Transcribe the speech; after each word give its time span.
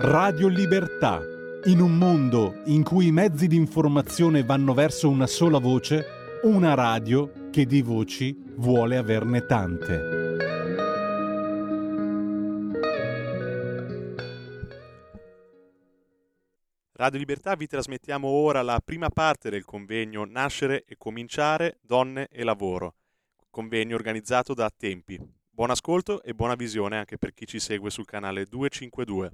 Radio 0.00 0.46
Libertà. 0.46 1.20
In 1.64 1.80
un 1.80 1.98
mondo 1.98 2.62
in 2.66 2.84
cui 2.84 3.08
i 3.08 3.10
mezzi 3.10 3.48
di 3.48 3.56
informazione 3.56 4.44
vanno 4.44 4.72
verso 4.72 5.08
una 5.08 5.26
sola 5.26 5.58
voce, 5.58 6.40
una 6.44 6.74
radio 6.74 7.50
che 7.50 7.66
di 7.66 7.82
voci 7.82 8.32
vuole 8.54 8.96
averne 8.96 9.44
tante. 9.44 10.36
Radio 16.92 17.18
Libertà 17.18 17.56
vi 17.56 17.66
trasmettiamo 17.66 18.28
ora 18.28 18.62
la 18.62 18.80
prima 18.84 19.08
parte 19.08 19.50
del 19.50 19.64
convegno 19.64 20.24
Nascere 20.24 20.84
e 20.86 20.94
Cominciare, 20.96 21.78
Donne 21.82 22.28
e 22.30 22.44
Lavoro, 22.44 22.94
convegno 23.50 23.96
organizzato 23.96 24.54
da 24.54 24.70
Tempi. 24.70 25.18
Buon 25.50 25.70
ascolto 25.70 26.22
e 26.22 26.34
buona 26.34 26.54
visione 26.54 26.98
anche 26.98 27.18
per 27.18 27.34
chi 27.34 27.48
ci 27.48 27.58
segue 27.58 27.90
sul 27.90 28.04
canale 28.04 28.44
252. 28.44 29.32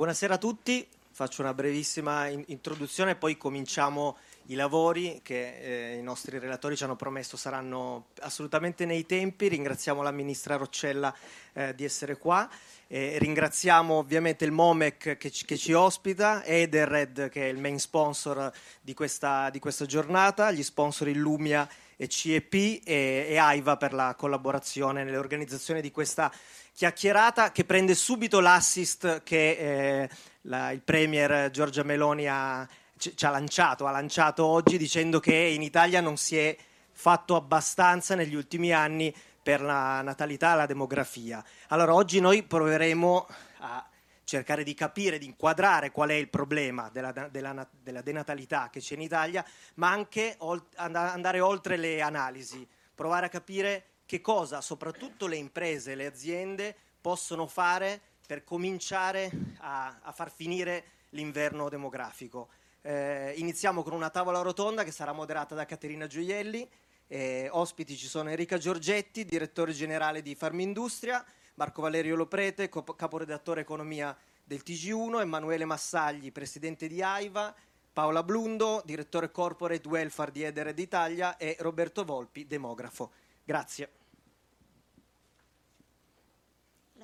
Buonasera 0.00 0.32
a 0.32 0.38
tutti, 0.38 0.88
faccio 1.10 1.42
una 1.42 1.52
brevissima 1.52 2.26
in- 2.26 2.42
introduzione 2.46 3.10
e 3.10 3.16
poi 3.16 3.36
cominciamo 3.36 4.16
i 4.46 4.54
lavori 4.54 5.20
che 5.22 5.92
eh, 5.92 5.98
i 5.98 6.02
nostri 6.02 6.38
relatori 6.38 6.74
ci 6.74 6.84
hanno 6.84 6.96
promesso 6.96 7.36
saranno 7.36 8.06
assolutamente 8.20 8.86
nei 8.86 9.04
tempi. 9.04 9.48
Ringraziamo 9.48 10.00
la 10.00 10.10
ministra 10.10 10.56
Roccella 10.56 11.14
eh, 11.52 11.74
di 11.74 11.84
essere 11.84 12.16
qua. 12.16 12.48
Eh, 12.86 13.18
ringraziamo 13.18 13.92
ovviamente 13.92 14.46
il 14.46 14.52
Momec 14.52 15.18
che 15.18 15.30
ci, 15.30 15.44
che 15.44 15.58
ci 15.58 15.74
ospita, 15.74 16.44
Ederred 16.46 17.28
che 17.28 17.42
è 17.42 17.48
il 17.52 17.58
main 17.58 17.78
sponsor 17.78 18.50
di 18.80 18.94
questa, 18.94 19.50
di 19.50 19.58
questa 19.58 19.84
giornata, 19.84 20.50
gli 20.50 20.62
sponsor 20.62 21.08
Illumia 21.08 21.68
e 21.94 22.08
CEP 22.08 22.54
e, 22.54 23.26
e 23.28 23.36
AIVA 23.36 23.76
per 23.76 23.92
la 23.92 24.14
collaborazione 24.16 25.04
nell'organizzazione 25.04 25.82
di 25.82 25.90
questa 25.90 26.32
chiacchierata 26.72 27.52
che 27.52 27.64
prende 27.64 27.94
subito 27.94 28.40
l'assist 28.40 29.22
che 29.22 29.50
eh, 29.50 30.10
la, 30.42 30.70
il 30.70 30.82
Premier 30.82 31.50
Giorgia 31.50 31.82
Meloni 31.82 32.26
ha, 32.28 32.66
ci, 32.96 33.16
ci 33.16 33.26
ha 33.26 33.30
lanciato, 33.30 33.86
ha 33.86 33.90
lanciato 33.90 34.44
oggi 34.44 34.78
dicendo 34.78 35.20
che 35.20 35.34
in 35.34 35.62
Italia 35.62 36.00
non 36.00 36.16
si 36.16 36.36
è 36.36 36.56
fatto 36.92 37.36
abbastanza 37.36 38.14
negli 38.14 38.34
ultimi 38.34 38.72
anni 38.72 39.14
per 39.42 39.62
la 39.62 40.02
natalità 40.02 40.52
e 40.52 40.56
la 40.56 40.66
demografia. 40.66 41.42
Allora 41.68 41.94
oggi 41.94 42.20
noi 42.20 42.42
proveremo 42.42 43.26
a 43.60 43.88
cercare 44.24 44.62
di 44.62 44.74
capire, 44.74 45.18
di 45.18 45.26
inquadrare 45.26 45.90
qual 45.90 46.10
è 46.10 46.14
il 46.14 46.28
problema 46.28 46.88
della, 46.90 47.10
della, 47.10 47.68
della 47.82 48.02
denatalità 48.02 48.68
che 48.70 48.80
c'è 48.80 48.94
in 48.94 49.00
Italia, 49.00 49.44
ma 49.74 49.90
anche 49.90 50.36
andare 50.76 51.40
oltre 51.40 51.76
le 51.76 52.00
analisi, 52.00 52.66
provare 52.94 53.26
a 53.26 53.28
capire 53.28 53.89
che 54.10 54.20
cosa 54.20 54.60
soprattutto 54.60 55.28
le 55.28 55.36
imprese, 55.36 55.94
le 55.94 56.04
aziende 56.04 56.74
possono 57.00 57.46
fare 57.46 58.00
per 58.26 58.42
cominciare 58.42 59.30
a, 59.58 60.00
a 60.02 60.10
far 60.10 60.32
finire 60.32 60.84
l'inverno 61.10 61.68
demografico. 61.68 62.48
Eh, 62.82 63.34
iniziamo 63.36 63.84
con 63.84 63.92
una 63.92 64.10
tavola 64.10 64.40
rotonda 64.40 64.82
che 64.82 64.90
sarà 64.90 65.12
moderata 65.12 65.54
da 65.54 65.64
Caterina 65.64 66.08
Gioielli. 66.08 66.68
Eh, 67.06 67.48
ospiti 67.52 67.96
ci 67.96 68.08
sono 68.08 68.30
Enrica 68.30 68.58
Giorgetti, 68.58 69.24
direttore 69.24 69.70
generale 69.70 70.22
di 70.22 70.34
Farmindustria, 70.34 71.24
Marco 71.54 71.80
Valerio 71.80 72.16
Loprete, 72.16 72.68
caporedattore 72.68 73.60
economia 73.60 74.16
del 74.42 74.62
TG1, 74.66 75.20
Emanuele 75.20 75.66
Massagli, 75.66 76.32
presidente 76.32 76.88
di 76.88 77.00
AIVA, 77.00 77.54
Paola 77.92 78.24
Blundo, 78.24 78.82
direttore 78.84 79.30
corporate 79.30 79.86
welfare 79.86 80.32
di 80.32 80.42
Eder 80.42 80.74
d'Italia 80.74 81.36
e 81.36 81.54
Roberto 81.60 82.04
Volpi, 82.04 82.48
demografo. 82.48 83.12
Grazie. 83.44 83.99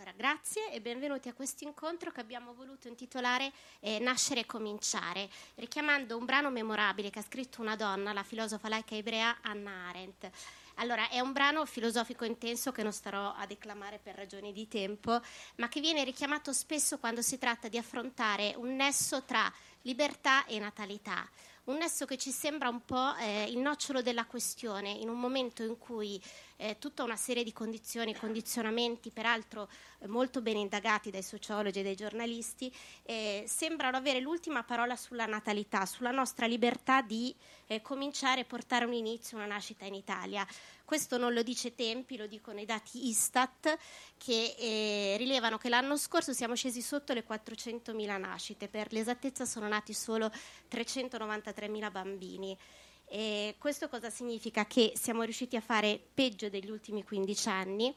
Allora, 0.07 0.23
grazie 0.25 0.71
e 0.71 0.81
benvenuti 0.81 1.29
a 1.29 1.35
questo 1.35 1.65
incontro 1.65 2.13
che 2.13 2.21
abbiamo 2.21 2.55
voluto 2.55 2.87
intitolare 2.87 3.51
eh, 3.81 3.99
Nascere 3.99 4.41
e 4.41 4.47
cominciare, 4.47 5.29
richiamando 5.57 6.17
un 6.17 6.25
brano 6.25 6.49
memorabile 6.49 7.11
che 7.11 7.19
ha 7.19 7.23
scritto 7.23 7.61
una 7.61 7.75
donna, 7.75 8.13
la 8.13 8.23
filosofa 8.23 8.69
laica 8.69 8.95
ebrea 8.95 9.39
Anna 9.43 9.89
Arendt. 9.89 10.31
Allora, 10.77 11.09
è 11.09 11.19
un 11.19 11.33
brano 11.33 11.67
filosofico 11.67 12.25
intenso 12.25 12.71
che 12.71 12.85
non 12.85 12.93
starò 12.93 13.35
a 13.35 13.47
declamare 13.47 13.99
per 13.99 14.15
ragioni 14.15 14.53
di 14.53 14.69
tempo, 14.69 15.21
ma 15.57 15.69
che 15.69 15.81
viene 15.81 16.05
richiamato 16.05 16.53
spesso 16.53 16.99
quando 16.99 17.21
si 17.21 17.37
tratta 17.37 17.67
di 17.67 17.77
affrontare 17.77 18.55
un 18.57 18.77
nesso 18.77 19.25
tra 19.25 19.53
libertà 19.83 20.45
e 20.45 20.61
natalità 20.61 21.29
un 21.67 21.79
nesso 21.79 22.05
che 22.05 22.17
ci 22.17 22.31
sembra 22.31 22.69
un 22.69 22.85
po' 22.85 23.15
eh, 23.17 23.45
il 23.45 23.59
nocciolo 23.59 24.03
della 24.03 24.25
questione 24.25 24.91
in 24.91 25.09
un 25.09 25.19
momento 25.19 25.63
in 25.65 25.79
cui 25.79 26.21
eh, 26.57 26.77
tutta 26.79 27.03
una 27.03 27.17
serie 27.17 27.43
di 27.43 27.53
condizioni, 27.53 28.15
condizionamenti, 28.15 29.11
peraltro 29.11 29.69
eh, 29.99 30.07
molto 30.07 30.41
ben 30.41 30.57
indagati 30.57 31.11
dai 31.11 31.23
sociologi 31.23 31.81
e 31.81 31.83
dai 31.83 31.97
giornalisti, 31.97 32.73
eh, 33.03 33.45
sembrano 33.47 33.97
avere 33.97 34.21
l'ultima 34.21 34.63
parola 34.63 34.95
sulla 34.97 35.27
natalità, 35.27 35.87
sulla 35.87 36.13
nostra 36.13 36.47
libertà 36.47 37.03
di 37.03 37.35
eh, 37.67 37.83
cominciare 37.83 38.43
a 38.43 38.45
portare 38.45 38.85
un 38.85 38.93
inizio, 38.93 39.37
una 39.37 39.47
nascita 39.47 39.85
in 39.85 39.95
Italia. 39.95 40.47
Questo 40.87 41.19
non 41.19 41.33
lo 41.33 41.43
dice 41.43 41.75
Tempi, 41.75 42.17
lo 42.17 42.29
dicono 42.29 42.61
i 42.61 42.65
dati 42.65 43.09
Istat 43.09 43.77
che 44.17 44.55
eh, 44.57 45.17
rilevano 45.19 45.59
che 45.59 45.69
l'anno 45.69 45.97
scorso 45.97 46.33
siamo 46.33 46.55
scesi 46.55 46.81
sotto 46.81 47.13
le 47.13 47.27
400.000 47.29 48.19
nascite, 48.21 48.69
per 48.69 48.93
l'esattezza 48.93 49.45
sono 49.45 49.67
nati 49.67 49.93
solo 49.93 50.31
393.000 50.71 51.91
bambini. 51.91 52.57
E 53.05 53.57
questo 53.59 53.89
cosa 53.89 54.11
significa? 54.11 54.65
Che 54.67 54.93
siamo 54.95 55.23
riusciti 55.23 55.57
a 55.57 55.61
fare 55.61 56.01
peggio 56.15 56.49
degli 56.49 56.71
ultimi 56.71 57.03
15 57.03 57.49
anni, 57.49 57.93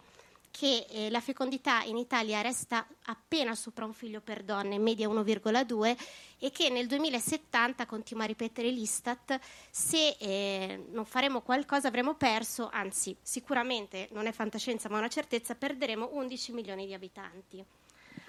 che 0.52 0.86
eh, 0.90 1.10
la 1.10 1.22
fecondità 1.22 1.84
in 1.84 1.98
Italia 1.98 2.42
resta 2.42 2.86
appena 3.06 3.56
sopra 3.56 3.86
un 3.86 3.94
figlio 3.94 4.22
per 4.22 4.44
donna, 4.44 4.74
in 4.74 4.82
media 4.82 5.08
1,2, 5.08 5.98
e 6.40 6.52
che 6.52 6.70
nel 6.70 6.88
2070, 6.88 7.86
continua 7.86 8.24
a 8.24 8.28
ripetere 8.28 8.70
l'Istat, 8.70 9.40
se 9.70 10.16
eh, 10.20 10.86
non 10.92 11.06
faremo 11.06 11.42
qualcosa 11.42 11.88
avremo 11.88 12.16
perso, 12.16 12.70
anzi 12.72 13.16
sicuramente 13.22 14.08
non 14.12 14.26
è 14.26 14.32
fantascienza 14.32 14.90
ma 14.90 14.98
una 14.98 15.08
certezza, 15.08 15.56
perderemo 15.56 16.10
11 16.14 16.52
milioni 16.54 16.86
di 16.86 16.94
abitanti. 16.94 17.66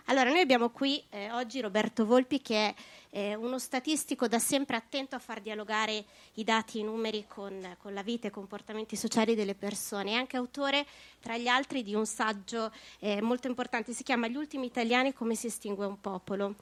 Allora, 0.07 0.31
noi 0.31 0.41
abbiamo 0.41 0.71
qui 0.71 1.03
eh, 1.11 1.31
oggi 1.33 1.61
Roberto 1.61 2.05
Volpi 2.05 2.41
che 2.41 2.57
è 2.57 2.75
eh, 3.11 3.35
uno 3.35 3.59
statistico 3.59 4.29
da 4.29 4.39
sempre 4.39 4.77
attento 4.77 5.15
a 5.15 5.19
far 5.19 5.41
dialogare 5.41 6.05
i 6.35 6.45
dati 6.45 6.79
i 6.79 6.83
numeri 6.83 7.27
con, 7.29 7.77
con, 7.79 7.93
la 7.93 8.03
vita 8.03 8.27
e 8.27 8.31
i 8.31 8.33
comportamenti 8.33 8.97
sociali 8.97 9.35
delle 9.35 9.55
persone, 9.55 10.13
è 10.13 10.15
anche 10.15 10.37
autore, 10.37 10.87
tra 11.21 11.37
gli 11.37 11.49
altri, 11.49 11.83
di 11.83 11.95
un 11.95 12.07
saggio 12.07 12.73
eh, 12.99 13.21
molto 13.21 13.47
importante, 13.47 13.93
si 13.93 14.03
chiama 14.03 14.29
Gli 14.29 14.37
ultimi 14.37 14.67
italiani, 14.67 15.13
come 15.13 15.35
si 15.35 15.47
estingue 15.47 15.87
un 15.87 16.01
popolo. 16.01 16.55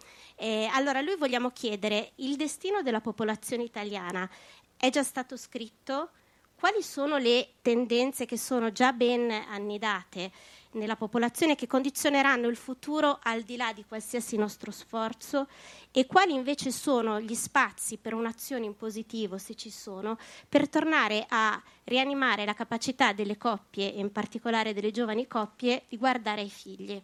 Allora, 0.73 1.01
lui 1.01 1.17
vogliamo 1.17 1.51
chiedere, 1.51 2.13
il 2.17 2.37
destino 2.37 2.83
della 2.83 3.01
popolazione 3.01 3.65
italiana 3.65 4.29
è 4.77 4.91
già 4.91 5.03
stato 5.03 5.37
scritto? 5.37 6.11
Quali 6.55 6.83
sono 6.83 7.19
le 7.19 7.55
tendenze 7.63 8.27
che 8.27 8.37
sono 8.37 8.73
già 8.73 8.93
ben 8.93 9.31
annidate? 9.31 10.33
Nella 10.73 10.97
popolazione 10.97 11.55
che 11.55 11.67
condizioneranno 11.67 12.49
il 12.49 12.57
futuro 12.57 13.19
al 13.23 13.43
di 13.43 13.57
là 13.57 13.73
di 13.73 13.85
qualsiasi 13.87 14.37
nostro 14.37 14.71
sforzo 14.71 15.49
e 15.91 16.07
quali 16.07 16.35
invece 16.35 16.71
sono 16.71 17.21
gli 17.21 17.35
spazi 17.35 17.97
per 17.97 18.15
un'azione 18.15 18.67
in 18.67 18.77
positivo, 18.77 19.39
se 19.39 19.55
ci 19.55 19.71
sono, 19.71 20.19
per 20.49 20.69
tornare 20.69 21.25
a 21.29 21.61
rianimare 21.85 22.45
la 22.45 22.55
capacità 22.55 23.13
delle 23.13 23.37
coppie 23.37 23.95
e 23.95 23.99
in 23.99 24.13
particolare 24.13 24.75
delle 24.75 24.91
giovani 24.91 25.27
coppie 25.27 25.85
di 25.89 25.97
guardare 25.97 26.43
ai 26.43 26.51
figli. 26.51 27.03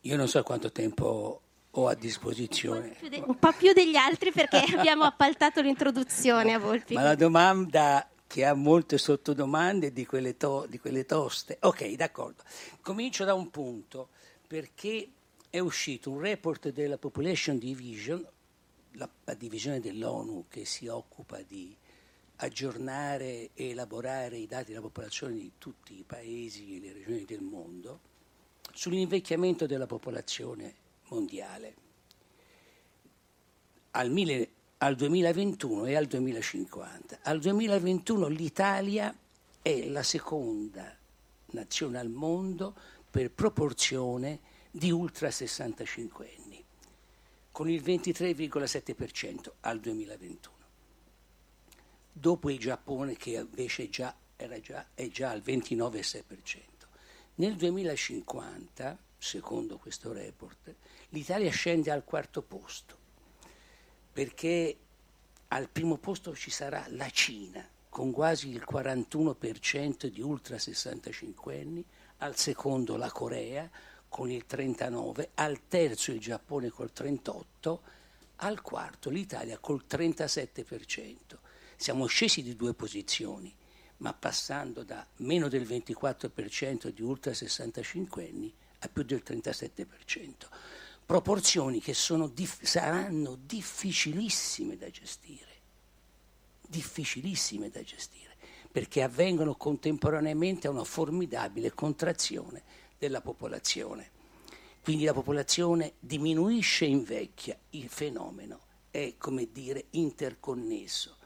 Io 0.00 0.16
non 0.16 0.26
so 0.26 0.42
quanto 0.42 0.72
tempo 0.72 1.40
ho 1.70 1.88
a 1.88 1.94
disposizione. 1.94 2.88
Un 2.88 2.90
po' 2.90 2.98
più, 2.98 3.08
de- 3.08 3.22
un 3.26 3.38
po 3.38 3.52
più 3.52 3.72
degli 3.72 3.96
altri 3.96 4.32
perché 4.32 4.58
abbiamo 4.76 5.04
appaltato 5.04 5.60
l'introduzione 5.60 6.52
a 6.52 6.58
Volpi. 6.58 6.94
Ma 6.94 7.02
la 7.02 7.14
domanda 7.14 8.06
che 8.32 8.46
ha 8.46 8.54
molte 8.54 8.96
sottodomande 8.96 9.92
di 9.92 10.06
quelle, 10.06 10.38
to- 10.38 10.64
di 10.66 10.78
quelle 10.78 11.04
toste. 11.04 11.58
Ok, 11.60 11.86
d'accordo. 11.96 12.42
Comincio 12.80 13.24
da 13.24 13.34
un 13.34 13.50
punto, 13.50 14.08
perché 14.46 15.06
è 15.50 15.58
uscito 15.58 16.10
un 16.10 16.18
report 16.18 16.70
della 16.70 16.96
Population 16.96 17.58
Division, 17.58 18.26
la, 18.92 19.06
la 19.24 19.34
divisione 19.34 19.80
dell'ONU 19.80 20.46
che 20.48 20.64
si 20.64 20.86
occupa 20.86 21.42
di 21.42 21.76
aggiornare 22.36 23.50
e 23.52 23.68
elaborare 23.68 24.38
i 24.38 24.46
dati 24.46 24.68
della 24.68 24.80
popolazione 24.80 25.34
di 25.34 25.52
tutti 25.58 25.98
i 25.98 26.02
paesi 26.02 26.76
e 26.76 26.80
le 26.80 26.92
regioni 26.94 27.26
del 27.26 27.42
mondo, 27.42 28.00
sull'invecchiamento 28.72 29.66
della 29.66 29.84
popolazione 29.84 30.74
mondiale. 31.08 31.74
Al, 33.90 34.10
mille, 34.10 34.48
al 34.82 34.96
2021 34.96 35.84
e 35.86 35.94
al 35.94 36.06
2050. 36.06 37.20
Al 37.22 37.38
2021 37.38 38.26
l'Italia 38.26 39.16
è 39.62 39.86
la 39.88 40.02
seconda 40.02 40.96
nazione 41.52 41.98
al 42.00 42.08
mondo 42.08 42.74
per 43.08 43.30
proporzione 43.30 44.40
di 44.72 44.90
ultra 44.90 45.30
65 45.30 46.34
anni, 46.36 46.64
con 47.52 47.70
il 47.70 47.80
23,7% 47.80 49.52
al 49.60 49.78
2021. 49.78 50.56
Dopo 52.10 52.50
il 52.50 52.58
Giappone 52.58 53.16
che 53.16 53.34
invece 53.34 53.88
già, 53.88 54.12
già, 54.60 54.86
è 54.94 55.08
già 55.08 55.30
al 55.30 55.42
29,6%. 55.46 56.60
Nel 57.36 57.54
2050, 57.54 58.98
secondo 59.16 59.78
questo 59.78 60.12
report, 60.12 60.74
l'Italia 61.10 61.50
scende 61.52 61.92
al 61.92 62.02
quarto 62.02 62.42
posto, 62.42 63.01
perché 64.12 64.76
al 65.48 65.68
primo 65.68 65.96
posto 65.96 66.34
ci 66.34 66.50
sarà 66.50 66.84
la 66.88 67.08
Cina, 67.10 67.66
con 67.88 68.10
quasi 68.10 68.48
il 68.48 68.64
41% 68.68 70.06
di 70.06 70.20
ultra 70.20 70.58
65 70.58 71.60
anni, 71.60 71.84
al 72.18 72.36
secondo 72.36 72.96
la 72.96 73.10
Corea 73.10 73.68
con 74.08 74.30
il 74.30 74.46
39, 74.46 75.30
al 75.34 75.66
terzo 75.68 76.12
il 76.12 76.20
Giappone 76.20 76.68
col 76.68 76.92
38, 76.92 77.82
al 78.36 78.60
quarto 78.60 79.10
l'Italia 79.10 79.58
col 79.58 79.84
37%. 79.88 81.14
Siamo 81.76 82.06
scesi 82.06 82.42
di 82.42 82.54
due 82.54 82.74
posizioni, 82.74 83.54
ma 83.98 84.12
passando 84.12 84.84
da 84.84 85.06
meno 85.16 85.48
del 85.48 85.62
24% 85.62 86.88
di 86.88 87.02
ultra 87.02 87.32
65 87.32 88.28
anni 88.28 88.52
a 88.80 88.88
più 88.88 89.02
del 89.02 89.22
37%. 89.24 89.86
Proporzioni 91.12 91.78
che 91.78 91.94
dif- 92.32 92.64
saranno 92.64 93.36
difficilissime 93.38 94.78
da 94.78 94.88
gestire, 94.88 95.60
difficilissime 96.66 97.68
da 97.68 97.82
gestire, 97.82 98.34
perché 98.72 99.02
avvengono 99.02 99.54
contemporaneamente 99.54 100.68
a 100.68 100.70
una 100.70 100.84
formidabile 100.84 101.74
contrazione 101.74 102.62
della 102.98 103.20
popolazione. 103.20 104.10
Quindi 104.82 105.04
la 105.04 105.12
popolazione 105.12 105.92
diminuisce 106.00 106.86
e 106.86 106.88
invecchia, 106.88 107.58
il 107.72 107.90
fenomeno 107.90 108.60
è, 108.90 109.12
come 109.18 109.48
dire, 109.52 109.84
interconnesso, 109.90 111.18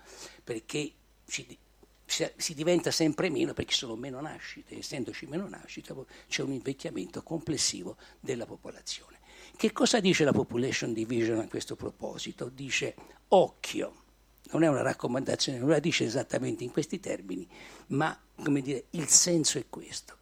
perché 0.42 0.92
ci, 1.28 1.56
si 2.04 2.54
diventa 2.54 2.90
sempre 2.90 3.30
meno 3.30 3.52
perché 3.52 3.70
ci 3.70 3.78
sono 3.78 3.94
meno 3.94 4.20
nascite, 4.20 4.78
essendoci 4.78 5.26
meno 5.26 5.46
nascite 5.48 5.94
c'è 6.26 6.42
un 6.42 6.50
invecchiamento 6.50 7.22
complessivo 7.22 7.96
della 8.18 8.46
popolazione. 8.46 9.15
Che 9.56 9.72
cosa 9.72 10.00
dice 10.00 10.24
la 10.24 10.32
Population 10.32 10.92
Division 10.92 11.38
a 11.38 11.48
questo 11.48 11.76
proposito? 11.76 12.50
Dice 12.50 12.94
occhio, 13.28 14.02
non 14.50 14.62
è 14.62 14.68
una 14.68 14.82
raccomandazione, 14.82 15.58
non 15.58 15.70
la 15.70 15.78
dice 15.78 16.04
esattamente 16.04 16.62
in 16.62 16.70
questi 16.70 17.00
termini, 17.00 17.48
ma 17.88 18.18
dire, 18.60 18.84
il 18.90 19.08
senso 19.08 19.58
è 19.58 19.64
questo, 19.70 20.14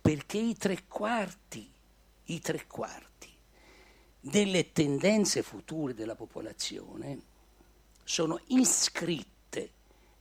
perché 0.00 0.38
i 0.38 0.56
tre 0.56 0.84
quarti, 0.86 1.68
i 2.26 2.40
tre 2.40 2.66
quarti 2.68 3.28
delle 4.20 4.70
tendenze 4.70 5.42
future 5.42 5.92
della 5.92 6.14
popolazione 6.14 7.20
sono 8.04 8.40
iscritti 8.46 9.68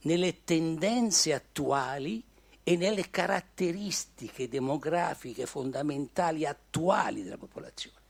nelle 0.02 0.44
tendenze 0.44 1.34
attuali 1.36 2.24
e 2.64 2.76
nelle 2.76 3.12
caratteristiche 3.12 4.50
demografiche 4.50 5.46
fondamentali 5.46 6.46
attuali 6.46 7.22
della 7.22 7.38
popolazione, 7.38 8.01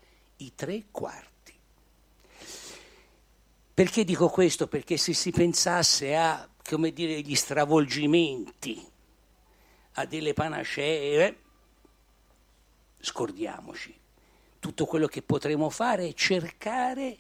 i 0.44 0.54
tre 0.56 0.86
quarti. 0.92 1.30
Perché 3.74 4.04
dico 4.04 4.30
questo? 4.30 4.68
Perché 4.68 4.98
se 4.98 5.14
si 5.14 5.32
pensasse 5.32 6.16
a, 6.16 6.48
come 6.64 6.92
dire, 6.92 7.22
gli 7.22 7.36
stravolgimenti, 7.36 8.86
a 9.94 10.06
delle 10.06 10.34
panacee, 10.34 11.38
scordiamoci. 13.00 13.98
Tutto 14.60 14.86
quello 14.86 15.08
che 15.08 15.22
potremo 15.22 15.70
fare 15.70 16.08
è 16.08 16.14
cercare 16.14 17.18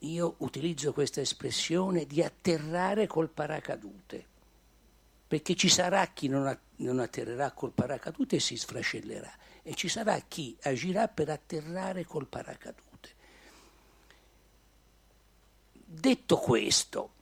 io 0.00 0.34
utilizzo 0.38 0.92
questa 0.92 1.22
espressione 1.22 2.04
di 2.04 2.22
atterrare 2.22 3.06
col 3.06 3.30
paracadute, 3.30 4.26
perché 5.26 5.54
ci 5.54 5.70
sarà 5.70 6.06
chi 6.08 6.28
non, 6.28 6.98
atterrerà 6.98 7.52
col 7.52 7.72
paracadute 7.72 8.36
e 8.36 8.40
si 8.40 8.56
sfrascellerà, 8.56 9.32
e 9.66 9.74
ci 9.74 9.88
sarà 9.88 10.20
chi 10.20 10.56
agirà 10.62 11.08
per 11.08 11.30
atterrare 11.30 12.04
col 12.04 12.26
paracadute. 12.26 12.82
Detto 15.72 16.36
questo, 16.36 17.12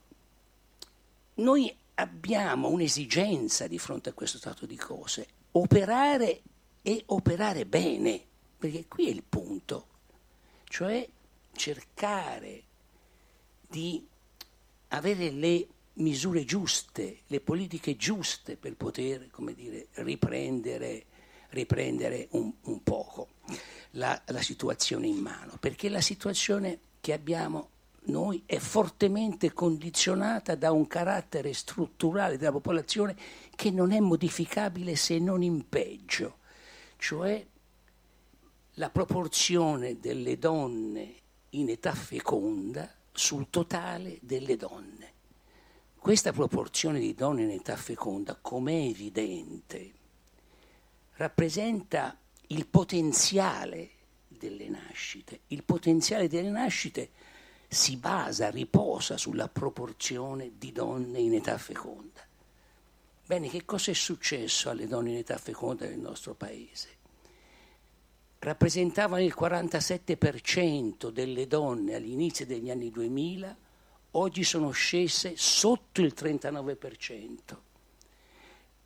noi 1.34 1.74
abbiamo 1.94 2.68
un'esigenza 2.68 3.68
di 3.68 3.78
fronte 3.78 4.08
a 4.08 4.12
questo 4.12 4.38
stato 4.38 4.66
di 4.66 4.76
cose, 4.76 5.26
operare 5.52 6.42
e 6.82 7.02
operare 7.06 7.64
bene, 7.64 8.20
perché 8.58 8.86
qui 8.88 9.06
è 9.06 9.10
il 9.10 9.22
punto, 9.22 9.86
cioè 10.64 11.08
cercare 11.52 12.62
di 13.68 14.04
avere 14.88 15.30
le 15.30 15.68
misure 15.94 16.44
giuste, 16.44 17.20
le 17.28 17.40
politiche 17.40 17.96
giuste 17.96 18.56
per 18.56 18.74
poter, 18.74 19.30
come 19.30 19.54
dire, 19.54 19.88
riprendere, 19.92 21.04
riprendere 21.52 22.28
un, 22.32 22.52
un 22.62 22.82
poco 22.82 23.28
la, 23.92 24.20
la 24.26 24.42
situazione 24.42 25.06
in 25.06 25.18
mano, 25.18 25.56
perché 25.60 25.88
la 25.88 26.00
situazione 26.00 26.78
che 27.00 27.12
abbiamo 27.12 27.68
noi 28.04 28.42
è 28.46 28.58
fortemente 28.58 29.52
condizionata 29.52 30.54
da 30.56 30.72
un 30.72 30.86
carattere 30.86 31.52
strutturale 31.52 32.36
della 32.36 32.50
popolazione 32.50 33.16
che 33.54 33.70
non 33.70 33.92
è 33.92 34.00
modificabile 34.00 34.96
se 34.96 35.18
non 35.18 35.42
in 35.42 35.68
peggio, 35.68 36.38
cioè 36.96 37.44
la 38.76 38.90
proporzione 38.90 40.00
delle 40.00 40.38
donne 40.38 41.14
in 41.50 41.68
età 41.68 41.92
feconda 41.92 42.90
sul 43.12 43.48
totale 43.50 44.18
delle 44.22 44.56
donne. 44.56 45.10
Questa 45.96 46.32
proporzione 46.32 46.98
di 46.98 47.14
donne 47.14 47.42
in 47.42 47.50
età 47.50 47.76
feconda, 47.76 48.36
come 48.40 48.72
è 48.72 48.88
evidente, 48.88 49.92
rappresenta 51.14 52.18
il 52.48 52.66
potenziale 52.66 53.90
delle 54.28 54.68
nascite. 54.68 55.40
Il 55.48 55.64
potenziale 55.64 56.28
delle 56.28 56.50
nascite 56.50 57.10
si 57.68 57.96
basa, 57.96 58.50
riposa 58.50 59.16
sulla 59.16 59.48
proporzione 59.48 60.52
di 60.58 60.72
donne 60.72 61.18
in 61.18 61.34
età 61.34 61.58
feconda. 61.58 62.20
Bene, 63.24 63.48
che 63.48 63.64
cosa 63.64 63.90
è 63.90 63.94
successo 63.94 64.68
alle 64.68 64.86
donne 64.86 65.10
in 65.10 65.16
età 65.16 65.38
feconda 65.38 65.86
nel 65.86 65.98
nostro 65.98 66.34
paese? 66.34 67.00
rappresentavano 68.42 69.22
il 69.22 69.34
47% 69.38 71.10
delle 71.10 71.46
donne 71.46 71.94
all'inizio 71.94 72.44
degli 72.44 72.70
anni 72.70 72.90
2000, 72.90 73.56
oggi 74.12 74.42
sono 74.42 74.70
scese 74.70 75.34
sotto 75.36 76.00
il 76.00 76.12
39%. 76.16 77.38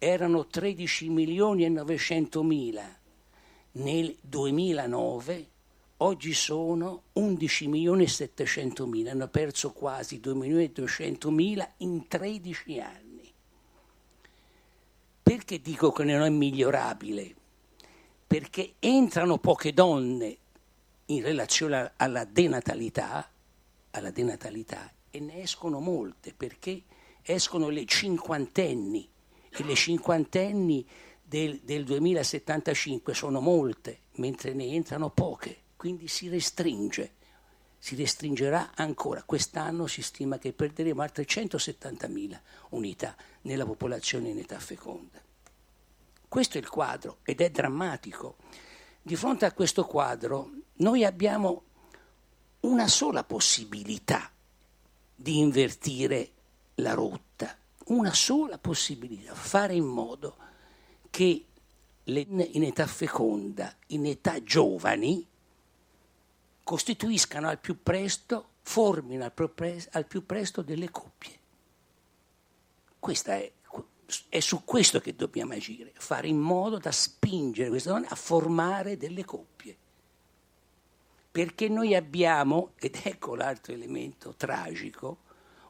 Erano 0.06 0.46
13 0.46 1.08
milioni 1.08 1.64
e 1.64 1.68
900 1.68 2.42
mila 2.42 2.84
nel 3.72 4.16
2009, 4.20 5.48
oggi 5.98 6.32
sono 6.32 7.02
11 7.14 7.66
milioni 7.66 8.04
e 8.04 8.08
700 8.08 8.86
mila, 8.86 9.10
hanno 9.10 9.28
perso 9.28 9.72
quasi 9.72 10.20
2 10.20 10.34
milioni 10.34 10.64
e 10.64 10.70
200 10.70 11.30
mila 11.30 11.68
in 11.78 12.06
13 12.06 12.78
anni. 12.78 13.32
Perché 15.22 15.60
dico 15.60 15.90
che 15.90 16.04
non 16.04 16.22
è 16.22 16.30
migliorabile? 16.30 17.34
perché 18.26 18.75
entrano 18.80 19.38
poche 19.38 19.72
donne 19.72 20.36
in 21.06 21.22
relazione 21.22 21.92
alla 21.96 22.25
denatalità, 22.25 23.30
alla 23.92 24.10
denatalità 24.10 24.92
e 25.10 25.20
ne 25.20 25.42
escono 25.42 25.78
molte 25.78 26.34
perché 26.36 26.82
escono 27.22 27.68
le 27.68 27.86
cinquantenni 27.86 29.08
le 29.64 29.75
cinquantenni 29.75 30.86
del, 31.22 31.60
del 31.62 31.84
2075 31.84 33.14
sono 33.14 33.40
molte, 33.40 34.00
mentre 34.16 34.52
ne 34.54 34.66
entrano 34.66 35.10
poche, 35.10 35.62
quindi 35.76 36.08
si 36.08 36.28
restringe, 36.28 37.12
si 37.78 37.94
restringerà 37.94 38.72
ancora. 38.75 39.22
Quest'anno 39.22 39.86
si 39.86 40.02
stima 40.02 40.38
che 40.38 40.52
perderemo 40.52 41.02
altre 41.02 41.25
170.000 41.25 42.40
unità 42.70 43.16
nella 43.42 43.64
popolazione 43.64 44.30
in 44.30 44.38
età 44.38 44.58
feconda. 44.58 45.20
Questo 46.28 46.58
è 46.58 46.60
il 46.60 46.68
quadro 46.68 47.18
ed 47.22 47.40
è 47.40 47.50
drammatico. 47.50 48.36
Di 49.00 49.16
fronte 49.16 49.44
a 49.44 49.52
questo 49.52 49.84
quadro 49.84 50.50
noi 50.78 51.04
abbiamo 51.04 51.62
una 52.60 52.88
sola 52.88 53.22
possibilità 53.25 54.30
di 55.14 55.38
invertire 55.38 56.30
la 56.76 56.92
rotta, 56.94 57.56
una 57.87 58.12
sola 58.14 58.59
possibilità, 58.59 59.35
fare 59.35 59.75
in 59.75 59.85
modo 59.85 60.37
che 61.11 61.45
le 62.05 62.21
in 62.28 62.62
età 62.62 62.87
feconda, 62.87 63.75
in 63.88 64.07
età 64.07 64.43
giovani, 64.43 65.26
costituiscano 66.62 67.49
al 67.49 67.59
più 67.59 67.83
presto, 67.83 68.50
formino 68.62 69.25
al 69.25 70.07
più 70.07 70.26
presto 70.26 70.62
delle 70.62 70.90
coppie. 70.90 71.38
Questa 72.99 73.37
è 73.37 73.52
è 74.28 74.40
su 74.40 74.64
questo 74.64 75.00
che 75.00 75.16
dobbiamo 75.16 75.55
agire, 75.55 75.93
fare 75.97 76.28
in 76.28 76.38
modo 76.38 76.78
da 76.78 76.93
spingere 76.93 77.69
queste 77.69 77.88
donne 77.88 78.07
a 78.09 78.14
formare 78.14 78.97
delle 78.97 79.25
coppie. 79.25 79.76
Perché 81.31 81.69
noi 81.69 81.95
abbiamo, 81.95 82.73
ed 82.76 83.00
ecco 83.02 83.35
l'altro 83.35 83.73
elemento 83.73 84.35
tragico, 84.37 85.19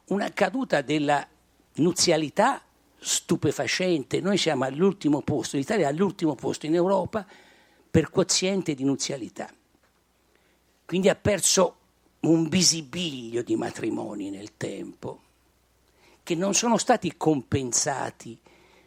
una 0.05 0.31
caduta 0.31 0.81
della 0.81 1.27
nuzialità 1.77 2.61
stupefacente. 2.99 4.21
Noi 4.21 4.37
siamo 4.37 4.65
all'ultimo 4.65 5.21
posto, 5.21 5.57
l'Italia 5.57 5.87
è 5.87 5.89
all'ultimo 5.89 6.35
posto 6.35 6.65
in 6.65 6.75
Europa 6.75 7.25
per 7.89 8.09
quoziente 8.09 8.73
di 8.75 8.83
nuzialità. 8.83 9.49
Quindi 10.85 11.09
ha 11.09 11.15
perso 11.15 11.75
un 12.21 12.47
visibilio 12.47 13.43
di 13.43 13.55
matrimoni 13.55 14.29
nel 14.29 14.57
tempo 14.57 15.21
che 16.23 16.35
non 16.35 16.53
sono 16.53 16.77
stati 16.77 17.15
compensati 17.15 18.37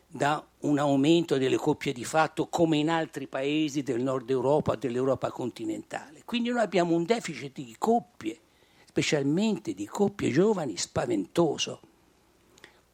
da 0.06 0.44
un 0.60 0.78
aumento 0.78 1.38
delle 1.38 1.56
coppie 1.56 1.92
di 1.92 2.04
fatto 2.04 2.48
come 2.48 2.78
in 2.78 2.90
altri 2.90 3.28
paesi 3.28 3.82
del 3.82 4.02
nord 4.02 4.28
Europa, 4.28 4.74
dell'Europa 4.74 5.30
continentale. 5.30 6.22
Quindi 6.24 6.50
noi 6.50 6.60
abbiamo 6.60 6.94
un 6.94 7.04
deficit 7.04 7.54
di 7.54 7.76
coppie, 7.78 8.38
specialmente 8.86 9.72
di 9.72 9.86
coppie 9.86 10.30
giovani, 10.30 10.76
spaventoso. 10.76 11.80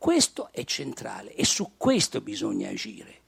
Questo 0.07 0.51
è 0.53 0.63
centrale 0.63 1.35
e 1.35 1.45
su 1.45 1.73
questo 1.77 2.21
bisogna 2.21 2.69
agire. 2.69 3.23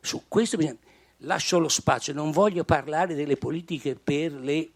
Su 0.00 0.24
questo 0.26 0.56
bisogna... 0.56 0.76
Lascio 1.18 1.60
lo 1.60 1.68
spazio, 1.68 2.12
non 2.12 2.32
voglio 2.32 2.64
parlare 2.64 3.14
delle 3.14 3.36
politiche 3.36 3.94
per 3.94 4.32
le 4.32 4.70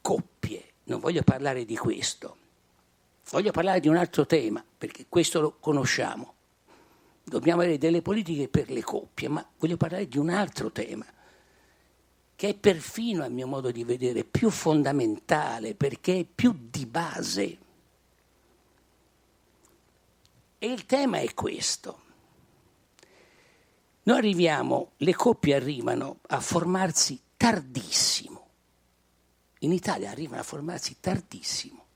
coppie, 0.00 0.72
non 0.86 0.98
voglio 0.98 1.22
parlare 1.22 1.64
di 1.64 1.76
questo. 1.76 2.36
Voglio 3.30 3.52
parlare 3.52 3.78
di 3.78 3.86
un 3.86 3.94
altro 3.94 4.26
tema, 4.26 4.64
perché 4.76 5.06
questo 5.08 5.40
lo 5.40 5.56
conosciamo. 5.60 6.34
Dobbiamo 7.22 7.60
avere 7.60 7.78
delle 7.78 8.02
politiche 8.02 8.48
per 8.48 8.70
le 8.70 8.82
coppie, 8.82 9.28
ma 9.28 9.48
voglio 9.56 9.76
parlare 9.76 10.08
di 10.08 10.18
un 10.18 10.30
altro 10.30 10.72
tema, 10.72 11.06
che 12.34 12.48
è 12.48 12.54
perfino, 12.56 13.22
a 13.22 13.28
mio 13.28 13.46
modo 13.46 13.70
di 13.70 13.84
vedere, 13.84 14.24
più 14.24 14.50
fondamentale, 14.50 15.76
perché 15.76 16.18
è 16.18 16.24
più 16.24 16.52
di 16.58 16.86
base. 16.86 17.59
E 20.62 20.66
il 20.66 20.84
tema 20.84 21.20
è 21.20 21.32
questo. 21.32 22.02
Noi 24.02 24.18
arriviamo, 24.18 24.90
le 24.98 25.14
coppie 25.14 25.54
arrivano 25.54 26.18
a 26.28 26.38
formarsi 26.38 27.18
tardissimo. 27.34 28.48
In 29.60 29.72
Italia 29.72 30.10
arrivano 30.10 30.42
a 30.42 30.44
formarsi 30.44 30.98
tardissimo. 31.00 31.86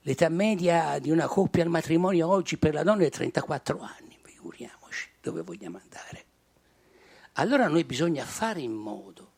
L'età 0.00 0.28
media 0.30 0.98
di 0.98 1.12
una 1.12 1.28
coppia 1.28 1.62
al 1.62 1.68
matrimonio 1.68 2.28
oggi 2.28 2.56
per 2.56 2.74
la 2.74 2.82
donna 2.82 3.04
è 3.04 3.10
34 3.10 3.78
anni, 3.78 4.18
figuriamoci 4.20 5.10
dove 5.20 5.42
vogliamo 5.42 5.78
andare. 5.80 6.24
Allora 7.34 7.68
noi 7.68 7.84
bisogna 7.84 8.24
fare 8.24 8.62
in 8.62 8.72
modo, 8.72 9.30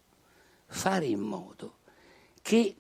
fare 0.68 1.04
in 1.04 1.20
modo 1.20 1.80
che 2.40 2.76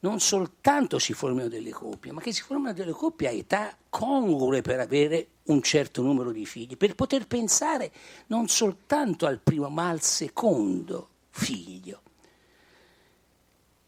non 0.00 0.20
soltanto 0.20 0.98
si 0.98 1.12
formino 1.12 1.48
delle 1.48 1.70
coppie, 1.70 2.12
ma 2.12 2.20
che 2.20 2.32
si 2.32 2.42
formino 2.42 2.72
delle 2.72 2.92
coppie 2.92 3.28
a 3.28 3.32
età 3.32 3.76
congrue 3.88 4.62
per 4.62 4.78
avere 4.80 5.28
un 5.44 5.62
certo 5.62 6.02
numero 6.02 6.30
di 6.30 6.46
figli, 6.46 6.76
per 6.76 6.94
poter 6.94 7.26
pensare 7.26 7.90
non 8.26 8.48
soltanto 8.48 9.26
al 9.26 9.40
primo 9.40 9.68
ma 9.68 9.88
al 9.88 10.00
secondo 10.00 11.08
figlio. 11.30 12.02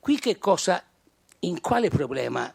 Qui 0.00 0.18
che 0.18 0.38
cosa, 0.38 0.82
in 1.40 1.60
quale 1.60 1.90
problema 1.90 2.52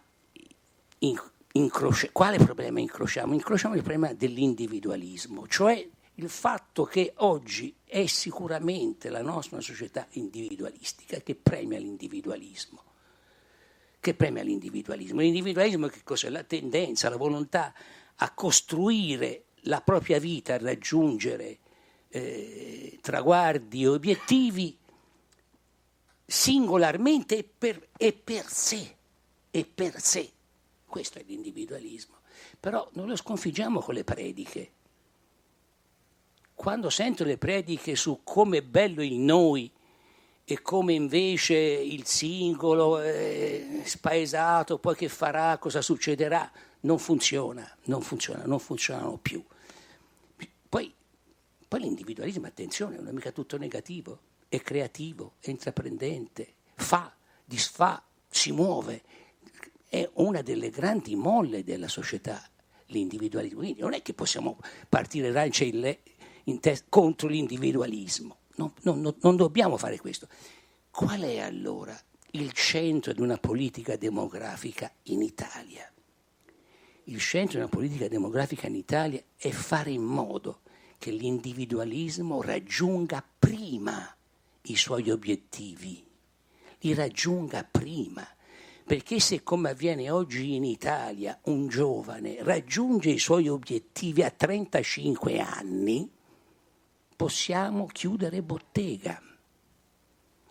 incroci- 1.52 2.10
quale 2.12 2.38
problema 2.38 2.80
incrociamo? 2.80 3.34
Incrociamo 3.34 3.76
il 3.76 3.82
problema 3.82 4.14
dell'individualismo, 4.14 5.48
cioè 5.48 5.88
il 6.16 6.30
fatto 6.30 6.84
che 6.86 7.14
oggi 7.18 7.74
è 7.84 8.06
sicuramente 8.08 9.10
la 9.10 9.22
nostra 9.22 9.60
società 9.62 10.08
individualistica 10.12 11.20
che 11.20 11.36
premia 11.36 11.78
l'individualismo. 11.78 12.84
Che 14.06 14.14
premia 14.14 14.44
l'individualismo. 14.44 15.22
L'individualismo 15.22 15.88
che 15.88 16.04
cos'è? 16.04 16.30
La 16.30 16.44
tendenza, 16.44 17.10
la 17.10 17.18
volontà 17.18 17.74
a 18.18 18.32
costruire 18.36 19.46
la 19.62 19.82
propria 19.82 20.20
vita, 20.20 20.54
a 20.54 20.58
raggiungere 20.60 21.58
eh, 22.10 23.00
traguardi 23.02 23.88
obiettivi 23.88 24.78
singolarmente 26.24 27.38
e 27.38 27.44
per, 27.46 27.88
e 27.98 28.14
per 28.14 28.46
sé, 28.48 28.96
e 29.50 29.66
per 29.66 30.00
sé. 30.00 30.32
Questo 30.86 31.18
è 31.18 31.24
l'individualismo. 31.26 32.18
Però 32.60 32.88
non 32.94 33.08
lo 33.08 33.16
sconfiggiamo 33.16 33.80
con 33.80 33.96
le 33.96 34.04
prediche. 34.04 34.72
Quando 36.54 36.92
sento 36.92 37.24
le 37.24 37.40
prediche 37.40 37.96
su 37.96 38.20
come 38.24 38.58
è 38.58 38.62
bello 38.62 39.02
il 39.02 39.16
noi 39.16 39.72
e 40.46 40.62
come 40.62 40.94
invece 40.94 41.56
il 41.56 42.06
singolo 42.06 43.00
è 43.00 43.82
spaesato, 43.84 44.78
poi 44.78 44.96
che 44.96 45.10
farà, 45.10 45.58
cosa 45.58 45.82
succederà, 45.82 46.50
non 46.82 47.00
funziona, 47.00 47.70
non 47.86 48.02
funziona, 48.02 48.46
non 48.46 48.60
funzionano 48.60 49.18
più. 49.18 49.44
Poi, 50.70 50.94
poi 51.68 51.80
l'individualismo, 51.80 52.46
attenzione, 52.46 52.98
non 52.98 53.08
è 53.08 53.12
mica 53.12 53.32
tutto 53.32 53.58
negativo, 53.58 54.20
è 54.48 54.62
creativo, 54.62 55.34
è 55.40 55.50
intraprendente, 55.50 56.54
fa, 56.76 57.12
disfa, 57.44 58.04
si 58.30 58.52
muove 58.52 59.02
è 59.96 60.10
una 60.16 60.42
delle 60.42 60.70
grandi 60.70 61.16
molle 61.16 61.64
della 61.64 61.88
società, 61.88 62.44
l'individualismo. 62.88 63.60
Quindi 63.60 63.80
non 63.80 63.94
è 63.94 64.02
che 64.02 64.14
possiamo 64.14 64.60
partire 64.90 65.32
rancia 65.32 65.64
in 65.64 65.98
in 66.48 66.60
test, 66.60 66.86
contro 66.90 67.28
l'individualismo, 67.28 68.38
non, 68.56 68.72
non, 68.82 69.16
non 69.20 69.36
dobbiamo 69.36 69.78
fare 69.78 70.00
questo. 70.00 70.28
Qual 70.90 71.22
è 71.22 71.40
allora 71.40 71.98
il 72.32 72.52
centro 72.54 73.14
di 73.14 73.22
una 73.22 73.38
politica 73.38 73.98
demografica 73.98 74.92
in 75.04 75.22
Italia? 75.22 75.90
Il 77.06 77.20
centro 77.20 77.58
di 77.58 77.64
una 77.64 77.68
politica 77.68 78.08
demografica 78.08 78.68
in 78.68 78.76
Italia 78.76 79.22
è 79.36 79.50
fare 79.50 79.92
in 79.92 80.04
modo 80.04 80.62
che 80.98 81.12
l'individualismo 81.12 82.42
raggiunga 82.42 83.24
prima 83.38 84.16
i 84.64 84.76
suoi 84.76 85.12
obiettivi, 85.12 86.04
li 86.80 86.94
raggiunga 86.94 87.64
prima 87.70 88.28
perché 88.86 89.20
se 89.20 89.42
come 89.42 89.72
avviene 89.72 90.12
oggi 90.12 90.54
in 90.54 90.64
Italia 90.64 91.40
un 91.46 91.68
giovane 91.68 92.38
raggiunge 92.44 93.10
i 93.10 93.18
suoi 93.18 93.48
obiettivi 93.48 94.22
a 94.22 94.30
35 94.30 95.40
anni, 95.40 96.08
possiamo 97.16 97.88
chiudere 97.88 98.42
bottega. 98.42 99.22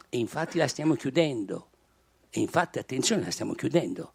E 0.08 0.18
infatti 0.18 0.58
la 0.58 0.68
stiamo 0.68 0.94
chiudendo. 0.94 1.68
E 2.30 2.40
infatti, 2.40 2.78
attenzione, 2.78 3.24
la 3.24 3.30
stiamo 3.30 3.54
chiudendo. 3.54 4.12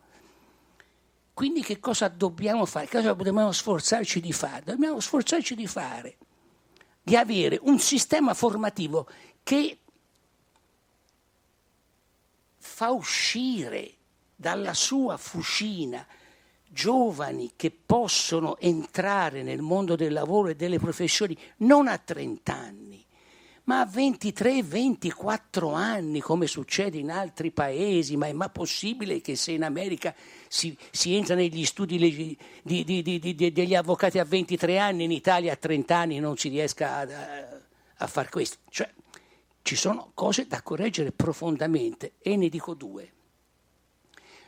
Quindi 1.33 1.61
che 1.61 1.79
cosa 1.79 2.09
dobbiamo 2.09 2.65
fare? 2.65 2.89
Cosa 2.89 3.13
dobbiamo 3.13 3.51
sforzarci 3.51 4.19
di 4.19 4.33
fare? 4.33 4.63
Dobbiamo 4.65 4.99
sforzarci 4.99 5.55
di 5.55 5.67
fare, 5.67 6.17
di 7.01 7.15
avere 7.15 7.57
un 7.61 7.79
sistema 7.79 8.33
formativo 8.33 9.07
che 9.41 9.77
fa 12.57 12.91
uscire 12.91 13.93
dalla 14.35 14.73
sua 14.73 15.15
fucina 15.15 16.05
giovani 16.79 17.51
che 17.57 17.71
possono 17.71 18.57
entrare 18.57 19.43
nel 19.43 19.59
mondo 19.59 19.97
del 19.97 20.13
lavoro 20.13 20.47
e 20.47 20.55
delle 20.55 20.79
professioni 20.79 21.37
non 21.57 21.89
a 21.89 21.97
30 21.97 22.55
anni, 22.55 23.05
ma 23.65 23.81
a 23.81 23.85
23-24 23.85 25.75
anni, 25.75 26.21
come 26.21 26.47
succede 26.47 26.97
in 26.97 27.11
altri 27.11 27.51
paesi, 27.51 28.15
ma 28.15 28.27
è 28.27 28.31
mai 28.31 28.49
possibile 28.49 29.19
che 29.19 29.35
se 29.35 29.51
in 29.51 29.63
America 29.63 30.15
si, 30.47 30.75
si 30.89 31.15
entra 31.15 31.35
negli 31.35 31.65
studi 31.65 31.97
di, 31.97 32.37
di, 32.63 33.01
di, 33.03 33.51
degli 33.51 33.75
avvocati 33.75 34.17
a 34.17 34.23
23 34.23 34.77
anni, 34.77 35.03
in 35.03 35.11
Italia 35.11 35.51
a 35.51 35.57
30 35.57 35.97
anni 35.97 36.19
non 36.19 36.37
si 36.37 36.47
riesca 36.47 36.95
a, 36.95 37.01
a, 37.01 37.61
a 37.97 38.07
fare 38.07 38.29
questo? 38.29 38.59
Cioè, 38.69 38.89
ci 39.63 39.75
sono 39.75 40.11
cose 40.13 40.47
da 40.47 40.61
correggere 40.61 41.11
profondamente 41.11 42.13
e 42.21 42.37
ne 42.37 42.47
dico 42.47 42.73
due. 42.73 43.11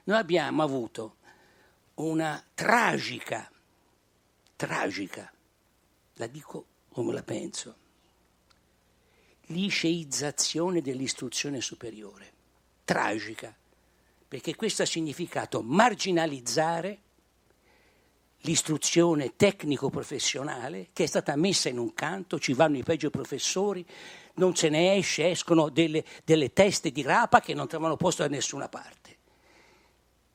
Noi 0.06 0.18
abbiamo 0.18 0.64
avuto 0.64 1.18
una 2.02 2.44
tragica, 2.54 3.50
tragica, 4.56 5.32
la 6.16 6.28
dico 6.28 6.66
come 6.92 7.14
la 7.14 7.24
penso, 7.24 7.76
liceizzazione 9.48 10.82
dell'istruzione 10.82 11.62
superiore. 11.62 12.30
Tragica, 12.84 13.56
perché 14.28 14.56
questo 14.56 14.84
ha 14.84 14.86
significato 14.86 15.62
marginalizzare 15.62 17.00
l'istruzione 18.42 19.36
tecnico-professionale 19.36 20.90
che 20.94 21.04
è 21.04 21.08
stata 21.08 21.36
messa 21.36 21.70
in 21.70 21.78
un 21.78 21.94
canto, 21.94 22.40
ci 22.40 22.54
vanno 22.54 22.78
i 22.78 22.84
peggio 22.84 23.10
professori, 23.10 23.86
non 24.36 24.56
se 24.56 24.70
ne 24.70 24.96
esce, 24.96 25.30
escono 25.30 25.70
delle, 25.70 26.04
delle 26.24 26.54
teste 26.54 26.92
di 26.92 27.02
rapa 27.02 27.40
che 27.40 27.54
non 27.54 27.68
trovano 27.68 27.98
posto 27.98 28.24
da 28.24 28.30
nessuna 28.30 28.68
parte. 28.68 29.01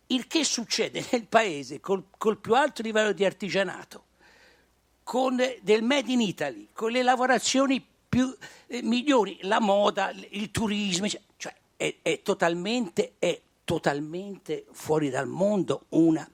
Il 0.08 0.26
che 0.26 0.44
succede 0.44 1.04
nel 1.10 1.26
paese 1.26 1.80
col, 1.80 2.04
col 2.16 2.38
più 2.38 2.54
alto 2.54 2.82
livello 2.82 3.12
di 3.12 3.24
artigianato, 3.24 4.04
con 5.02 5.36
del 5.62 5.82
made 5.82 6.12
in 6.12 6.20
Italy, 6.20 6.68
con 6.72 6.90
le 6.90 7.02
lavorazioni 7.02 7.84
più 8.08 8.36
eh, 8.66 8.82
migliori, 8.82 9.38
la 9.42 9.60
moda, 9.60 10.12
il 10.30 10.50
turismo, 10.50 11.06
cioè 11.36 11.54
è, 11.76 11.96
è, 12.02 12.22
totalmente, 12.22 13.14
è 13.18 13.40
totalmente 13.64 14.66
fuori 14.72 15.10
dal 15.10 15.26
mondo 15.26 15.86
una, 15.90 16.28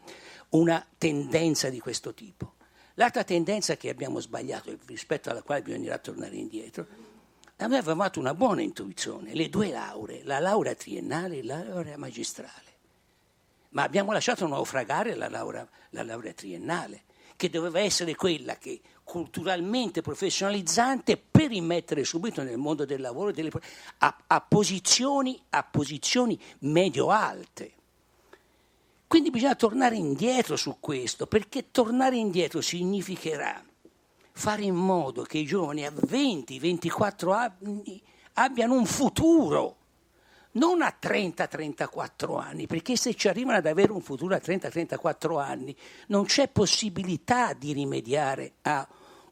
una 0.50 0.86
tendenza 0.98 1.68
di 1.70 1.80
questo 1.80 2.14
tipo. 2.14 2.54
L'altra 2.94 3.24
tendenza 3.24 3.76
che 3.76 3.88
abbiamo 3.88 4.20
sbagliato, 4.20 4.76
rispetto 4.86 5.30
alla 5.30 5.42
quale 5.42 5.62
bisognerà 5.62 5.98
tornare 5.98 6.36
indietro, 6.36 6.86
noi 7.66 7.78
avevamo 7.78 8.02
fatto 8.02 8.20
una 8.20 8.34
buona 8.34 8.62
intuizione, 8.62 9.34
le 9.34 9.48
due 9.48 9.70
lauree, 9.70 10.24
la 10.24 10.40
laurea 10.40 10.74
triennale 10.74 11.38
e 11.38 11.44
la 11.44 11.62
laurea 11.62 11.96
magistrale. 11.96 12.71
Ma 13.72 13.82
abbiamo 13.82 14.12
lasciato 14.12 14.46
naufragare 14.46 15.14
la 15.14 15.28
laurea, 15.28 15.68
la 15.90 16.02
laurea 16.02 16.32
triennale, 16.32 17.04
che 17.36 17.50
doveva 17.50 17.80
essere 17.80 18.14
quella 18.14 18.56
che 18.56 18.80
culturalmente 19.02 20.00
professionalizzante 20.00 21.16
per 21.16 21.50
immettere 21.52 22.04
subito 22.04 22.42
nel 22.42 22.58
mondo 22.58 22.84
del 22.84 23.00
lavoro 23.00 23.32
delle, 23.32 23.50
a, 23.98 24.16
a, 24.26 24.40
posizioni, 24.40 25.40
a 25.50 25.62
posizioni 25.62 26.40
medio-alte. 26.60 27.72
Quindi 29.06 29.30
bisogna 29.30 29.54
tornare 29.54 29.96
indietro 29.96 30.56
su 30.56 30.78
questo, 30.80 31.26
perché 31.26 31.70
tornare 31.70 32.16
indietro 32.16 32.62
significherà 32.62 33.62
fare 34.32 34.62
in 34.62 34.74
modo 34.74 35.22
che 35.22 35.38
i 35.38 35.44
giovani 35.44 35.84
a 35.84 35.90
20-24 35.90 37.32
anni 37.32 38.02
abbiano 38.34 38.74
un 38.74 38.86
futuro, 38.86 39.76
non 40.52 40.82
a 40.82 40.96
30-34 41.00 42.38
anni, 42.40 42.66
perché 42.66 42.96
se 42.96 43.14
ci 43.14 43.28
arrivano 43.28 43.58
ad 43.58 43.66
avere 43.66 43.92
un 43.92 44.02
futuro 44.02 44.34
a 44.34 44.38
30-34 44.38 45.40
anni 45.40 45.76
non 46.08 46.24
c'è 46.24 46.48
possibilità 46.48 47.52
di 47.52 47.72
rimediare 47.72 48.54
a 48.62 48.86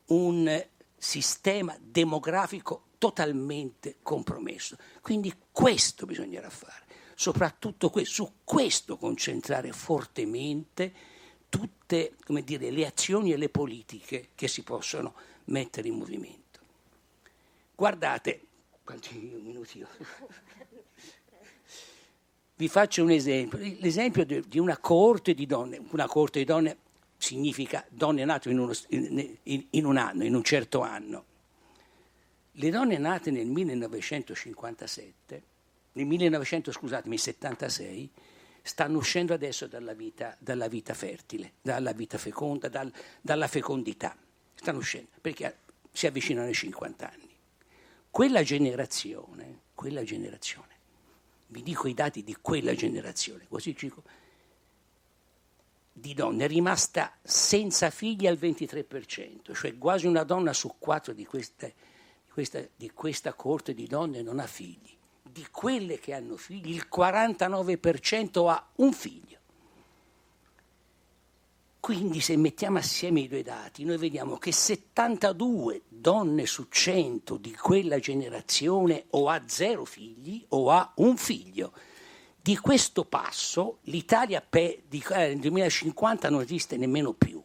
un 0.06 0.66
sistema 0.96 1.76
demografico 1.80 2.84
totalmente 2.98 3.96
compromesso. 4.02 4.76
Quindi 5.00 5.34
questo 5.50 6.06
bisognerà 6.06 6.50
fare, 6.50 6.84
soprattutto 7.14 7.90
questo, 7.90 8.24
su 8.24 8.32
questo 8.44 8.96
concentrare 8.96 9.72
fortemente 9.72 10.92
tutte 11.48 12.16
dire, 12.44 12.70
le 12.70 12.86
azioni 12.86 13.32
e 13.32 13.36
le 13.36 13.48
politiche 13.48 14.28
che 14.34 14.48
si 14.48 14.62
possono 14.62 15.14
mettere 15.46 15.88
in 15.88 15.96
movimento. 15.96 16.60
Guardate, 17.74 18.42
quanti 18.84 19.18
minuti 19.18 19.82
ho? 19.82 19.88
Vi 22.60 22.68
faccio 22.68 23.02
un 23.02 23.10
esempio, 23.10 23.58
l'esempio 23.78 24.26
di 24.26 24.58
una 24.58 24.76
coorte 24.76 25.32
di 25.32 25.46
donne, 25.46 25.80
una 25.92 26.06
coorte 26.06 26.40
di 26.40 26.44
donne 26.44 26.76
significa 27.16 27.82
donne 27.88 28.22
nate 28.26 28.50
in, 28.50 28.58
uno, 28.58 28.74
in, 28.88 29.38
in, 29.70 29.86
un 29.86 29.96
anno, 29.96 30.24
in 30.24 30.34
un 30.34 30.44
certo 30.44 30.82
anno. 30.82 31.24
Le 32.52 32.68
donne 32.68 32.98
nate 32.98 33.30
nel 33.30 33.46
1957, 33.46 35.42
nel 35.92 36.04
1976, 36.04 38.10
stanno 38.60 38.98
uscendo 38.98 39.32
adesso 39.32 39.66
dalla 39.66 39.94
vita, 39.94 40.36
dalla 40.38 40.68
vita 40.68 40.92
fertile, 40.92 41.52
dalla 41.62 41.92
vita 41.92 42.18
feconda, 42.18 42.68
dal, 42.68 42.92
dalla 43.22 43.48
fecondità. 43.48 44.14
Stanno 44.54 44.80
uscendo 44.80 45.08
perché 45.18 45.60
si 45.92 46.06
avvicinano 46.06 46.48
ai 46.48 46.52
50 46.52 47.10
anni. 47.10 47.34
Quella 48.10 48.42
generazione, 48.42 49.60
quella 49.74 50.02
generazione, 50.02 50.79
vi 51.50 51.62
dico 51.62 51.88
i 51.88 51.94
dati 51.94 52.22
di 52.22 52.36
quella 52.40 52.74
generazione, 52.74 53.46
così 53.48 53.74
dico, 53.78 54.02
di 55.92 56.14
donne 56.14 56.44
è 56.44 56.48
rimasta 56.48 57.12
senza 57.22 57.90
figli 57.90 58.26
al 58.26 58.38
23%, 58.40 59.52
cioè 59.52 59.76
quasi 59.76 60.06
una 60.06 60.22
donna 60.22 60.52
su 60.52 60.76
quattro 60.78 61.12
di 61.12 61.24
questa, 61.24 61.66
di 61.66 62.30
questa, 62.32 62.64
di 62.74 62.90
questa 62.92 63.34
corte 63.34 63.74
di 63.74 63.86
donne 63.86 64.22
non 64.22 64.38
ha 64.38 64.46
figli. 64.46 64.96
Di 65.22 65.46
quelle 65.50 65.98
che 65.98 66.14
hanno 66.14 66.36
figli, 66.36 66.70
il 66.70 66.88
49% 66.92 68.48
ha 68.48 68.68
un 68.76 68.92
figlio. 68.92 69.38
Quindi 71.80 72.20
se 72.20 72.36
mettiamo 72.36 72.76
assieme 72.76 73.20
i 73.20 73.28
due 73.28 73.42
dati, 73.42 73.84
noi 73.84 73.96
vediamo 73.96 74.36
che 74.36 74.52
72 74.52 75.82
donne 75.88 76.44
su 76.44 76.66
100 76.68 77.38
di 77.38 77.54
quella 77.54 77.98
generazione 77.98 79.06
o 79.10 79.30
ha 79.30 79.42
zero 79.46 79.86
figli 79.86 80.44
o 80.48 80.70
ha 80.70 80.92
un 80.96 81.16
figlio. 81.16 81.72
Di 82.40 82.58
questo 82.58 83.06
passo 83.06 83.78
l'Italia 83.84 84.42
pe- 84.46 84.82
di, 84.88 85.02
eh, 85.10 85.28
nel 85.28 85.38
2050 85.38 86.28
non 86.28 86.42
esiste 86.42 86.76
nemmeno 86.76 87.14
più. 87.14 87.42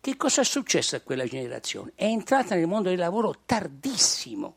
Che 0.00 0.16
cosa 0.16 0.40
è 0.42 0.44
successo 0.44 0.94
a 0.94 1.00
quella 1.00 1.26
generazione? 1.26 1.92
È 1.96 2.04
entrata 2.04 2.54
nel 2.54 2.68
mondo 2.68 2.90
del 2.90 2.98
lavoro 2.98 3.40
tardissimo 3.44 4.56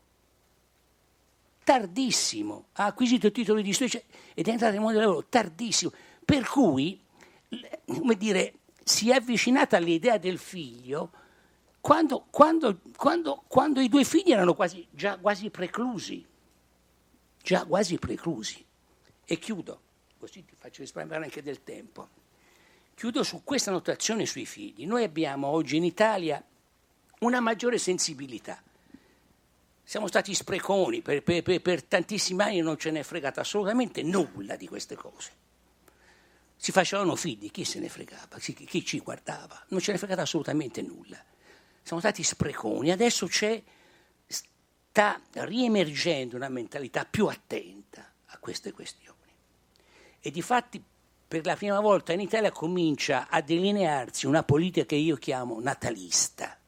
tardissimo, 1.66 2.66
ha 2.74 2.84
acquisito 2.84 3.26
il 3.26 3.32
titolo 3.32 3.60
di 3.60 3.72
studio 3.72 4.00
ed 4.34 4.46
è 4.46 4.50
entrato 4.52 4.74
nel 4.74 4.80
mondo 4.80 4.98
del 4.98 5.08
lavoro 5.08 5.26
tardissimo, 5.28 5.90
per 6.24 6.46
cui, 6.46 7.00
come 7.84 8.14
dire, 8.14 8.54
si 8.88 9.10
è 9.10 9.14
avvicinata 9.14 9.78
all'idea 9.78 10.16
del 10.16 10.38
figlio 10.38 11.10
quando, 11.80 12.26
quando, 12.30 12.82
quando, 12.96 13.42
quando 13.48 13.80
i 13.80 13.88
due 13.88 14.04
figli 14.04 14.30
erano 14.30 14.54
quasi, 14.54 14.86
già 14.92 15.16
quasi 15.16 15.50
preclusi, 15.50 16.24
già 17.42 17.64
quasi 17.64 17.98
preclusi. 17.98 18.64
E 19.24 19.38
chiudo, 19.38 19.80
così 20.18 20.44
ti 20.44 20.54
faccio 20.56 20.82
risparmiare 20.82 21.24
anche 21.24 21.42
del 21.42 21.64
tempo. 21.64 22.08
Chiudo 22.94 23.24
su 23.24 23.42
questa 23.42 23.72
notazione 23.72 24.24
sui 24.24 24.46
figli. 24.46 24.86
Noi 24.86 25.02
abbiamo 25.02 25.48
oggi 25.48 25.76
in 25.76 25.84
Italia 25.84 26.40
una 27.20 27.40
maggiore 27.40 27.78
sensibilità 27.78 28.62
siamo 29.82 30.08
stati 30.08 30.34
spreconi, 30.34 31.00
per, 31.00 31.22
per, 31.22 31.60
per, 31.62 31.82
tantissimi 31.84 32.42
anni 32.42 32.60
non 32.60 32.76
ce 32.76 32.90
ne 32.90 33.00
è 33.00 33.02
fregata 33.04 33.42
assolutamente 33.42 34.02
nulla 34.02 34.56
di 34.56 34.66
queste 34.66 34.96
cose. 34.96 35.30
Si 36.56 36.72
facevano 36.72 37.16
figli, 37.16 37.50
chi 37.50 37.64
se 37.64 37.78
ne 37.78 37.88
fregava, 37.88 38.38
chi, 38.38 38.54
chi 38.54 38.84
ci 38.84 38.98
guardava, 39.00 39.64
non 39.68 39.80
ce 39.80 39.90
ne 39.90 39.96
è 39.96 40.00
fregata 40.00 40.22
assolutamente 40.22 40.82
nulla. 40.82 41.22
Siamo 41.82 42.00
stati 42.00 42.22
spreconi, 42.22 42.90
adesso 42.90 43.26
c'è, 43.26 43.62
sta 44.26 45.20
riemergendo 45.32 46.36
una 46.36 46.48
mentalità 46.48 47.04
più 47.04 47.26
attenta 47.26 48.12
a 48.26 48.38
queste 48.38 48.72
questioni. 48.72 49.14
E 50.20 50.30
di 50.30 50.42
fatti 50.42 50.82
per 51.28 51.44
la 51.44 51.56
prima 51.56 51.80
volta 51.80 52.12
in 52.12 52.20
Italia 52.20 52.52
comincia 52.52 53.28
a 53.28 53.40
delinearsi 53.40 54.26
una 54.26 54.42
politica 54.42 54.86
che 54.86 54.94
io 54.94 55.16
chiamo 55.16 55.60
natalista, 55.60 56.58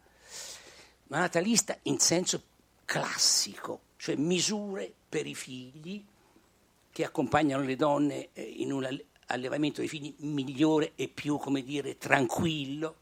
ma 1.09 1.18
natalista 1.18 1.79
in 1.83 1.98
senso 1.98 2.42
classico, 2.85 3.81
cioè 3.96 4.16
misure 4.16 4.92
per 5.09 5.27
i 5.27 5.35
figli 5.35 6.05
che 6.90 7.05
accompagnano 7.05 7.62
le 7.62 7.77
donne 7.77 8.31
eh, 8.33 8.42
in 8.42 8.72
un 8.72 8.83
allevamento 9.28 9.80
dei 9.80 9.88
figli 9.88 10.14
migliore 10.18 10.92
e 10.94 11.08
più, 11.08 11.38
come 11.38 11.62
dire, 11.62 11.96
tranquillo, 11.96 12.96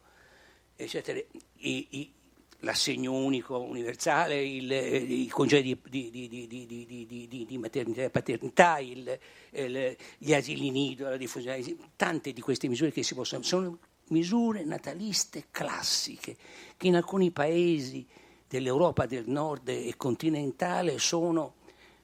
eccetera. 0.76 1.18
I, 1.58 1.86
i, 1.90 2.12
l'assegno 2.60 3.12
unico 3.12 3.58
universale, 3.58 4.42
il, 4.42 4.72
eh, 4.72 4.96
i 4.96 5.28
congedi 5.28 5.78
di, 5.88 6.10
di, 6.10 6.28
di, 6.28 7.44
di, 7.46 7.58
maternità 7.58 8.02
e 8.02 8.10
paternità, 8.10 8.78
il, 8.78 9.18
il, 9.50 9.96
gli 10.18 10.32
asili 10.32 10.70
nido, 10.70 11.08
la 11.08 11.16
diffusione, 11.16 11.62
tante 11.96 12.32
di 12.32 12.40
queste 12.40 12.68
misure 12.68 12.90
che 12.90 13.02
si 13.02 13.14
possono, 13.14 13.42
sono 13.42 13.78
misure 14.08 14.64
nataliste 14.64 15.46
classiche 15.50 16.36
che 16.76 16.86
in 16.86 16.96
alcuni 16.96 17.30
paesi 17.30 18.06
dell'Europa 18.48 19.06
del 19.06 19.28
nord 19.28 19.68
e 19.68 19.94
continentale 19.96 20.98
sono 20.98 21.54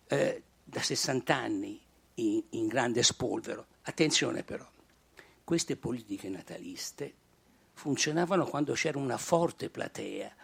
eh, 0.08 0.42
da 0.64 0.80
60 0.80 1.34
anni 1.34 1.80
in, 2.14 2.42
in 2.50 2.66
grande 2.66 3.02
spolvero. 3.02 3.66
Attenzione 3.82 4.42
però, 4.42 4.68
queste 5.44 5.76
politiche 5.76 6.28
nataliste 6.28 7.14
funzionavano 7.74 8.46
quando 8.46 8.74
c'era 8.74 8.98
una 8.98 9.18
forte 9.18 9.70
platea 9.70 10.34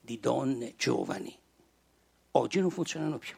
di 0.00 0.18
donne 0.18 0.74
giovani. 0.76 1.36
Oggi 2.32 2.60
non 2.60 2.70
funzionano 2.70 3.18
più. 3.18 3.36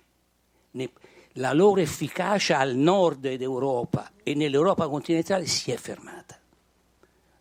La 1.35 1.53
loro 1.53 1.81
efficacia 1.81 2.59
al 2.59 2.75
nord 2.75 3.35
d'Europa 3.35 4.12
e 4.23 4.35
nell'Europa 4.35 4.88
continentale 4.88 5.46
si 5.46 5.70
è 5.70 5.77
fermata. 5.77 6.38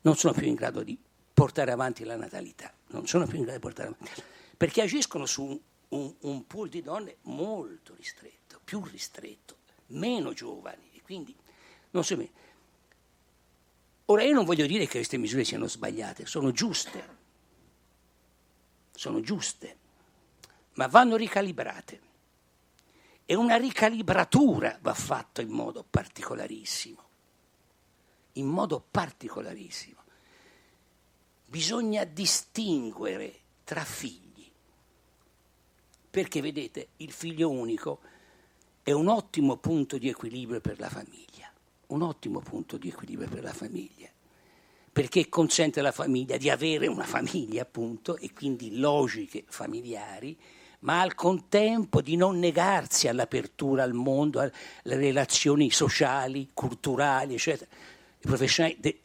Non 0.01 0.15
sono 0.15 0.33
più 0.33 0.47
in 0.47 0.55
grado 0.55 0.83
di 0.83 0.97
portare 1.33 1.71
avanti 1.71 2.03
la 2.03 2.15
natalità, 2.15 2.73
non 2.87 3.07
sono 3.07 3.25
più 3.25 3.37
in 3.37 3.43
grado 3.43 3.57
di 3.57 3.63
portare 3.63 3.89
avanti 3.89 4.21
perché 4.59 4.81
agiscono 4.81 5.25
su 5.25 5.41
un, 5.45 5.57
un, 5.89 6.13
un 6.19 6.45
pool 6.45 6.67
di 6.67 6.81
donne 6.81 7.15
molto 7.21 7.95
ristretto, 7.95 8.59
più 8.61 8.83
ristretto, 8.83 9.59
meno 9.87 10.33
giovani. 10.33 10.89
E 10.91 11.01
quindi 11.01 11.33
non 11.91 12.03
so 12.03 12.15
bene. 12.15 12.31
Ora 14.05 14.23
io 14.23 14.33
non 14.33 14.45
voglio 14.45 14.65
dire 14.65 14.85
che 14.85 14.97
queste 14.97 15.17
misure 15.17 15.43
siano 15.43 15.67
sbagliate, 15.67 16.25
sono 16.25 16.51
giuste, 16.51 17.17
sono 18.91 19.21
giuste, 19.21 19.77
ma 20.73 20.87
vanno 20.87 21.15
ricalibrate. 21.15 22.07
E 23.25 23.35
una 23.35 23.57
ricalibratura 23.57 24.79
va 24.81 24.95
fatta 24.95 25.41
in 25.41 25.49
modo 25.49 25.85
particolarissimo, 25.87 27.03
in 28.33 28.47
modo 28.47 28.83
particolarissimo. 28.89 29.97
Bisogna 31.45 32.03
distinguere 32.05 33.39
tra 33.63 33.83
figli 33.83 34.29
perché 36.09 36.41
vedete, 36.41 36.89
il 36.97 37.11
figlio 37.11 37.51
unico 37.51 37.99
è 38.81 38.91
un 38.91 39.07
ottimo 39.07 39.57
punto 39.57 39.97
di 39.97 40.09
equilibrio 40.09 40.59
per 40.59 40.79
la 40.79 40.89
famiglia, 40.89 41.28
un 41.89 42.01
ottimo 42.01 42.39
punto 42.39 42.77
di 42.77 42.89
equilibrio 42.89 43.29
per 43.29 43.43
la 43.43 43.53
famiglia, 43.53 44.09
perché 44.91 45.29
consente 45.29 45.79
alla 45.79 45.91
famiglia 45.91 46.37
di 46.37 46.49
avere 46.49 46.87
una 46.87 47.03
famiglia, 47.03 47.61
appunto, 47.61 48.17
e 48.17 48.33
quindi 48.33 48.77
logiche 48.77 49.43
familiari, 49.47 50.37
ma 50.81 51.01
al 51.01 51.13
contempo 51.13 52.01
di 52.01 52.15
non 52.15 52.39
negarsi 52.39 53.07
all'apertura 53.07 53.83
al 53.83 53.93
mondo, 53.93 54.39
alle 54.39 54.51
relazioni 54.83 55.71
sociali, 55.71 56.49
culturali, 56.53 57.33
eccetera, 57.33 57.69
professionali 58.19 58.77
de, 58.79 59.01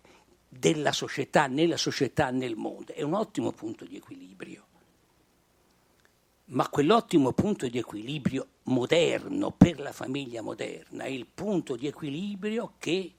della 0.48 0.92
società, 0.92 1.46
nella 1.46 1.76
società, 1.76 2.30
nel 2.30 2.54
mondo. 2.54 2.92
È 2.92 3.02
un 3.02 3.14
ottimo 3.14 3.50
punto 3.52 3.84
di 3.84 3.96
equilibrio. 3.96 4.66
Ma 6.46 6.68
quell'ottimo 6.68 7.33
punto 7.33 7.66
di 7.68 7.78
equilibrio 7.78 8.46
moderno 8.64 9.50
per 9.50 9.80
la 9.80 9.92
famiglia 9.92 10.42
moderna 10.42 11.04
è 11.04 11.09
il 11.09 11.26
punto 11.26 11.74
di 11.74 11.87
equilibrio 11.87 12.74
che 12.78 13.14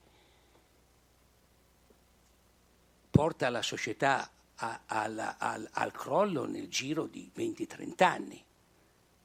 porta 3.10 3.50
la 3.50 3.64
società 3.64 4.30
a, 4.58 4.82
al, 4.86 5.36
al, 5.40 5.68
al, 5.72 5.92
crollo 5.92 6.46
nel 6.46 6.70
giro 6.70 7.08
di 7.08 7.32
20-30 7.36 8.04
anni. 8.04 8.44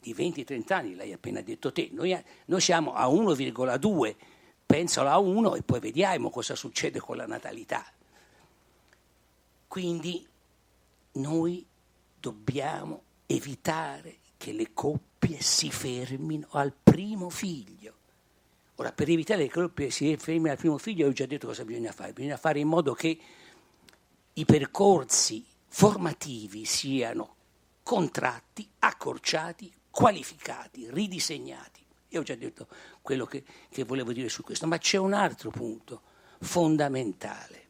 Di 0.00 0.14
20-30 0.14 0.72
anni, 0.72 0.94
l'hai 0.94 1.12
appena 1.12 1.42
detto 1.42 1.70
te. 1.70 1.90
Noi, 1.92 2.18
noi 2.46 2.60
siamo 2.60 2.94
a 2.94 3.06
1,2, 3.06 4.16
pensalo 4.64 5.10
a 5.10 5.18
1 5.18 5.56
e 5.56 5.62
poi 5.62 5.78
vediamo 5.78 6.30
cosa 6.30 6.54
succede 6.54 7.00
con 7.00 7.18
la 7.18 7.26
natalità. 7.26 7.84
Quindi 9.68 10.26
noi 11.12 11.66
dobbiamo 12.18 13.02
evitare 13.34 14.18
che 14.36 14.52
le 14.52 14.72
coppie 14.72 15.40
si 15.40 15.70
fermino 15.70 16.48
al 16.50 16.72
primo 16.72 17.30
figlio. 17.30 17.94
Ora, 18.76 18.92
per 18.92 19.08
evitare 19.08 19.46
che 19.46 19.60
le 19.60 19.66
coppie 19.66 19.90
si 19.90 20.16
fermino 20.16 20.50
al 20.50 20.56
primo 20.56 20.78
figlio, 20.78 21.06
ho 21.06 21.12
già 21.12 21.26
detto 21.26 21.46
cosa 21.46 21.64
bisogna 21.64 21.92
fare. 21.92 22.12
Bisogna 22.12 22.36
fare 22.36 22.58
in 22.58 22.68
modo 22.68 22.94
che 22.94 23.18
i 24.32 24.44
percorsi 24.44 25.44
formativi 25.68 26.64
siano 26.64 27.36
contratti, 27.82 28.68
accorciati, 28.80 29.72
qualificati, 29.90 30.90
ridisegnati. 30.90 31.84
Io 32.08 32.20
ho 32.20 32.24
già 32.24 32.34
detto 32.34 32.66
quello 33.02 33.26
che, 33.26 33.44
che 33.68 33.84
volevo 33.84 34.12
dire 34.12 34.28
su 34.28 34.42
questo, 34.42 34.66
ma 34.66 34.78
c'è 34.78 34.96
un 34.96 35.12
altro 35.12 35.50
punto 35.50 36.02
fondamentale. 36.40 37.68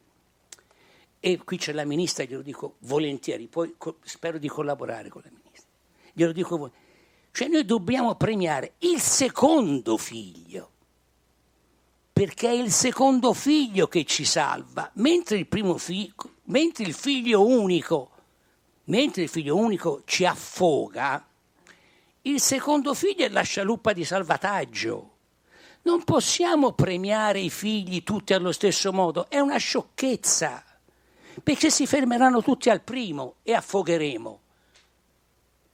E 1.19 1.37
qui 1.43 1.57
c'è 1.57 1.73
la 1.73 1.85
ministra, 1.85 2.23
glielo 2.23 2.41
dico 2.41 2.77
volentieri, 2.79 3.47
poi 3.47 3.75
co- 3.77 3.97
spero 4.03 4.39
di 4.39 4.47
collaborare 4.47 5.09
con 5.09 5.21
la 5.21 5.29
ministra. 5.29 5.40
Glielo 6.13 6.31
dico 6.31 6.57
volentieri. 6.57 6.89
Cioè 7.31 7.47
noi 7.47 7.65
dobbiamo 7.65 8.15
premiare 8.15 8.73
il 8.79 8.99
secondo 8.99 9.97
figlio 9.97 10.71
perché 12.21 12.49
è 12.49 12.53
il 12.53 12.71
secondo 12.71 13.33
figlio 13.33 13.87
che 13.87 14.03
ci 14.03 14.25
salva, 14.25 14.91
mentre 14.95 15.37
il 15.37 15.47
primo 15.47 15.77
figlio, 15.77 16.13
mentre 16.45 16.83
il 16.83 16.93
figlio 16.93 17.43
unico, 17.47 18.11
mentre 18.85 19.23
il 19.23 19.29
figlio 19.29 19.55
unico 19.55 20.03
ci 20.05 20.25
affoga, 20.25 21.25
il 22.23 22.39
secondo 22.39 22.93
figlio 22.93 23.25
è 23.25 23.29
la 23.29 23.41
scialuppa 23.41 23.93
di 23.93 24.03
salvataggio. 24.03 25.09
Non 25.83 26.03
possiamo 26.03 26.73
premiare 26.73 27.39
i 27.39 27.49
figli 27.49 28.03
tutti 28.03 28.33
allo 28.33 28.51
stesso 28.51 28.93
modo, 28.93 29.27
è 29.27 29.39
una 29.39 29.57
sciocchezza, 29.57 30.63
perché 31.41 31.71
si 31.71 31.87
fermeranno 31.87 32.43
tutti 32.43 32.69
al 32.69 32.81
primo 32.81 33.37
e 33.41 33.53
affogheremo. 33.53 34.40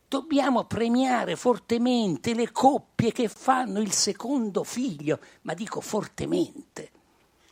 Dobbiamo 0.10 0.64
premiare 0.64 1.36
fortemente 1.36 2.34
le 2.34 2.50
coppie 2.54 3.12
che 3.12 3.28
fanno 3.28 3.82
il 3.82 3.92
secondo 3.92 4.64
figlio, 4.64 5.20
ma 5.42 5.54
dico 5.54 5.82
fortemente. 5.82 6.92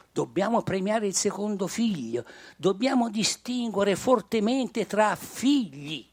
Dobbiamo 0.09 0.61
premiare 0.61 1.05
il 1.07 1.15
secondo 1.15 1.67
figlio, 1.67 2.23
dobbiamo 2.55 3.09
distinguere 3.09 3.97
fortemente 3.97 4.87
tra 4.87 5.17
figli 5.17 6.07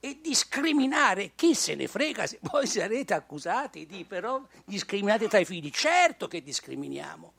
e 0.00 0.18
discriminare. 0.22 1.32
Chi 1.34 1.54
se 1.54 1.74
ne 1.74 1.86
frega 1.86 2.26
se 2.26 2.38
poi 2.40 2.66
sarete 2.66 3.12
accusati 3.12 3.84
di 3.84 4.06
però 4.06 4.42
discriminate 4.64 5.28
tra 5.28 5.38
i 5.38 5.44
figli? 5.44 5.70
Certo 5.70 6.28
che 6.28 6.42
discriminiamo, 6.42 7.34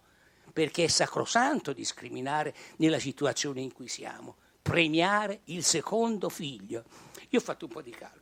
perché 0.53 0.83
è 0.83 0.87
sacrosanto 0.87 1.73
discriminare 1.73 2.53
nella 2.75 2.99
situazione 2.99 3.61
in 3.61 3.73
cui 3.73 3.87
siamo. 3.87 4.35
Premiare 4.61 5.39
il 5.45 5.63
secondo 5.63 6.29
figlio. 6.29 6.83
Io 7.29 7.39
ho 7.39 7.43
fatto 7.43 7.65
un 7.65 7.71
po' 7.71 7.81
di 7.81 7.91
calcoli, 7.91 8.18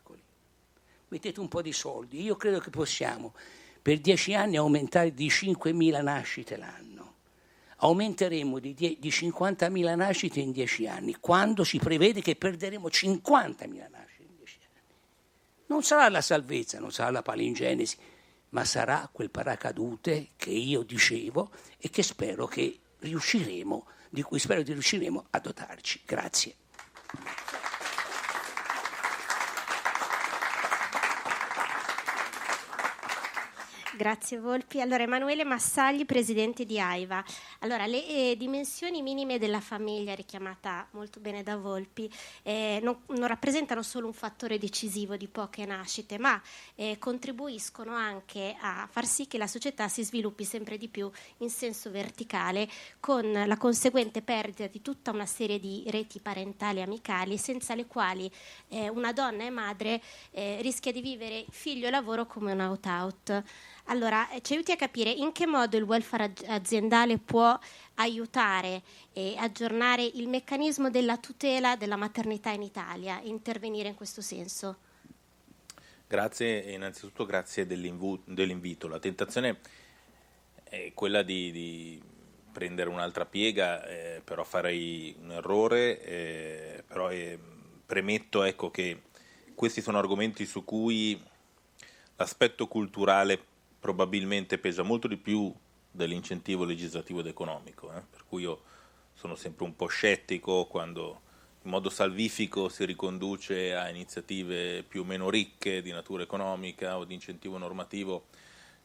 mettete 1.10 1.40
un 1.40 1.48
po' 1.48 1.62
di 1.62 1.74
soldi, 1.74 2.22
io 2.22 2.36
credo 2.36 2.60
che 2.60 2.70
possiamo 2.70 3.34
per 3.82 4.00
dieci 4.00 4.34
anni 4.34 4.58
aumentare 4.58 5.14
di 5.14 5.28
5.000 5.28 6.04
nascite 6.04 6.58
l'anno. 6.58 7.16
Aumenteremo 7.78 8.60
di, 8.60 8.74
die- 8.74 8.98
di 9.00 9.10
50.000 9.10 9.96
nascite 9.96 10.40
in 10.40 10.52
dieci 10.52 10.88
anni, 10.88 11.16
quando 11.20 11.64
si 11.64 11.78
prevede 11.78 12.22
che 12.22 12.36
perderemo 12.36 12.88
50.000 12.88 13.90
nascite 13.90 14.24
in 14.24 14.36
dieci 14.36 14.60
anni. 14.62 14.96
Non 15.68 15.84
sarà 15.84 16.10
la 16.10 16.22
salvezza, 16.22 16.80
non 16.80 16.92
sarà 16.92 17.12
la 17.12 17.22
palingenesi, 17.22 17.98
ma 18.50 18.66
sarà 18.66 19.08
quel 19.12 19.30
paracadute 19.30 20.32
che 20.36 20.50
io 20.50 20.82
dicevo 20.84 21.52
e 21.78 21.90
che 21.90 22.04
spero 22.04 22.46
che 22.46 22.80
riusciremo, 23.00 23.86
di 24.10 24.22
cui 24.22 24.40
spero 24.40 24.64
di 24.64 24.74
riusciremo 24.74 25.28
a 25.30 25.40
dotarci. 25.40 26.02
Grazie. 26.06 26.56
Grazie 33.98 34.38
Volpi. 34.38 34.80
Allora, 34.80 35.02
Emanuele 35.02 35.44
Massagli, 35.44 36.06
presidente 36.06 36.66
di 36.66 36.80
AIVA. 36.80 37.24
Allora, 37.62 37.88
le 37.88 38.06
eh, 38.06 38.36
dimensioni 38.38 39.02
minime 39.02 39.40
della 39.40 39.60
famiglia, 39.60 40.14
richiamata 40.14 40.88
molto 40.92 41.20
bene 41.20 41.42
da 41.42 41.58
Volpi, 41.58 42.08
eh, 42.44 42.80
non, 42.84 43.00
non, 43.08 43.26
rappresentano 43.26 43.82
solo 43.82 44.06
un 44.06 44.14
fattore 44.14 44.60
decisivo 44.60 45.18
di 45.18 45.28
poche 45.28 45.66
nascite, 45.66 46.20
ma 46.20 46.40
eh, 46.76 46.98
contribuiscono 47.00 47.92
anche 47.96 48.56
a 48.60 48.88
far 48.88 49.08
sì 49.08 49.26
che 49.26 49.40
la 49.40 49.48
società 49.48 49.88
si 49.88 50.04
sviluppi 50.04 50.44
sempre 50.44 50.78
di 50.78 50.90
più 50.90 51.10
in 51.38 51.50
senso 51.50 51.90
verticale, 51.90 52.70
con 53.00 53.32
la 53.32 53.58
conseguente 53.58 54.22
perdita 54.22 54.68
di 54.68 54.84
tutta 54.84 55.10
una 55.10 55.26
serie 55.26 55.60
di 55.60 55.84
reti 55.88 56.20
parentali 56.20 56.78
e 56.78 56.84
amicali, 56.84 57.36
senza 57.40 57.74
le 57.74 57.88
quali 57.88 58.32
eh, 58.68 58.90
una 58.90 59.12
donna 59.12 59.44
e 59.44 59.50
madre 59.50 60.00
eh, 60.30 60.60
rischia 60.62 60.92
di 60.92 61.02
vivere 61.02 61.48
figlio 61.50 61.88
e 61.88 61.90
lavoro 61.90 62.28
come 62.28 62.52
un 62.52 62.60
out-out. 62.60 63.44
Allora, 63.90 64.30
eh, 64.30 64.42
ci 64.42 64.54
aiuti 64.54 64.72
a 64.72 64.76
capire 64.76 65.10
in 65.10 65.32
che 65.32 65.46
modo 65.46 65.78
il 65.78 65.84
welfare 65.84 66.34
aziendale 66.48 67.18
può 67.20 67.58
aiutare 67.96 68.82
e 69.14 69.36
aggiornare 69.38 70.04
il 70.04 70.28
meccanismo 70.28 70.90
della 70.90 71.18
tutela 71.18 71.78
della 71.78 71.96
maternità 71.96 72.50
in 72.52 72.64
Italia 72.64 73.22
e 73.22 73.28
intervenire 73.28 73.88
in 73.90 73.96
questo 73.96 74.22
senso? 74.22 74.78
Grazie, 76.06 76.72
innanzitutto 76.72 77.26
grazie 77.26 77.66
dell'invito. 77.66 78.90
La 78.90 79.00
tentazione 79.00 79.60
è 80.64 80.92
quella 80.94 81.24
di, 81.24 81.52
di 81.52 82.02
prendere 82.52 82.90
un'altra 82.90 83.26
piega, 83.26 83.86
eh, 83.86 84.22
però 84.22 84.44
farei 84.44 85.16
un 85.22 85.32
errore, 85.32 86.02
eh, 86.02 86.84
però 86.86 87.10
eh, 87.10 87.40
premetto 87.86 88.44
ecco, 88.44 88.70
che 88.70 89.04
questi 89.56 89.82
sono 89.82 89.98
argomenti 89.98 90.46
su 90.46 90.66
cui 90.66 91.22
l'aspetto 92.18 92.68
culturale 92.68 93.56
probabilmente 93.80 94.58
pesa 94.58 94.84
molto 94.84 95.08
di 95.08 95.18
più 95.18 95.54
dell'incentivo 95.92 96.64
legislativo 96.64 97.20
ed 97.20 97.28
economico, 97.28 97.92
eh? 97.94 98.02
per 98.10 98.24
cui 98.28 98.44
io 98.44 98.62
sono 99.14 99.36
sempre 99.36 99.66
un 99.66 99.76
po' 99.76 99.88
scettico 99.88 100.66
quando 100.66 101.22
in 101.64 101.72
modo 101.72 101.90
salvifico 101.90 102.70
si 102.70 102.86
riconduce 102.86 103.76
a 103.76 103.90
iniziative 103.90 104.84
più 104.88 105.02
o 105.02 105.06
meno 105.06 105.30
ricche 105.30 105.82
di 105.82 105.92
natura 105.92 106.24
economica 106.24 106.98
o 106.98 107.04
di 107.04 107.14
incentivo 107.14 107.58
normativo 107.58 108.28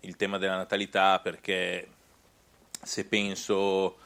il 0.01 0.17
tema 0.17 0.39
della 0.39 0.57
natalità 0.57 1.21
perché 1.21 1.87
se 2.83 3.05
penso 3.05 3.99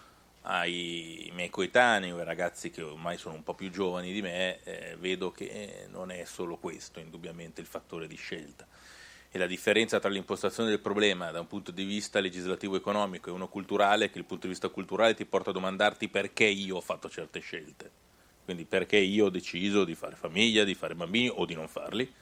ai 0.42 1.30
miei 1.32 1.48
coetanei 1.48 2.12
o 2.12 2.18
ai 2.18 2.24
ragazzi 2.24 2.70
che 2.70 2.82
ormai 2.82 3.16
sono 3.16 3.34
un 3.34 3.42
po' 3.42 3.54
più 3.54 3.70
giovani 3.70 4.12
di 4.12 4.20
me, 4.20 4.62
eh, 4.64 4.96
vedo 4.98 5.32
che 5.32 5.86
non 5.90 6.10
è 6.10 6.24
solo 6.24 6.56
questo 6.56 7.00
indubbiamente 7.00 7.60
il 7.60 7.66
fattore 7.66 8.06
di 8.06 8.16
scelta 8.16 8.66
e 9.30 9.38
la 9.38 9.46
differenza 9.46 9.98
tra 9.98 10.10
l'impostazione 10.10 10.68
del 10.68 10.80
problema 10.80 11.30
da 11.30 11.40
un 11.40 11.46
punto 11.46 11.70
di 11.70 11.84
vista 11.84 12.20
legislativo 12.20 12.76
economico 12.76 13.28
e 13.28 13.32
uno 13.32 13.48
culturale 13.48 14.10
che 14.10 14.18
il 14.18 14.24
punto 14.24 14.46
di 14.46 14.52
vista 14.52 14.68
culturale 14.68 15.14
ti 15.14 15.24
porta 15.24 15.50
a 15.50 15.52
domandarti 15.52 16.08
perché 16.08 16.44
io 16.44 16.76
ho 16.76 16.80
fatto 16.80 17.08
certe 17.08 17.40
scelte, 17.40 17.90
quindi 18.44 18.64
perché 18.64 18.96
io 18.96 19.26
ho 19.26 19.30
deciso 19.30 19.84
di 19.84 19.94
fare 19.94 20.16
famiglia, 20.16 20.64
di 20.64 20.74
fare 20.74 20.94
bambini 20.94 21.30
o 21.34 21.44
di 21.44 21.54
non 21.54 21.68
farli. 21.68 22.12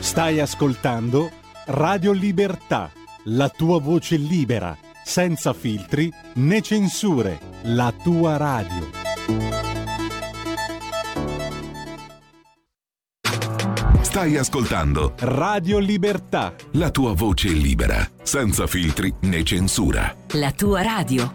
Stai 0.00 0.40
ascoltando 0.40 1.30
Radio 1.66 2.12
Libertà, 2.12 2.92
la 3.24 3.48
tua 3.48 3.80
voce 3.80 4.16
libera, 4.16 4.76
senza 5.04 5.52
filtri 5.52 6.12
né 6.34 6.60
censure, 6.60 7.38
la 7.62 7.92
tua 8.02 8.36
radio. 8.36 9.01
Stai 14.12 14.36
ascoltando 14.36 15.14
Radio 15.20 15.78
Libertà. 15.78 16.54
La 16.72 16.90
tua 16.90 17.14
voce 17.14 17.48
libera, 17.48 18.06
senza 18.22 18.66
filtri 18.66 19.10
né 19.22 19.42
censura. 19.42 20.14
La 20.32 20.52
tua 20.52 20.82
radio. 20.82 21.32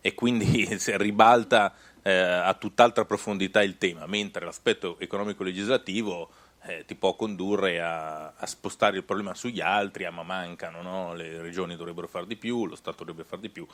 E 0.00 0.14
quindi 0.14 0.66
si 0.80 0.96
ribalta 0.96 1.74
eh, 2.00 2.12
a 2.14 2.54
tutt'altra 2.54 3.04
profondità 3.04 3.62
il 3.62 3.76
tema, 3.76 4.06
mentre 4.06 4.46
l'aspetto 4.46 4.98
economico-legislativo 4.98 6.30
eh, 6.62 6.86
ti 6.86 6.94
può 6.94 7.14
condurre 7.14 7.82
a, 7.82 8.32
a, 8.34 8.46
spostare 8.46 8.96
il 8.96 9.04
problema 9.04 9.34
sugli 9.34 9.60
altri, 9.60 10.06
ah 10.06 10.10
ma 10.10 10.22
mancano, 10.22 10.80
no? 10.80 11.12
le 11.12 11.42
regioni 11.42 11.76
dovrebbero 11.76 12.08
fare 12.08 12.26
di 12.26 12.36
più, 12.36 12.64
lo 12.64 12.74
Stato 12.74 13.04
dovrebbe 13.04 13.28
fare 13.28 13.42
di 13.42 13.50
più 13.50 13.66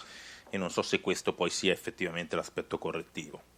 e 0.50 0.58
non 0.58 0.70
so 0.70 0.82
se 0.82 1.00
questo 1.00 1.32
poi 1.34 1.50
sia 1.50 1.72
effettivamente 1.72 2.34
l'aspetto 2.34 2.78
correttivo. 2.78 3.51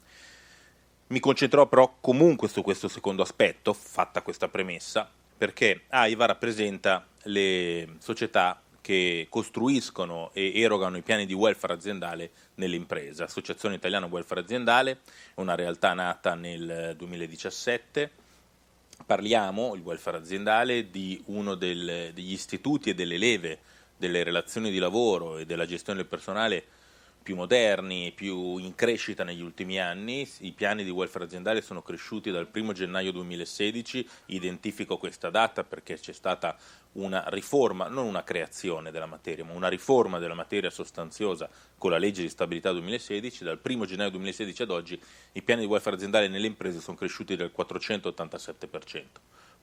Mi 1.06 1.20
concentrerò 1.20 1.66
però 1.66 1.96
comunque 2.00 2.48
su 2.48 2.62
questo 2.62 2.88
secondo 2.88 3.22
aspetto, 3.22 3.72
fatta 3.72 4.22
questa 4.22 4.48
premessa, 4.48 5.08
perché 5.36 5.82
AIVA 5.88 6.26
rappresenta 6.26 7.06
le 7.24 7.96
società 7.98 8.60
che 8.80 9.26
costruiscono 9.30 10.30
e 10.32 10.52
erogano 10.60 10.96
i 10.96 11.02
piani 11.02 11.26
di 11.26 11.32
welfare 11.32 11.72
aziendale 11.72 12.30
nelle 12.56 12.76
imprese. 12.76 13.22
Associazione 13.22 13.76
Italiana 13.76 14.06
Welfare 14.06 14.40
Aziendale 14.40 15.00
è 15.34 15.40
una 15.40 15.54
realtà 15.54 15.94
nata 15.94 16.34
nel 16.34 16.94
2017 16.96 18.22
parliamo, 19.04 19.74
il 19.74 19.82
welfare 19.82 20.18
aziendale, 20.18 20.90
di 20.90 21.20
uno 21.26 21.54
del, 21.54 22.12
degli 22.14 22.32
istituti 22.32 22.90
e 22.90 22.94
delle 22.94 23.18
leve 23.18 23.58
delle 23.96 24.22
relazioni 24.22 24.70
di 24.70 24.78
lavoro 24.78 25.38
e 25.38 25.46
della 25.46 25.66
gestione 25.66 26.00
del 26.00 26.08
personale 26.08 26.64
più 27.24 27.36
moderni 27.36 28.12
più 28.12 28.58
in 28.58 28.74
crescita 28.74 29.24
negli 29.24 29.40
ultimi 29.40 29.80
anni. 29.80 30.28
I 30.40 30.52
piani 30.52 30.84
di 30.84 30.90
welfare 30.90 31.24
aziendale 31.24 31.62
sono 31.62 31.80
cresciuti 31.80 32.30
dal 32.30 32.48
1 32.52 32.72
gennaio 32.74 33.12
2016, 33.12 34.06
identifico 34.26 34.98
questa 34.98 35.30
data 35.30 35.64
perché 35.64 35.98
c'è 35.98 36.12
stata 36.12 36.54
una 36.92 37.24
riforma, 37.28 37.88
non 37.88 38.04
una 38.04 38.22
creazione 38.22 38.90
della 38.90 39.06
materia, 39.06 39.42
ma 39.42 39.54
una 39.54 39.68
riforma 39.68 40.18
della 40.18 40.34
materia 40.34 40.68
sostanziosa 40.68 41.48
con 41.78 41.90
la 41.90 41.96
legge 41.96 42.20
di 42.20 42.28
stabilità 42.28 42.72
2016. 42.72 43.42
Dal 43.42 43.58
1 43.64 43.86
gennaio 43.86 44.10
2016 44.10 44.62
ad 44.62 44.70
oggi 44.70 45.00
i 45.32 45.42
piani 45.42 45.62
di 45.62 45.66
welfare 45.66 45.96
aziendale 45.96 46.28
nelle 46.28 46.46
imprese 46.46 46.78
sono 46.78 46.98
cresciuti 46.98 47.36
del 47.36 47.50
487%, 47.56 49.04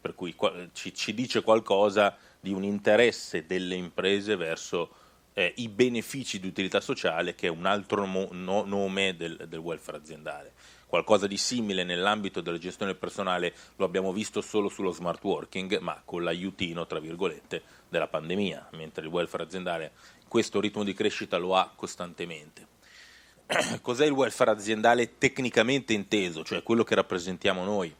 per 0.02 0.16
cui 0.16 0.36
ci 0.74 1.14
dice 1.14 1.44
qualcosa 1.44 2.18
di 2.40 2.52
un 2.52 2.64
interesse 2.64 3.46
delle 3.46 3.76
imprese 3.76 4.36
verso 4.36 5.01
eh, 5.34 5.54
i 5.58 5.70
benefici 5.70 6.40
di 6.40 6.48
utilità 6.48 6.82
sociale, 6.82 7.36
che 7.36 7.48
è 7.48 7.50
un 7.50 7.66
altro 7.66 8.06
mo- 8.06 8.30
no- 8.32 8.64
nome 8.66 9.16
del, 9.16 9.46
del 9.48 9.60
welfare 9.60 9.98
aziendale. 9.98 10.54
Qualcosa 10.86 11.26
di 11.26 11.38
simile 11.38 11.86
nell'ambito 11.86 12.42
della 12.42 12.58
gestione 12.58 12.96
personale 12.96 13.54
lo 13.78 13.86
abbiamo 13.86 14.12
visto 14.12 14.42
solo 14.42 14.68
sullo 14.68 14.92
smart 14.92 15.24
working, 15.24 15.80
ma 15.80 16.02
con 16.04 16.24
l'aiutino, 16.24 16.86
tra 16.86 17.00
virgolette, 17.00 17.64
della 17.88 18.08
pandemia, 18.08 18.70
mentre 18.72 19.06
il 19.06 19.12
welfare 19.12 19.44
aziendale 19.44 19.92
questo 20.28 20.60
ritmo 20.60 20.84
di 20.84 20.94
crescita 20.94 21.38
lo 21.38 21.56
ha 21.56 21.72
costantemente. 21.76 22.68
Cos'è 23.82 24.06
il 24.06 24.12
welfare 24.12 24.52
aziendale 24.52 25.18
tecnicamente 25.18 25.94
inteso, 25.94 26.44
cioè 26.44 26.64
quello 26.64 26.84
che 26.84 26.96
rappresentiamo 26.96 27.64
noi, 27.64 27.94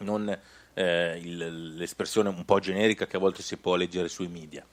non 0.00 0.38
eh, 0.74 1.20
il, 1.22 1.74
l'espressione 1.76 2.28
un 2.28 2.44
po' 2.44 2.58
generica 2.58 3.06
che 3.06 3.16
a 3.16 3.20
volte 3.20 3.42
si 3.42 3.56
può 3.56 3.76
leggere 3.76 4.08
sui 4.08 4.28
media? 4.28 4.64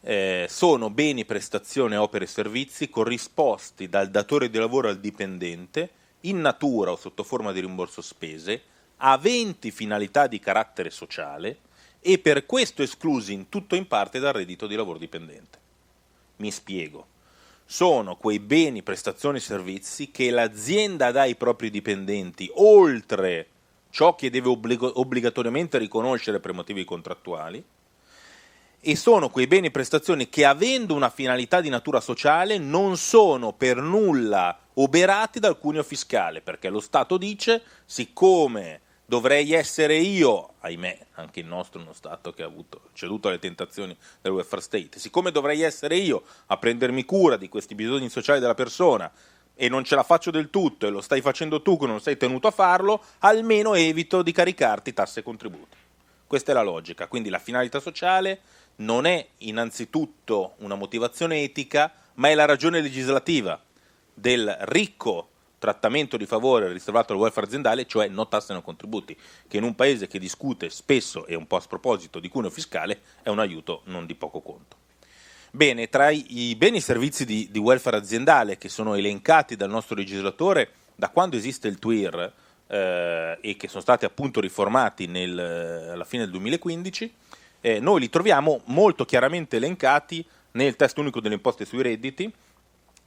Eh, 0.00 0.46
sono 0.48 0.90
beni, 0.90 1.24
prestazioni, 1.24 1.96
opere 1.96 2.24
e 2.24 2.28
servizi 2.28 2.88
corrisposti 2.88 3.88
dal 3.88 4.10
datore 4.10 4.50
di 4.50 4.58
lavoro 4.58 4.88
al 4.88 5.00
dipendente 5.00 5.90
in 6.22 6.40
natura 6.40 6.92
o 6.92 6.96
sotto 6.96 7.22
forma 7.22 7.52
di 7.52 7.60
rimborso 7.60 8.00
spese, 8.00 8.62
aventi 8.98 9.70
finalità 9.70 10.26
di 10.26 10.38
carattere 10.38 10.90
sociale 10.90 11.58
e 12.00 12.18
per 12.18 12.46
questo 12.46 12.82
esclusi 12.82 13.32
in 13.32 13.48
tutto 13.48 13.74
o 13.74 13.78
in 13.78 13.86
parte 13.86 14.18
dal 14.18 14.32
reddito 14.32 14.66
di 14.66 14.76
lavoro 14.76 14.98
dipendente. 14.98 15.58
Mi 16.36 16.50
spiego. 16.50 17.06
Sono 17.64 18.16
quei 18.16 18.38
beni, 18.38 18.82
prestazioni 18.82 19.38
e 19.38 19.42
servizi 19.42 20.10
che 20.10 20.30
l'azienda 20.30 21.10
dà 21.10 21.22
ai 21.22 21.34
propri 21.34 21.70
dipendenti 21.70 22.50
oltre 22.54 23.46
ciò 23.90 24.14
che 24.14 24.30
deve 24.30 24.48
obbligo- 24.48 24.98
obbligatoriamente 25.00 25.76
riconoscere 25.76 26.40
per 26.40 26.54
motivi 26.54 26.84
contrattuali, 26.84 27.62
e 28.80 28.96
sono 28.96 29.28
quei 29.28 29.46
beni 29.46 29.66
e 29.66 29.70
prestazioni 29.70 30.28
che 30.28 30.44
avendo 30.44 30.94
una 30.94 31.10
finalità 31.10 31.60
di 31.60 31.68
natura 31.68 32.00
sociale 32.00 32.58
non 32.58 32.96
sono 32.96 33.52
per 33.52 33.78
nulla 33.78 34.56
oberati 34.74 35.40
dal 35.40 35.58
cuneo 35.58 35.82
fiscale, 35.82 36.40
perché 36.40 36.68
lo 36.68 36.80
Stato 36.80 37.16
dice 37.16 37.62
siccome 37.84 38.80
dovrei 39.04 39.52
essere 39.52 39.96
io, 39.96 40.54
ahimè, 40.60 40.98
anche 41.14 41.40
il 41.40 41.46
nostro 41.46 41.80
è 41.80 41.82
uno 41.82 41.92
Stato 41.92 42.32
che 42.32 42.42
ha 42.42 42.46
avuto, 42.46 42.82
ceduto 42.92 43.28
alle 43.28 43.38
tentazioni 43.38 43.96
del 44.20 44.32
welfare 44.32 44.62
state, 44.62 44.98
siccome 44.98 45.32
dovrei 45.32 45.62
essere 45.62 45.96
io 45.96 46.22
a 46.46 46.56
prendermi 46.56 47.04
cura 47.04 47.36
di 47.36 47.48
questi 47.48 47.74
bisogni 47.74 48.08
sociali 48.08 48.38
della 48.38 48.54
persona 48.54 49.10
e 49.54 49.68
non 49.68 49.82
ce 49.82 49.96
la 49.96 50.04
faccio 50.04 50.30
del 50.30 50.50
tutto 50.50 50.86
e 50.86 50.90
lo 50.90 51.00
stai 51.00 51.20
facendo 51.20 51.62
tu 51.62 51.76
che 51.78 51.86
non 51.86 52.00
sei 52.00 52.16
tenuto 52.16 52.46
a 52.46 52.52
farlo, 52.52 53.02
almeno 53.20 53.74
evito 53.74 54.22
di 54.22 54.30
caricarti 54.30 54.92
tasse 54.92 55.20
e 55.20 55.22
contributi. 55.24 55.76
Questa 56.28 56.52
è 56.52 56.54
la 56.54 56.62
logica, 56.62 57.08
quindi 57.08 57.30
la 57.30 57.38
finalità 57.38 57.80
sociale 57.80 58.40
non 58.78 59.06
è 59.06 59.26
innanzitutto 59.38 60.54
una 60.58 60.74
motivazione 60.74 61.42
etica, 61.42 61.92
ma 62.14 62.28
è 62.28 62.34
la 62.34 62.44
ragione 62.44 62.80
legislativa 62.80 63.60
del 64.12 64.56
ricco 64.62 65.30
trattamento 65.58 66.16
di 66.16 66.26
favore 66.26 66.72
riservato 66.72 67.12
al 67.12 67.18
welfare 67.18 67.46
aziendale, 67.46 67.86
cioè 67.86 68.08
no 68.08 68.28
tasse 68.28 68.52
no 68.52 68.62
contributi, 68.62 69.16
che 69.48 69.56
in 69.56 69.64
un 69.64 69.74
paese 69.74 70.06
che 70.06 70.18
discute 70.18 70.70
spesso 70.70 71.26
e 71.26 71.34
un 71.34 71.46
po' 71.46 71.56
a 71.56 71.60
sproposito 71.60 72.20
di 72.20 72.28
cuneo 72.28 72.50
fiscale 72.50 73.00
è 73.22 73.28
un 73.28 73.40
aiuto 73.40 73.82
non 73.86 74.06
di 74.06 74.14
poco 74.14 74.40
conto. 74.40 74.76
Bene, 75.50 75.88
tra 75.88 76.10
i 76.10 76.54
beni 76.56 76.76
e 76.76 76.80
servizi 76.80 77.24
di, 77.24 77.48
di 77.50 77.58
welfare 77.58 77.96
aziendale 77.96 78.58
che 78.58 78.68
sono 78.68 78.94
elencati 78.94 79.56
dal 79.56 79.70
nostro 79.70 79.96
legislatore 79.96 80.70
da 80.94 81.08
quando 81.08 81.36
esiste 81.36 81.68
il 81.68 81.78
TWIR 81.78 82.32
eh, 82.66 83.38
e 83.40 83.56
che 83.56 83.66
sono 83.66 83.80
stati 83.80 84.04
appunto 84.04 84.40
riformati 84.40 85.06
nel, 85.06 85.38
alla 85.38 86.04
fine 86.04 86.22
del 86.24 86.32
2015, 86.32 87.14
eh, 87.60 87.80
noi 87.80 88.00
li 88.00 88.08
troviamo 88.08 88.60
molto 88.66 89.04
chiaramente 89.04 89.56
elencati 89.56 90.24
nel 90.52 90.76
testo 90.76 91.00
unico 91.00 91.20
delle 91.20 91.34
imposte 91.34 91.64
sui 91.64 91.82
redditi, 91.82 92.32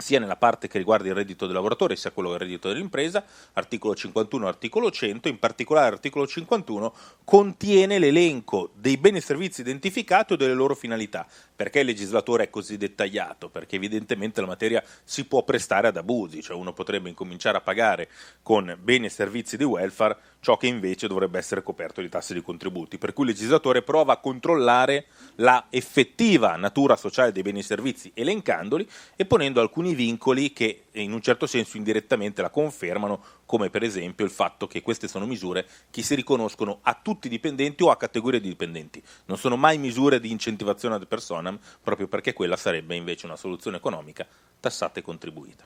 sia 0.01 0.19
nella 0.19 0.35
parte 0.35 0.67
che 0.67 0.77
riguarda 0.77 1.07
il 1.07 1.13
reddito 1.13 1.45
del 1.45 1.55
lavoratore 1.55 1.95
sia 1.95 2.11
quello 2.11 2.31
del 2.31 2.39
reddito 2.39 2.67
dell'impresa, 2.67 3.23
articolo 3.53 3.95
51 3.95 4.45
e 4.45 4.49
articolo 4.49 4.91
100, 4.91 5.27
in 5.27 5.39
particolare 5.39 5.91
l'articolo 5.91 6.27
51 6.27 6.93
contiene 7.23 7.99
l'elenco 7.99 8.71
dei 8.73 8.97
beni 8.97 9.17
e 9.17 9.21
servizi 9.21 9.61
identificati 9.61 10.33
o 10.33 10.35
delle 10.35 10.53
loro 10.53 10.75
finalità. 10.75 11.25
Perché 11.61 11.81
il 11.81 11.85
legislatore 11.85 12.45
è 12.45 12.49
così 12.49 12.75
dettagliato? 12.75 13.47
Perché 13.47 13.75
evidentemente 13.75 14.41
la 14.41 14.47
materia 14.47 14.83
si 15.03 15.25
può 15.25 15.43
prestare 15.43 15.89
ad 15.89 15.95
abusi, 15.95 16.41
cioè 16.41 16.57
uno 16.57 16.73
potrebbe 16.73 17.07
incominciare 17.07 17.57
a 17.57 17.61
pagare 17.61 18.09
con 18.41 18.75
beni 18.81 19.05
e 19.05 19.09
servizi 19.09 19.57
di 19.57 19.63
welfare 19.63 20.17
ciò 20.39 20.57
che 20.57 20.65
invece 20.65 21.07
dovrebbe 21.07 21.37
essere 21.37 21.61
coperto 21.61 22.01
di 22.01 22.09
tasse 22.09 22.33
di 22.33 22.41
contributi. 22.41 22.97
Per 22.97 23.13
cui 23.13 23.25
il 23.25 23.29
legislatore 23.29 23.83
prova 23.83 24.13
a 24.13 24.17
controllare 24.17 25.05
la 25.35 25.67
effettiva 25.69 26.55
natura 26.55 26.95
sociale 26.95 27.31
dei 27.31 27.43
beni 27.43 27.59
e 27.59 27.63
servizi 27.63 28.11
elencandoli 28.15 28.89
e 29.15 29.25
ponendo 29.27 29.61
alcuni 29.61 29.93
vincoli 29.93 30.53
che 30.53 30.85
in 30.93 31.13
un 31.13 31.21
certo 31.21 31.45
senso 31.45 31.77
indirettamente 31.77 32.41
la 32.41 32.49
confermano, 32.49 33.23
come 33.45 33.69
per 33.69 33.83
esempio 33.83 34.25
il 34.25 34.31
fatto 34.31 34.67
che 34.67 34.81
queste 34.81 35.07
sono 35.07 35.25
misure 35.25 35.67
che 35.89 36.01
si 36.01 36.15
riconoscono 36.15 36.79
a 36.81 36.99
tutti 37.01 37.27
i 37.27 37.29
dipendenti 37.29 37.83
o 37.83 37.89
a 37.89 37.97
categorie 37.97 38.41
di 38.41 38.49
dipendenti. 38.49 39.01
Non 39.25 39.37
sono 39.37 39.55
mai 39.55 39.77
misure 39.77 40.19
di 40.19 40.31
incentivazione 40.31 40.95
ad 40.95 41.07
personam, 41.07 41.59
proprio 41.81 42.07
perché 42.07 42.33
quella 42.33 42.57
sarebbe 42.57 42.95
invece 42.95 43.25
una 43.25 43.35
soluzione 43.35 43.77
economica 43.77 44.27
tassata 44.59 44.99
e 44.99 45.03
contribuita. 45.03 45.65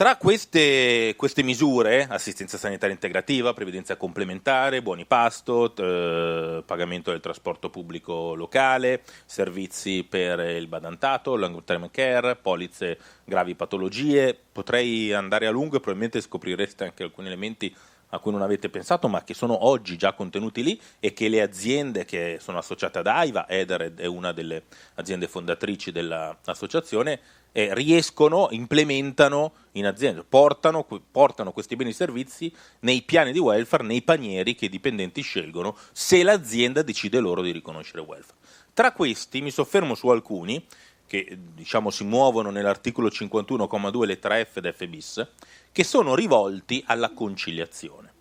Tra 0.00 0.16
queste, 0.16 1.12
queste, 1.14 1.42
misure, 1.42 2.06
assistenza 2.08 2.56
sanitaria 2.56 2.94
integrativa, 2.94 3.52
previdenza 3.52 3.98
complementare, 3.98 4.80
buoni 4.80 5.04
pasto, 5.04 5.74
eh, 5.76 6.62
pagamento 6.64 7.10
del 7.10 7.20
trasporto 7.20 7.68
pubblico 7.68 8.32
locale, 8.34 9.02
servizi 9.26 10.02
per 10.02 10.38
il 10.38 10.68
badantato, 10.68 11.36
long 11.36 11.62
term 11.64 11.90
care, 11.90 12.36
polizze 12.36 12.98
gravi 13.26 13.54
patologie, 13.54 14.34
potrei 14.50 15.12
andare 15.12 15.46
a 15.46 15.50
lungo 15.50 15.76
e 15.76 15.80
probabilmente 15.80 16.22
scoprireste 16.22 16.84
anche 16.84 17.02
alcuni 17.02 17.26
elementi 17.26 17.76
a 18.12 18.18
cui 18.18 18.32
non 18.32 18.42
avete 18.42 18.70
pensato, 18.70 19.06
ma 19.06 19.22
che 19.22 19.34
sono 19.34 19.66
oggi 19.66 19.96
già 19.96 20.14
contenuti 20.14 20.62
lì 20.62 20.80
e 20.98 21.12
che 21.12 21.28
le 21.28 21.42
aziende 21.42 22.04
che 22.04 22.38
sono 22.40 22.58
associate 22.58 23.00
ad 23.00 23.06
AIVA, 23.06 23.48
Edered 23.48 24.00
è 24.00 24.06
una 24.06 24.32
delle 24.32 24.64
aziende 24.94 25.28
fondatrici 25.28 25.92
dell'associazione, 25.92 27.20
eh, 27.52 27.74
riescono, 27.74 28.48
implementano 28.50 29.52
in 29.72 29.86
azienda, 29.86 30.24
portano, 30.28 30.86
portano, 31.10 31.52
questi 31.52 31.76
beni 31.76 31.90
e 31.90 31.94
servizi 31.94 32.52
nei 32.80 33.02
piani 33.02 33.32
di 33.32 33.38
welfare, 33.38 33.84
nei 33.84 34.02
panieri 34.02 34.54
che 34.54 34.66
i 34.66 34.70
dipendenti 34.70 35.22
scelgono 35.22 35.76
se 35.92 36.22
l'azienda 36.22 36.82
decide 36.82 37.20
loro 37.20 37.42
di 37.42 37.52
riconoscere 37.52 38.02
welfare. 38.02 38.38
Tra 38.72 38.92
questi 38.92 39.40
mi 39.40 39.50
soffermo 39.50 39.94
su 39.94 40.08
alcuni 40.08 40.64
che 41.10 41.36
diciamo, 41.54 41.90
si 41.90 42.04
muovono 42.04 42.50
nell'articolo 42.50 43.08
51,2 43.08 44.04
lettera 44.04 44.44
F 44.44 44.58
ed 44.58 44.72
F 44.72 44.86
bis, 44.86 45.26
che 45.72 45.82
sono 45.82 46.14
rivolti 46.14 46.84
alla 46.86 47.10
conciliazione. 47.10 48.12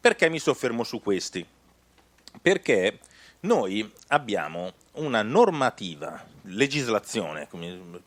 Perché 0.00 0.30
mi 0.30 0.38
soffermo 0.38 0.84
su 0.84 1.02
questi? 1.02 1.44
Perché 2.40 2.98
Noi 3.44 3.90
abbiamo 4.08 4.72
una 4.92 5.22
normativa, 5.22 6.24
legislazione 6.44 7.46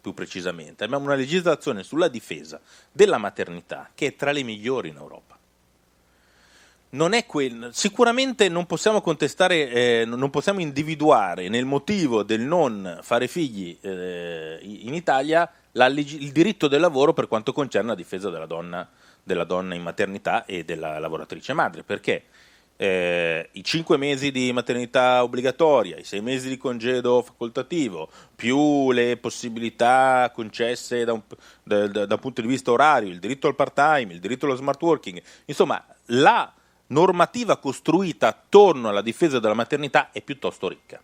più 0.02 0.14
precisamente, 0.16 0.84
abbiamo 0.84 1.06
una 1.06 1.14
legislazione 1.14 1.84
sulla 1.84 2.08
difesa 2.08 2.60
della 2.92 3.20
maternità 3.20 3.90
che 3.94 4.08
è 4.08 4.16
tra 4.16 4.32
le 4.32 4.42
migliori 4.42 4.90
in 4.90 4.96
Europa. 4.96 5.38
Non 6.90 7.16
quel, 7.28 7.70
sicuramente 7.72 8.50
non 8.50 8.66
possiamo 8.66 9.00
contestare, 9.02 9.70
eh, 9.70 10.06
non 10.06 10.32
possiamo 10.32 10.60
individuare 10.60 11.50
nel 11.50 11.66
motivo 11.66 12.24
del 12.24 12.42
non 12.42 13.00
fare 13.04 13.28
figli 13.28 13.78
eh, 13.82 14.58
in 14.62 14.96
Italia 14.96 15.52
la, 15.74 15.86
il 15.86 16.32
diritto 16.32 16.68
del 16.68 16.82
lavoro 16.82 17.14
per 17.14 17.28
quanto 17.28 17.54
concerne 17.54 17.90
la 17.90 17.96
difesa 17.96 18.32
della 18.32 18.48
donna, 18.48 18.90
della 19.22 19.44
donna 19.44 19.76
in 19.76 19.84
maternità 19.84 20.46
e 20.46 20.64
della 20.66 20.98
lavoratrice 20.98 21.54
madre, 21.54 21.84
perché 21.84 22.24
eh, 22.78 23.50
i 23.54 23.64
5 23.64 23.98
mesi 23.98 24.32
di 24.32 24.54
maternità 24.54 25.24
obbligatoria, 25.24 25.98
i 25.98 26.04
6 26.04 26.22
mesi 26.22 26.48
di 26.48 26.58
congedo 26.58 27.24
facoltativo, 27.24 28.10
più 28.36 28.92
le 28.92 29.18
possibilità 29.18 30.32
concesse 30.34 31.04
da 31.04 31.14
un, 31.14 31.24
da, 31.64 31.88
da, 31.88 32.06
da 32.06 32.14
un 32.14 32.20
punto 32.20 32.42
di 32.42 32.48
vista 32.48 32.72
orario, 32.72 33.10
il 33.10 33.20
diritto 33.20 33.48
al 33.48 33.56
part-time, 33.56 34.14
il 34.14 34.20
diritto 34.20 34.46
allo 34.46 34.56
smart 34.56 34.82
working, 34.82 35.22
insomma 35.46 35.84
la 36.12 36.54
normativa 36.88 37.58
costruita 37.58 38.28
attorno 38.28 38.90
alla 38.90 39.02
difesa 39.02 39.40
della 39.40 39.56
maternità 39.56 40.12
è 40.12 40.22
piuttosto 40.22 40.70
ricca. 40.70 41.02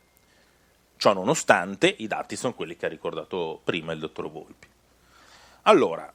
Ciò 0.95 1.12
nonostante, 1.13 1.93
i 1.97 2.07
dati 2.07 2.36
sono 2.36 2.53
quelli 2.53 2.77
che 2.77 2.86
ha 2.86 2.89
ricordato 2.89 3.59
prima 3.63 3.91
il 3.91 3.99
dottor 3.99 4.31
Volpi. 4.31 4.67
Allora, 5.63 6.12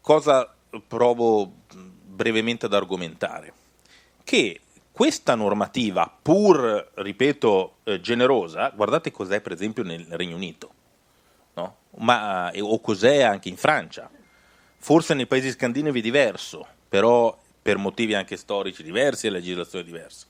cosa 0.00 0.52
provo 0.86 1.50
brevemente 2.04 2.66
ad 2.66 2.74
argomentare? 2.74 3.52
Che 4.22 4.60
questa 4.96 5.34
normativa, 5.34 6.10
pur, 6.22 6.92
ripeto, 6.94 7.74
eh, 7.84 8.00
generosa, 8.00 8.70
guardate 8.70 9.10
cos'è 9.10 9.42
per 9.42 9.52
esempio 9.52 9.82
nel 9.82 10.06
Regno 10.08 10.36
Unito, 10.36 10.70
no? 11.52 11.76
Ma, 11.98 12.50
eh, 12.50 12.62
o 12.62 12.80
cos'è 12.80 13.20
anche 13.20 13.50
in 13.50 13.58
Francia. 13.58 14.08
Forse 14.78 15.12
nei 15.12 15.26
paesi 15.26 15.50
scandinavi 15.50 15.98
è 15.98 16.02
diverso, 16.02 16.66
però 16.88 17.38
per 17.60 17.76
motivi 17.76 18.14
anche 18.14 18.38
storici 18.38 18.82
diversi 18.82 19.26
e 19.26 19.30
legislazioni 19.30 19.84
diverse. 19.84 20.28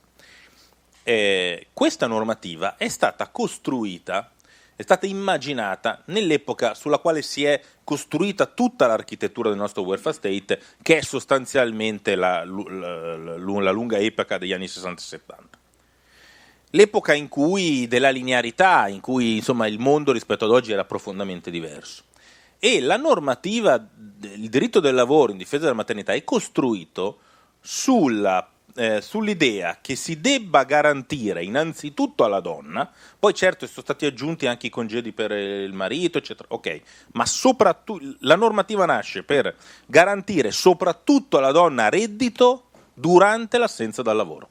Eh, 1.05 1.69
questa 1.73 2.09
normativa 2.09 2.77
è 2.77 2.89
stata 2.89 3.29
costruita 3.29 4.33
è 4.77 4.83
stata 4.83 5.07
immaginata 5.07 6.03
nell'epoca 6.07 6.75
sulla 6.75 6.99
quale 6.99 7.23
si 7.23 7.45
è 7.45 7.61
costruita 7.83 8.47
tutta 8.47 8.87
l'architettura 8.87 9.49
del 9.49 9.59
nostro 9.59 9.83
welfare 9.83 10.15
state, 10.15 10.61
che 10.83 10.99
è 10.99 11.01
sostanzialmente 11.03 12.15
la, 12.15 12.45
la, 12.45 13.17
la, 13.17 13.37
la 13.37 13.71
lunga 13.71 13.99
epoca 13.99 14.39
degli 14.39 14.53
anni 14.53 14.69
60 14.69 15.01
e 15.01 15.05
70 15.05 15.59
l'epoca 16.71 17.15
in 17.15 17.29
cui 17.29 17.89
della 17.89 18.11
linearità, 18.11 18.89
in 18.89 19.01
cui 19.01 19.37
insomma, 19.37 19.67
il 19.67 19.79
mondo 19.79 20.13
rispetto 20.13 20.45
ad 20.45 20.51
oggi 20.51 20.73
era 20.73 20.85
profondamente 20.85 21.51
diverso. 21.51 22.05
E 22.59 22.81
la 22.81 22.97
normativa, 22.97 23.75
il 23.75 24.49
diritto 24.49 24.81
del 24.81 24.95
lavoro 24.95 25.33
in 25.33 25.39
difesa 25.39 25.65
della 25.65 25.75
maternità 25.75 26.13
è 26.13 26.25
costruito 26.25 27.19
sulla 27.61 28.47
eh, 28.77 29.01
sull'idea 29.01 29.79
che 29.81 29.97
si 29.97 30.21
debba 30.21 30.65
garantire 30.65 31.43
innanzitutto 31.43 32.25
alla 32.25 32.41
donna, 32.41 32.91
poi 33.19 33.35
certo 33.35 33.67
sono 33.67 33.83
stati 33.83 34.07
aggiunti 34.07 34.47
anche 34.47 34.67
i 34.67 34.71
congedi 34.71 35.13
per 35.13 35.33
il 35.33 35.73
marito, 35.73 36.19
eccetera, 36.19 36.49
ok, 36.51 36.81
ma 37.13 37.27
soprattutto 37.27 38.17
la 38.21 38.37
normativa 38.37 38.85
nasce 38.85 39.23
per 39.23 39.55
garantire 39.87 40.51
soprattutto 40.51 41.39
alla 41.39 41.53
donna 41.53 41.89
reddito 41.89 42.65
durante 42.95 43.59
l'assenza 43.59 44.03
dal 44.03 44.17
lavoro. 44.17 44.49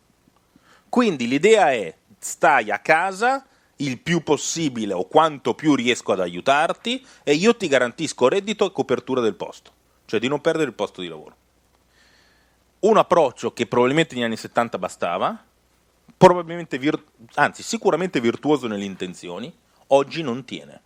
Quindi 0.90 1.28
l'idea 1.28 1.72
è 1.72 1.94
stai 2.18 2.72
a 2.72 2.80
casa 2.80 3.46
il 3.78 4.00
più 4.00 4.24
possibile 4.24 4.94
o 4.94 5.06
quanto 5.06 5.54
più 5.54 5.76
riesco 5.76 6.14
ad 6.14 6.22
aiutarti 6.22 7.06
e 7.24 7.34
io 7.34 7.56
ti 7.56 7.68
garantisco 7.68 8.28
reddito 8.28 8.66
e 8.66 8.72
copertura 8.72 9.22
del 9.22 9.36
posto, 9.36 9.72
cioè 10.06 10.20
di 10.20 10.28
non 10.28 10.42
perdere 10.42 10.70
il 10.70 10.76
posto 10.76 11.02
di 11.02 11.08
lavoro 11.08 11.36
un 12.88 12.98
approccio 12.98 13.54
che 13.54 13.66
probabilmente 13.66 14.16
negli 14.16 14.24
anni 14.24 14.38
70 14.38 14.78
bastava, 14.78 15.44
probabilmente 16.18 16.78
vir- 16.78 17.04
anzi 17.36 17.64
sicuramente 17.64 18.20
virtuoso 18.20 18.68
nelle 18.68 18.86
intenzioni, 18.86 19.54
oggi 19.88 20.22
non 20.22 20.46
tiene. 20.46 20.82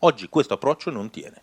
Oggi 0.00 0.28
questo 0.28 0.54
approccio 0.54 0.90
non 0.90 1.10
tiene. 1.10 1.42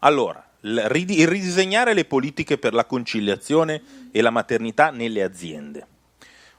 Allora, 0.00 0.44
il 0.60 0.80
ridisegnare 0.88 1.94
le 1.94 2.04
politiche 2.04 2.58
per 2.58 2.74
la 2.74 2.84
conciliazione 2.84 4.10
e 4.12 4.20
la 4.20 4.30
maternità 4.30 4.90
nelle 4.90 5.22
aziende, 5.22 5.86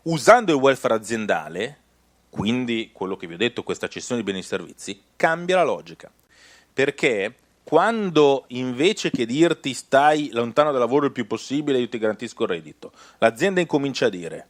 usando 0.04 0.54
il 0.54 0.62
welfare 0.62 0.96
aziendale, 0.96 1.82
quindi 2.30 2.90
quello 2.92 3.16
che 3.16 3.28
vi 3.28 3.36
ho 3.36 3.38
detto, 3.38 3.64
questa 3.64 3.88
cessione 3.88 4.22
di 4.22 4.28
beni 4.28 4.40
e 4.40 4.44
servizi, 4.44 5.02
cambia 5.16 5.58
la 5.58 5.64
logica. 5.64 6.12
Perché 6.74 7.36
quando 7.68 8.46
invece 8.48 9.12
che 9.12 9.26
dirti 9.26 9.74
stai 9.74 10.30
lontano 10.32 10.72
dal 10.72 10.80
lavoro 10.80 11.08
il 11.08 11.12
più 11.12 11.28
possibile, 11.28 11.80
io 11.80 11.90
ti 11.90 11.98
garantisco 11.98 12.44
il 12.44 12.50
reddito, 12.50 12.94
l'azienda 13.18 13.60
incomincia 13.60 14.06
a 14.06 14.10
dire 14.10 14.48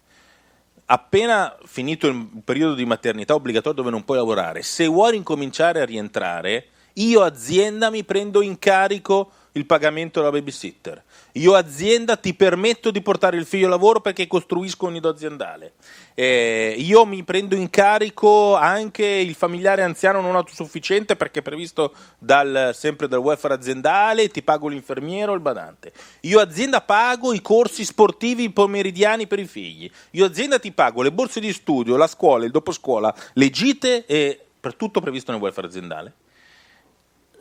appena 0.85 1.57
finito 1.65 2.05
il 2.05 2.29
periodo 2.45 2.75
di 2.75 2.85
maternità 2.85 3.33
obbligatorio 3.33 3.81
dove 3.81 3.89
non 3.89 4.05
puoi 4.05 4.17
lavorare, 4.17 4.61
se 4.61 4.85
vuoi 4.85 5.15
incominciare 5.15 5.81
a 5.81 5.85
rientrare, 5.85 6.67
io 6.93 7.23
azienda 7.23 7.89
mi 7.89 8.03
prendo 8.03 8.43
in 8.43 8.59
carico 8.59 9.31
il 9.57 9.65
pagamento 9.65 10.19
della 10.19 10.31
babysitter. 10.31 11.03
Io 11.33 11.53
azienda 11.53 12.15
ti 12.15 12.33
permetto 12.33 12.91
di 12.91 13.01
portare 13.01 13.37
il 13.37 13.45
figlio 13.45 13.67
a 13.67 13.69
lavoro 13.69 13.99
perché 13.99 14.27
costruisco 14.27 14.85
un 14.85 14.93
nido 14.93 15.09
aziendale. 15.09 15.73
Eh, 16.13 16.75
io 16.77 17.05
mi 17.05 17.23
prendo 17.23 17.55
in 17.55 17.69
carico 17.69 18.55
anche 18.55 19.05
il 19.05 19.35
familiare 19.35 19.83
anziano 19.83 20.21
non 20.21 20.35
autosufficiente 20.35 21.15
perché 21.15 21.39
è 21.39 21.41
previsto 21.43 21.93
dal, 22.17 22.71
sempre 22.73 23.07
dal 23.07 23.19
welfare 23.19 23.55
aziendale, 23.55 24.29
ti 24.29 24.41
pago 24.41 24.67
l'infermiero, 24.67 25.33
il 25.33 25.41
badante. 25.41 25.91
Io 26.21 26.39
azienda 26.39 26.81
pago 26.81 27.33
i 27.33 27.41
corsi 27.41 27.83
sportivi 27.83 28.49
pomeridiani 28.49 29.27
per 29.27 29.39
i 29.39 29.45
figli. 29.45 29.89
Io 30.11 30.25
azienda 30.25 30.59
ti 30.59 30.71
pago 30.71 31.01
le 31.01 31.11
borse 31.11 31.39
di 31.39 31.51
studio, 31.51 31.97
la 31.97 32.07
scuola, 32.07 32.45
il 32.45 32.51
doposcuola, 32.51 33.13
le 33.33 33.49
gite 33.49 34.05
e 34.05 34.39
per 34.59 34.75
tutto 34.75 35.01
previsto 35.01 35.31
nel 35.31 35.41
welfare 35.41 35.67
aziendale 35.67 36.13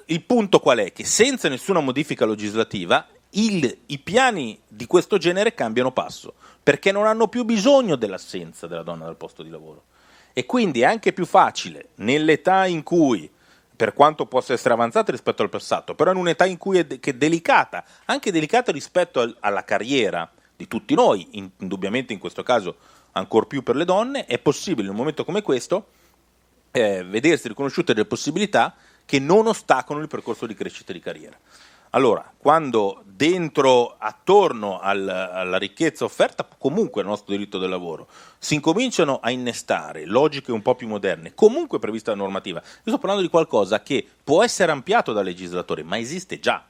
il 0.07 0.23
punto 0.23 0.61
qual 0.61 0.79
è? 0.79 0.93
Che 0.93 1.05
senza 1.05 1.49
nessuna 1.49 1.81
modifica 1.81 2.27
legislativa 2.27 3.07
il, 3.31 3.79
i 3.87 3.99
piani 3.99 4.59
di 4.67 4.87
questo 4.87 5.19
genere 5.19 5.55
cambiano 5.55 5.93
passo, 5.93 6.35
perché 6.63 6.93
non 6.93 7.07
hanno 7.07 7.29
più 7.29 7.45
bisogno 7.45 7.97
dell'assenza 7.97 8.67
della 8.67 8.83
donna 8.83 9.05
dal 9.05 9.17
posto 9.17 9.43
di 9.43 9.51
lavoro. 9.51 9.85
E 10.33 10.47
quindi 10.47 10.83
è 10.83 10.85
anche 10.85 11.13
più 11.13 11.27
facile, 11.27 11.89
nell'età 11.97 12.67
in 12.67 12.83
cui, 12.83 13.29
per 13.75 13.95
quanto 13.95 14.27
possa 14.27 14.53
essere 14.53 14.75
avanzata 14.75 15.11
rispetto 15.11 15.43
al 15.43 15.49
passato, 15.49 15.95
però 15.95 16.13
in 16.13 16.19
un'età 16.19 16.45
in 16.45 16.57
cui 16.57 16.79
è, 16.79 16.85
de- 16.85 17.01
è 17.01 17.13
delicata, 17.13 17.85
anche 18.05 18.31
delicata 18.31 18.71
rispetto 18.71 19.21
al, 19.21 19.37
alla 19.41 19.65
carriera 19.65 20.31
di 20.55 20.69
tutti 20.69 20.95
noi, 20.95 21.27
in, 21.33 21.51
indubbiamente 21.59 22.13
in 22.13 22.19
questo 22.19 22.43
caso 22.43 22.77
ancor 23.13 23.47
più 23.47 23.63
per 23.63 23.77
le 23.77 23.85
donne, 23.85 24.27
è 24.27 24.39
possibile 24.39 24.85
in 24.85 24.93
un 24.93 24.97
momento 24.97 25.25
come 25.25 25.43
questo 25.43 25.89
eh, 26.71 27.03
vedersi 27.05 27.49
riconosciute 27.49 27.95
delle 27.95 28.07
possibilità 28.07 28.75
che 29.07 29.19
non 29.19 29.47
ostacolano 29.47 30.05
il 30.05 30.11
percorso 30.11 30.45
di 30.45 30.55
crescita 30.55 30.93
di 30.93 31.01
carriera. 31.01 31.39
Allora, 31.91 32.31
quando 32.37 33.03
dentro, 33.07 33.97
attorno 33.97 34.81
al, 34.81 35.09
alla 35.09 35.57
ricchezza 35.57 36.05
offerta, 36.05 36.47
comunque 36.59 37.01
al 37.01 37.07
nostro 37.07 37.33
diritto 37.33 37.59
del 37.59 37.71
lavoro, 37.71 38.09
si 38.39 38.55
incominciano 38.55 39.19
a 39.23 39.31
innestare 39.31 40.05
logiche 40.05 40.53
un 40.53 40.61
po' 40.61 40.75
più 40.75 40.89
moderne, 40.89 41.35
comunque 41.35 41.79
prevista 41.79 42.11
la 42.11 42.19
normativa, 42.19 42.61
io 42.61 42.83
sto 42.85 42.99
parlando 42.99 43.23
di 43.23 43.31
qualcosa 43.31 43.83
che 43.83 44.07
può 44.23 44.43
essere 44.43 44.73
ampliato 44.73 45.15
dal 45.15 45.25
legislatore, 45.25 45.85
ma 45.85 45.97
esiste 45.97 46.39
già. 46.39 46.63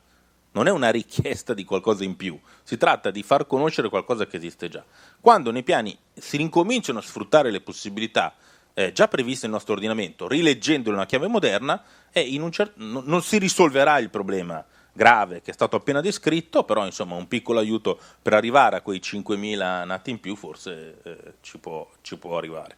Non 0.53 0.69
è 0.69 0.71
una 0.71 0.91
richiesta 0.91 1.55
di 1.55 1.65
qualcosa 1.65 2.05
in 2.05 2.15
più, 2.15 2.39
si 2.63 2.77
tratta 2.77 3.11
di 3.11 3.23
far 3.23 3.47
conoscere 3.47 3.89
qualcosa 3.89 4.27
che 4.27 4.37
esiste 4.37 4.69
già. 4.69 4.85
Quando 5.21 5.51
nei 5.51 5.65
piani 5.65 5.99
si 6.15 6.41
incominciano 6.41 7.01
a 7.01 7.03
sfruttare 7.03 7.51
le 7.51 7.61
possibilità 7.61 8.33
eh, 8.79 8.93
già 8.93 9.09
previste 9.09 9.47
nel 9.47 9.55
nostro 9.55 9.73
ordinamento, 9.73 10.29
rileggendolo 10.29 10.91
in 10.91 10.97
una 10.97 11.07
chiave 11.07 11.29
moderna, 11.29 11.83
un 12.13 12.53
cer- 12.53 12.75
non 12.77 13.23
si 13.23 13.39
risolverà 13.39 13.99
il 13.99 14.11
problema 14.11 14.63
grave 14.93 15.41
che 15.41 15.51
è 15.51 15.55
stato 15.55 15.77
appena 15.77 16.03
descritto, 16.03 16.63
però 16.65 16.85
insomma 16.85 17.15
un 17.15 17.27
piccolo 17.27 17.59
aiuto 17.59 17.99
per 18.21 18.35
arrivare 18.35 18.77
a 18.77 18.83
quei 18.83 19.01
5.000 19.03 19.87
nati 19.87 20.11
in 20.11 20.21
più 20.21 20.37
forse 20.37 20.99
eh, 21.03 21.19
ci, 21.41 21.57
può, 21.57 21.89
ci 22.03 22.19
può 22.19 22.37
arrivare. 22.37 22.77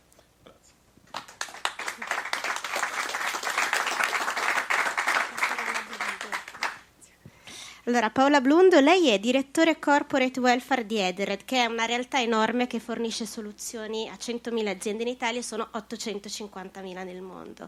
Allora, 7.89 8.11
Paola 8.11 8.43
Blundo, 8.43 8.81
lei 8.81 9.09
è 9.09 9.19
direttore 9.19 9.79
corporate 9.79 10.41
welfare 10.41 10.85
di 10.85 10.99
Edered, 10.99 11.47
che 11.47 11.63
è 11.63 11.65
una 11.65 11.87
realtà 11.87 12.21
enorme 12.21 12.67
che 12.67 12.81
fornisce 12.81 13.25
soluzioni 13.25 14.11
a 14.11 14.13
100.000 14.13 14.67
aziende 14.67 15.05
in 15.05 15.09
Italia 15.09 15.41
e 15.41 15.43
sono 15.43 15.71
850.000 15.73 17.03
nel 17.03 17.23
mondo. 17.23 17.67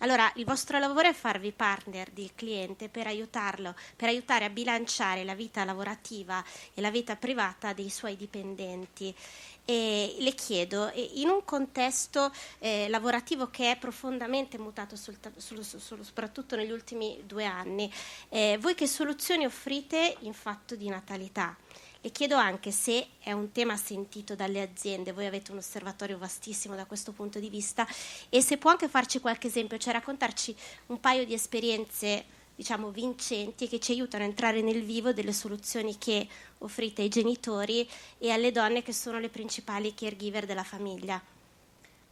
Allora, 0.00 0.28
il 0.36 0.44
vostro 0.44 0.80
lavoro 0.80 1.08
è 1.08 1.12
farvi 1.12 1.52
partner 1.52 2.10
del 2.10 2.32
cliente 2.34 2.88
per 2.88 3.06
aiutarlo, 3.06 3.76
per 3.94 4.08
aiutare 4.08 4.46
a 4.46 4.50
bilanciare 4.50 5.22
la 5.22 5.34
vita 5.34 5.62
lavorativa 5.64 6.42
e 6.74 6.80
la 6.80 6.90
vita 6.90 7.14
privata 7.14 7.72
dei 7.72 7.90
suoi 7.90 8.16
dipendenti. 8.16 9.14
E 9.64 10.16
le 10.18 10.34
chiedo, 10.34 10.90
in 11.14 11.28
un 11.28 11.44
contesto 11.44 12.32
eh, 12.58 12.88
lavorativo 12.88 13.50
che 13.50 13.72
è 13.72 13.78
profondamente 13.78 14.58
mutato 14.58 14.96
sul, 14.96 15.16
sul, 15.36 15.64
sul, 15.64 16.04
soprattutto 16.04 16.56
negli 16.56 16.72
ultimi 16.72 17.22
due 17.24 17.44
anni, 17.44 17.92
eh, 18.30 18.58
voi 18.60 18.74
che 18.74 18.86
soluzioni 18.86 19.44
offrite 19.44 20.16
in 20.20 20.32
fatto 20.32 20.74
di 20.74 20.88
natalità? 20.88 21.56
Le 22.02 22.10
chiedo 22.12 22.36
anche 22.36 22.70
se 22.70 23.08
è 23.18 23.32
un 23.32 23.52
tema 23.52 23.76
sentito 23.76 24.34
dalle 24.34 24.62
aziende, 24.62 25.12
voi 25.12 25.26
avete 25.26 25.52
un 25.52 25.58
osservatorio 25.58 26.16
vastissimo 26.16 26.74
da 26.74 26.86
questo 26.86 27.12
punto 27.12 27.38
di 27.38 27.50
vista 27.50 27.86
e 28.30 28.40
se 28.40 28.56
può 28.56 28.70
anche 28.70 28.88
farci 28.88 29.20
qualche 29.20 29.48
esempio, 29.48 29.76
cioè 29.76 29.92
raccontarci 29.92 30.56
un 30.86 30.98
paio 30.98 31.26
di 31.26 31.34
esperienze 31.34 32.24
diciamo 32.60 32.90
vincenti 32.90 33.68
che 33.68 33.80
ci 33.80 33.92
aiutano 33.92 34.22
a 34.22 34.26
entrare 34.26 34.60
nel 34.60 34.82
vivo 34.82 35.14
delle 35.14 35.32
soluzioni 35.32 35.96
che 35.96 36.28
offrite 36.58 37.00
ai 37.00 37.08
genitori 37.08 37.88
e 38.18 38.30
alle 38.32 38.52
donne 38.52 38.82
che 38.82 38.92
sono 38.92 39.18
le 39.18 39.30
principali 39.30 39.94
caregiver 39.94 40.44
della 40.44 40.62
famiglia. 40.62 41.18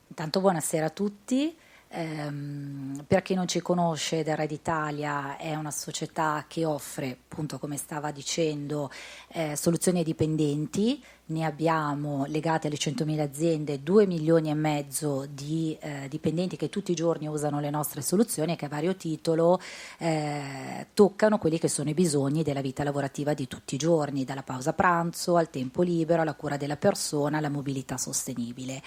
Intanto 0.07 0.41
buonasera 0.41 0.87
a 0.87 0.91
tutti. 0.91 1.55
Um, 1.91 3.03
per 3.07 3.23
chi 3.23 3.33
non 3.33 3.49
ci 3.49 3.61
conosce, 3.61 4.23
The 4.23 4.37
Red 4.37 4.51
Italia 4.51 5.39
è 5.39 5.55
una 5.55 5.71
società 5.71 6.45
che 6.47 6.67
offre, 6.67 7.17
appunto 7.31 7.59
come 7.59 7.79
stava 7.79 8.11
dicendo, 8.11 8.91
eh, 9.29 9.57
soluzioni 9.57 9.99
ai 9.99 10.05
dipendenti. 10.05 11.03
Ne 11.27 11.45
abbiamo 11.45 12.27
legate 12.27 12.67
alle 12.67 12.77
100.000 12.77 13.21
aziende 13.21 13.83
2 13.83 14.07
milioni 14.07 14.51
e 14.51 14.55
mezzo 14.55 15.27
di 15.31 15.77
eh, 15.81 16.09
dipendenti 16.09 16.57
che 16.57 16.69
tutti 16.69 16.93
i 16.93 16.95
giorni 16.95 17.27
usano 17.27 17.61
le 17.61 17.71
nostre 17.71 18.03
soluzioni 18.03 18.53
e 18.53 18.57
che 18.57 18.67
a 18.67 18.69
vario 18.69 18.95
titolo 18.95 19.59
eh, 19.99 20.89
toccano 20.93 21.39
quelli 21.39 21.59
che 21.59 21.69
sono 21.69 21.89
i 21.89 21.95
bisogni 21.95 22.43
della 22.43 22.61
vita 22.61 22.85
lavorativa 22.85 23.33
di 23.33 23.47
tutti 23.47 23.77
i 23.77 23.79
giorni, 23.79 24.25
dalla 24.25 24.43
pausa 24.43 24.75
pranzo 24.75 25.37
al 25.37 25.49
tempo 25.49 25.81
libero, 25.81 26.21
alla 26.21 26.35
cura 26.35 26.59
della 26.59 26.77
persona, 26.77 27.39
alla 27.39 27.51
mobilità 27.51 27.97
sostenibile. 27.97 28.83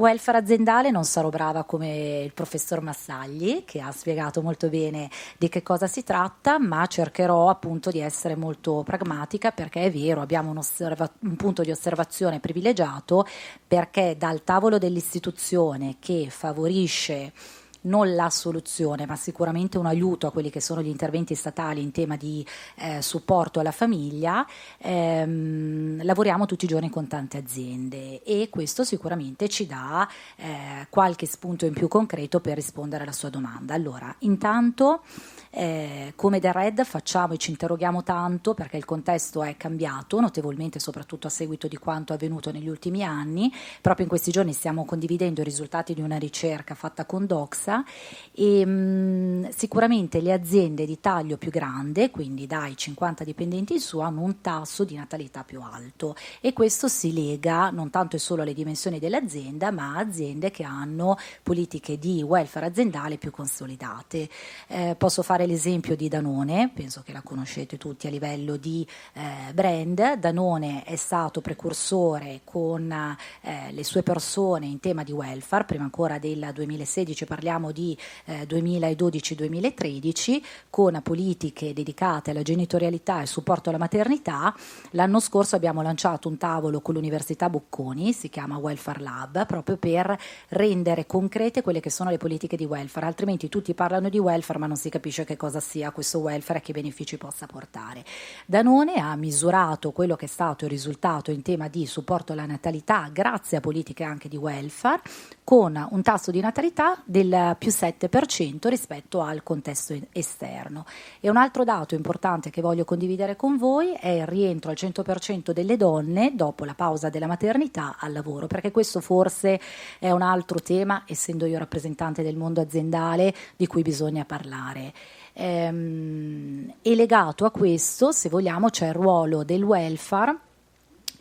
Welfare 0.00 0.38
aziendale 0.38 0.90
non 0.90 1.04
sarò 1.04 1.28
brava 1.28 1.64
come 1.64 2.20
il 2.20 2.32
professor 2.32 2.80
Massagli 2.80 3.64
che 3.66 3.82
ha 3.82 3.92
spiegato 3.92 4.40
molto 4.40 4.70
bene 4.70 5.10
di 5.36 5.50
che 5.50 5.62
cosa 5.62 5.86
si 5.86 6.02
tratta, 6.02 6.58
ma 6.58 6.86
cercherò 6.86 7.50
appunto 7.50 7.90
di 7.90 7.98
essere 7.98 8.34
molto 8.34 8.82
pragmatica 8.82 9.50
perché 9.50 9.82
è 9.82 9.90
vero, 9.90 10.22
abbiamo 10.22 10.48
un, 10.48 10.56
osserva- 10.56 11.12
un 11.18 11.36
punto 11.36 11.60
di 11.60 11.70
osservazione 11.70 12.40
privilegiato 12.40 13.26
perché 13.68 14.16
dal 14.16 14.42
tavolo 14.42 14.78
dell'istituzione 14.78 15.96
che 16.00 16.28
favorisce 16.30 17.34
non 17.82 18.14
la 18.14 18.30
soluzione, 18.30 19.06
ma 19.06 19.16
sicuramente 19.16 19.78
un 19.78 19.86
aiuto 19.86 20.26
a 20.26 20.32
quelli 20.32 20.50
che 20.50 20.60
sono 20.60 20.82
gli 20.82 20.88
interventi 20.88 21.34
statali 21.34 21.80
in 21.82 21.92
tema 21.92 22.16
di 22.16 22.44
eh, 22.76 23.00
supporto 23.02 23.60
alla 23.60 23.72
famiglia, 23.72 24.46
ehm, 24.78 26.04
lavoriamo 26.04 26.46
tutti 26.46 26.64
i 26.64 26.68
giorni 26.68 26.90
con 26.90 27.06
tante 27.06 27.38
aziende 27.38 28.22
e 28.22 28.48
questo 28.50 28.84
sicuramente 28.84 29.48
ci 29.48 29.66
dà 29.66 30.08
eh, 30.36 30.86
qualche 30.90 31.26
spunto 31.26 31.66
in 31.66 31.72
più 31.72 31.88
concreto 31.88 32.40
per 32.40 32.54
rispondere 32.54 33.04
alla 33.04 33.12
sua 33.12 33.30
domanda. 33.30 33.74
Allora, 33.74 34.14
intanto 34.20 35.02
eh, 35.50 36.12
come 36.14 36.38
The 36.38 36.52
Red 36.52 36.84
facciamo 36.84 37.34
e 37.34 37.36
ci 37.36 37.50
interroghiamo 37.50 38.02
tanto 38.02 38.54
perché 38.54 38.76
il 38.76 38.84
contesto 38.84 39.42
è 39.42 39.56
cambiato 39.56 40.20
notevolmente, 40.20 40.78
soprattutto 40.78 41.26
a 41.26 41.30
seguito 41.30 41.66
di 41.66 41.76
quanto 41.76 42.12
avvenuto 42.12 42.52
negli 42.52 42.68
ultimi 42.68 43.02
anni. 43.02 43.52
Proprio 43.80 44.04
in 44.04 44.10
questi 44.10 44.30
giorni 44.30 44.52
stiamo 44.52 44.84
condividendo 44.84 45.40
i 45.40 45.44
risultati 45.44 45.92
di 45.92 46.00
una 46.00 46.18
ricerca 46.18 46.74
fatta 46.74 47.04
con 47.04 47.26
Doxa 47.26 47.84
e 48.32 48.64
mh, 48.64 48.70
mm, 48.70 49.44
sicuramente 49.48 50.20
le 50.20 50.32
aziende 50.32 50.86
di 50.86 51.00
taglio 51.00 51.36
più 51.36 51.50
grande, 51.50 52.10
quindi 52.10 52.46
dai 52.46 52.76
50 52.76 53.24
dipendenti 53.24 53.74
in 53.74 53.80
su, 53.80 53.98
hanno 53.98 54.20
un 54.20 54.40
tasso 54.40 54.84
di 54.84 54.94
natalità 54.94 55.42
più 55.42 55.60
alto 55.62 56.14
e 56.40 56.52
questo 56.52 56.86
si 56.86 57.12
lega 57.12 57.70
non 57.70 57.90
tanto 57.90 58.16
e 58.16 58.18
solo 58.18 58.42
alle 58.42 58.54
dimensioni 58.54 58.98
dell'azienda, 58.98 59.70
ma 59.70 59.96
a 59.96 59.98
aziende 59.98 60.50
che 60.50 60.62
hanno 60.62 61.16
politiche 61.42 61.98
di 61.98 62.22
welfare 62.22 62.66
aziendale 62.66 63.18
più 63.18 63.30
consolidate. 63.30 64.28
Eh, 64.68 64.94
posso 64.96 65.22
fare 65.22 65.39
fare 65.40 65.46
l'esempio 65.46 65.96
di 65.96 66.08
Danone, 66.08 66.70
penso 66.74 67.02
che 67.02 67.12
la 67.12 67.22
conoscete 67.22 67.78
tutti 67.78 68.06
a 68.06 68.10
livello 68.10 68.56
di 68.56 68.86
eh, 69.14 69.52
brand. 69.54 70.16
Danone 70.16 70.82
è 70.84 70.96
stato 70.96 71.40
precursore 71.40 72.42
con 72.44 72.92
eh, 72.92 73.72
le 73.72 73.84
sue 73.84 74.02
persone 74.02 74.66
in 74.66 74.80
tema 74.80 75.02
di 75.02 75.12
welfare, 75.12 75.64
prima 75.64 75.84
ancora 75.84 76.18
del 76.18 76.50
2016 76.52 77.24
parliamo 77.24 77.72
di 77.72 77.96
eh, 78.26 78.46
2012-2013, 78.46 80.42
con 80.68 81.00
politiche 81.02 81.72
dedicate 81.72 82.32
alla 82.32 82.42
genitorialità 82.42 83.22
e 83.22 83.26
supporto 83.26 83.70
alla 83.70 83.78
maternità. 83.78 84.54
L'anno 84.90 85.20
scorso 85.20 85.56
abbiamo 85.56 85.80
lanciato 85.80 86.28
un 86.28 86.36
tavolo 86.36 86.82
con 86.82 86.94
l'Università 86.94 87.48
Bocconi, 87.48 88.12
si 88.12 88.28
chiama 88.28 88.58
Welfare 88.58 89.00
Lab, 89.00 89.46
proprio 89.46 89.78
per 89.78 90.18
rendere 90.48 91.06
concrete 91.06 91.62
quelle 91.62 91.80
che 91.80 91.90
sono 91.90 92.10
le 92.10 92.18
politiche 92.18 92.56
di 92.56 92.66
welfare, 92.66 93.06
altrimenti 93.06 93.48
tutti 93.48 93.72
parlano 93.72 94.10
di 94.10 94.18
welfare 94.18 94.58
ma 94.58 94.66
non 94.66 94.76
si 94.76 94.90
capisce 94.90 95.24
che 95.30 95.36
cosa 95.36 95.60
sia 95.60 95.92
questo 95.92 96.18
welfare 96.18 96.58
e 96.58 96.62
che 96.62 96.72
benefici 96.72 97.16
possa 97.16 97.46
portare. 97.46 98.04
Danone 98.46 98.94
ha 98.94 99.14
misurato 99.14 99.92
quello 99.92 100.16
che 100.16 100.24
è 100.24 100.28
stato 100.28 100.64
il 100.64 100.70
risultato 100.70 101.30
in 101.30 101.42
tema 101.42 101.68
di 101.68 101.86
supporto 101.86 102.32
alla 102.32 102.46
natalità 102.46 103.08
grazie 103.12 103.58
a 103.58 103.60
politiche 103.60 104.02
anche 104.02 104.28
di 104.28 104.36
welfare 104.36 105.02
con 105.44 105.88
un 105.90 106.02
tasso 106.02 106.30
di 106.30 106.40
natalità 106.40 107.00
del 107.04 107.54
più 107.58 107.70
7% 107.70 108.68
rispetto 108.68 109.20
al 109.20 109.42
contesto 109.42 109.96
esterno. 110.12 110.84
E 111.20 111.28
un 111.28 111.36
altro 111.36 111.62
dato 111.64 111.94
importante 111.94 112.50
che 112.50 112.60
voglio 112.60 112.84
condividere 112.84 113.36
con 113.36 113.56
voi 113.56 113.92
è 113.92 114.08
il 114.08 114.26
rientro 114.26 114.70
al 114.70 114.76
100% 114.78 115.52
delle 115.52 115.76
donne 115.76 116.32
dopo 116.34 116.64
la 116.64 116.74
pausa 116.74 117.08
della 117.08 117.26
maternità 117.26 117.96
al 117.98 118.12
lavoro, 118.12 118.46
perché 118.46 118.70
questo 118.70 119.00
forse 119.00 119.60
è 119.98 120.10
un 120.10 120.22
altro 120.22 120.60
tema, 120.60 121.04
essendo 121.06 121.46
io 121.46 121.58
rappresentante 121.58 122.22
del 122.22 122.36
mondo 122.36 122.60
aziendale, 122.60 123.34
di 123.56 123.66
cui 123.66 123.82
bisogna 123.82 124.24
parlare. 124.24 124.92
Ehm, 125.32 126.74
e 126.82 126.94
legato 126.94 127.44
a 127.44 127.50
questo, 127.50 128.12
se 128.12 128.28
vogliamo, 128.28 128.68
c'è 128.68 128.88
il 128.88 128.94
ruolo 128.94 129.44
del 129.44 129.62
welfare 129.62 130.48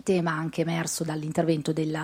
tema 0.09 0.31
anche 0.31 0.61
emerso 0.61 1.03
dall'intervento 1.03 1.71
del 1.71 1.95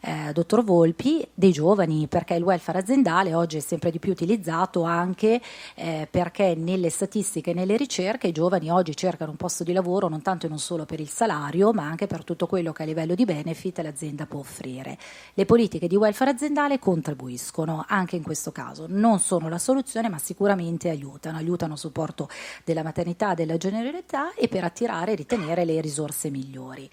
eh, 0.00 0.32
dottor 0.32 0.64
Volpi, 0.64 1.28
dei 1.34 1.52
giovani, 1.52 2.06
perché 2.08 2.32
il 2.32 2.42
welfare 2.42 2.78
aziendale 2.78 3.34
oggi 3.34 3.58
è 3.58 3.60
sempre 3.60 3.90
di 3.90 3.98
più 3.98 4.12
utilizzato 4.12 4.82
anche 4.82 5.42
eh, 5.74 6.08
perché 6.10 6.54
nelle 6.56 6.88
statistiche 6.88 7.50
e 7.50 7.54
nelle 7.54 7.76
ricerche 7.76 8.28
i 8.28 8.32
giovani 8.32 8.70
oggi 8.70 8.96
cercano 8.96 9.32
un 9.32 9.36
posto 9.36 9.62
di 9.62 9.74
lavoro 9.74 10.08
non 10.08 10.22
tanto 10.22 10.46
e 10.46 10.48
non 10.48 10.58
solo 10.58 10.86
per 10.86 11.00
il 11.00 11.10
salario, 11.10 11.74
ma 11.74 11.84
anche 11.84 12.06
per 12.06 12.24
tutto 12.24 12.46
quello 12.46 12.72
che 12.72 12.82
a 12.82 12.86
livello 12.86 13.14
di 13.14 13.26
benefit 13.26 13.80
l'azienda 13.80 14.24
può 14.24 14.38
offrire. 14.38 14.96
Le 15.34 15.44
politiche 15.44 15.86
di 15.86 15.96
welfare 15.96 16.30
aziendale 16.30 16.78
contribuiscono 16.78 17.84
anche 17.86 18.16
in 18.16 18.22
questo 18.22 18.52
caso, 18.52 18.86
non 18.88 19.18
sono 19.18 19.50
la 19.50 19.58
soluzione, 19.58 20.08
ma 20.08 20.16
sicuramente 20.16 20.88
aiutano, 20.88 21.36
aiutano 21.36 21.74
a 21.74 21.76
supporto 21.76 22.30
della 22.64 22.82
maternità, 22.82 23.34
della 23.34 23.58
generalità 23.58 24.32
e 24.32 24.48
per 24.48 24.64
attirare 24.64 25.12
e 25.12 25.16
ritenere 25.16 25.66
le 25.66 25.78
risorse 25.82 26.30
migliori. 26.30 26.88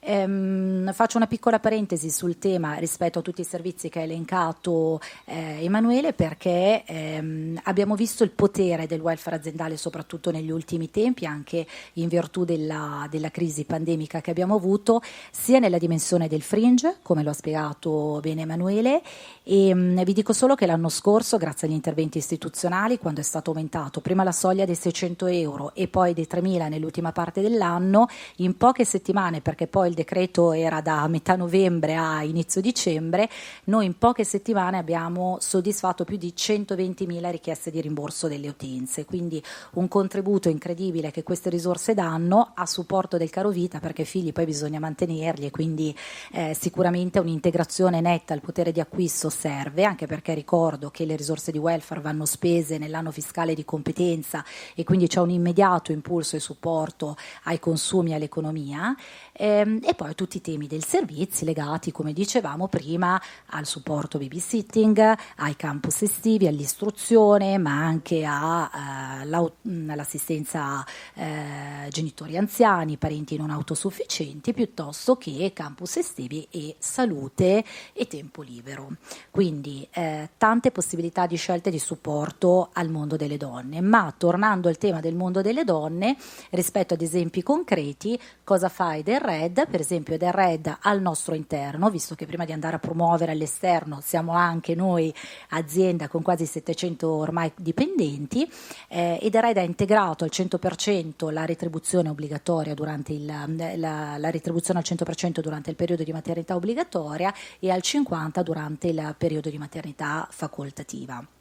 Ehm, 0.00 0.92
faccio 0.92 1.16
una 1.16 1.26
piccola 1.26 1.58
parentesi 1.58 2.10
sul 2.10 2.38
tema 2.38 2.74
rispetto 2.74 3.18
a 3.18 3.22
tutti 3.22 3.40
i 3.40 3.44
servizi 3.44 3.88
che 3.88 4.00
ha 4.00 4.02
elencato 4.02 5.00
eh, 5.24 5.64
Emanuele 5.64 6.12
perché 6.12 6.84
ehm, 6.84 7.60
abbiamo 7.64 7.94
visto 7.94 8.22
il 8.22 8.30
potere 8.30 8.86
del 8.86 9.00
welfare 9.00 9.36
aziendale 9.36 9.76
soprattutto 9.76 10.30
negli 10.30 10.50
ultimi 10.50 10.90
tempi 10.90 11.26
anche 11.26 11.66
in 11.94 12.08
virtù 12.08 12.44
della, 12.44 13.06
della 13.10 13.30
crisi 13.30 13.64
pandemica 13.64 14.20
che 14.20 14.30
abbiamo 14.30 14.54
avuto 14.54 15.00
sia 15.30 15.58
nella 15.58 15.78
dimensione 15.78 16.28
del 16.28 16.42
fringe 16.42 16.96
come 17.02 17.22
lo 17.22 17.30
ha 17.30 17.34
spiegato 17.34 18.20
bene 18.20 18.42
Emanuele 18.42 19.02
e 19.48 19.72
mh, 19.72 19.78
mm, 19.78 20.02
vi 20.02 20.12
dico 20.12 20.32
solo 20.32 20.56
che 20.56 20.66
l'anno 20.66 20.88
scorso 20.88 21.36
grazie 21.36 21.68
agli 21.68 21.74
interventi 21.74 22.18
istituzionali 22.18 22.98
quando 22.98 23.20
è 23.20 23.22
stato 23.22 23.50
aumentato 23.50 24.00
prima 24.00 24.24
la 24.24 24.32
soglia 24.32 24.64
dei 24.64 24.74
600 24.74 25.26
euro 25.26 25.72
e 25.74 25.86
poi 25.86 26.14
dei 26.14 26.26
3.000 26.28 26.68
nell'ultima 26.68 27.12
parte 27.12 27.40
dell'anno 27.40 28.08
in 28.36 28.56
poche 28.56 28.84
settimane 28.84 29.40
perché 29.40 29.68
poi 29.68 29.90
il 29.90 29.94
decreto 29.94 30.52
era 30.52 30.80
da 30.80 31.06
metà 31.06 31.36
novembre 31.36 31.94
a 31.94 32.24
inizio 32.24 32.60
dicembre, 32.60 33.28
noi 33.64 33.86
in 33.86 33.96
poche 33.96 34.24
settimane 34.24 34.78
abbiamo 34.78 35.36
soddisfatto 35.38 36.02
più 36.02 36.16
di 36.16 36.34
120.000 36.36 37.30
richieste 37.30 37.70
di 37.70 37.80
rimborso 37.80 38.26
delle 38.26 38.48
utenze, 38.48 39.04
quindi 39.04 39.40
un 39.74 39.86
contributo 39.86 40.48
incredibile 40.48 41.12
che 41.12 41.22
queste 41.22 41.50
risorse 41.50 41.94
danno 41.94 42.50
a 42.52 42.66
supporto 42.66 43.16
del 43.16 43.30
caro 43.30 43.50
vita 43.50 43.78
perché 43.78 44.02
i 44.02 44.06
figli 44.06 44.32
poi 44.32 44.44
bisogna 44.44 44.80
mantenerli 44.80 45.46
e 45.46 45.50
quindi 45.52 45.94
eh, 46.32 46.56
sicuramente 46.58 47.20
un'integrazione 47.20 48.00
netta 48.00 48.34
al 48.34 48.40
potere 48.40 48.72
di 48.72 48.80
acquisto 48.80 49.30
serve, 49.36 49.84
anche 49.84 50.06
perché 50.06 50.34
ricordo 50.34 50.90
che 50.90 51.04
le 51.04 51.14
risorse 51.14 51.52
di 51.52 51.58
welfare 51.58 52.00
vanno 52.00 52.24
spese 52.24 52.78
nell'anno 52.78 53.12
fiscale 53.12 53.54
di 53.54 53.64
competenza 53.64 54.44
e 54.74 54.82
quindi 54.82 55.06
c'è 55.06 55.20
un 55.20 55.30
immediato 55.30 55.92
impulso 55.92 56.34
e 56.34 56.40
supporto 56.40 57.16
ai 57.44 57.60
consumi 57.60 58.10
e 58.10 58.14
all'economia. 58.14 58.96
Eh, 59.36 59.46
ehm, 59.46 59.80
e 59.82 59.94
poi 59.94 60.14
tutti 60.14 60.36
i 60.38 60.40
temi 60.40 60.66
del 60.66 60.82
servizio 60.84 61.46
legati, 61.46 61.92
come 61.92 62.12
dicevamo 62.12 62.66
prima, 62.68 63.20
al 63.46 63.66
supporto 63.66 64.18
babysitting, 64.18 65.16
ai 65.36 65.56
campus 65.56 66.02
estivi, 66.02 66.46
all'istruzione, 66.46 67.58
ma 67.58 67.84
anche 67.84 68.24
all'assistenza 68.24 70.84
eh, 71.14 71.88
genitori 71.90 72.36
anziani, 72.36 72.96
parenti 72.96 73.36
non 73.36 73.50
autosufficienti, 73.50 74.52
piuttosto 74.52 75.16
che 75.16 75.52
campus 75.54 75.96
estivi 75.96 76.46
e 76.50 76.76
salute 76.78 77.64
e 77.92 78.06
tempo 78.06 78.42
libero. 78.42 78.96
Quindi 79.30 79.86
eh, 79.92 80.30
tante 80.36 80.70
possibilità 80.70 81.26
di 81.26 81.36
scelte 81.36 81.70
di 81.70 81.78
supporto 81.78 82.70
al 82.72 82.90
mondo 82.90 83.16
delle 83.16 83.36
donne, 83.36 83.80
ma 83.80 84.12
tornando 84.16 84.68
al 84.68 84.78
tema 84.78 85.00
del 85.00 85.14
mondo 85.14 85.42
delle 85.42 85.64
donne, 85.64 86.16
rispetto 86.50 86.94
ad 86.94 87.02
esempi 87.02 87.42
concreti, 87.42 88.18
cosa 88.42 88.68
fa 88.68 88.94
Edenred? 89.26 89.68
Per 89.68 89.80
esempio 89.80 90.14
Edenred 90.14 90.78
al 90.82 91.00
nostro 91.00 91.34
interno, 91.34 91.90
visto 91.90 92.14
che 92.14 92.26
prima 92.26 92.44
di 92.44 92.52
andare 92.52 92.76
a 92.76 92.78
promuovere 92.78 93.32
all'esterno 93.32 94.00
siamo 94.02 94.32
anche 94.32 94.74
noi 94.74 95.12
azienda 95.50 96.08
con 96.08 96.22
quasi 96.22 96.46
700 96.46 97.08
ormai 97.08 97.52
dipendenti, 97.56 98.48
eh, 98.88 99.18
Edenred 99.20 99.56
ha 99.58 99.62
integrato 99.62 100.24
al 100.24 100.30
100% 100.32 101.32
la 101.32 101.44
retribuzione 101.44 102.08
obbligatoria 102.08 102.74
durante 102.74 103.12
il, 103.12 103.26
la, 103.26 104.16
la 104.18 104.30
retribuzione 104.30 104.80
al 104.80 104.86
100% 104.86 105.40
durante 105.40 105.70
il 105.70 105.76
periodo 105.76 106.04
di 106.04 106.12
maternità 106.12 106.54
obbligatoria 106.54 107.34
e 107.58 107.70
al 107.70 107.80
50% 107.82 108.42
durante 108.42 108.88
il 108.88 109.14
periodo 109.18 109.50
di 109.50 109.58
maternità 109.58 110.26
facoltativa. 110.30 111.35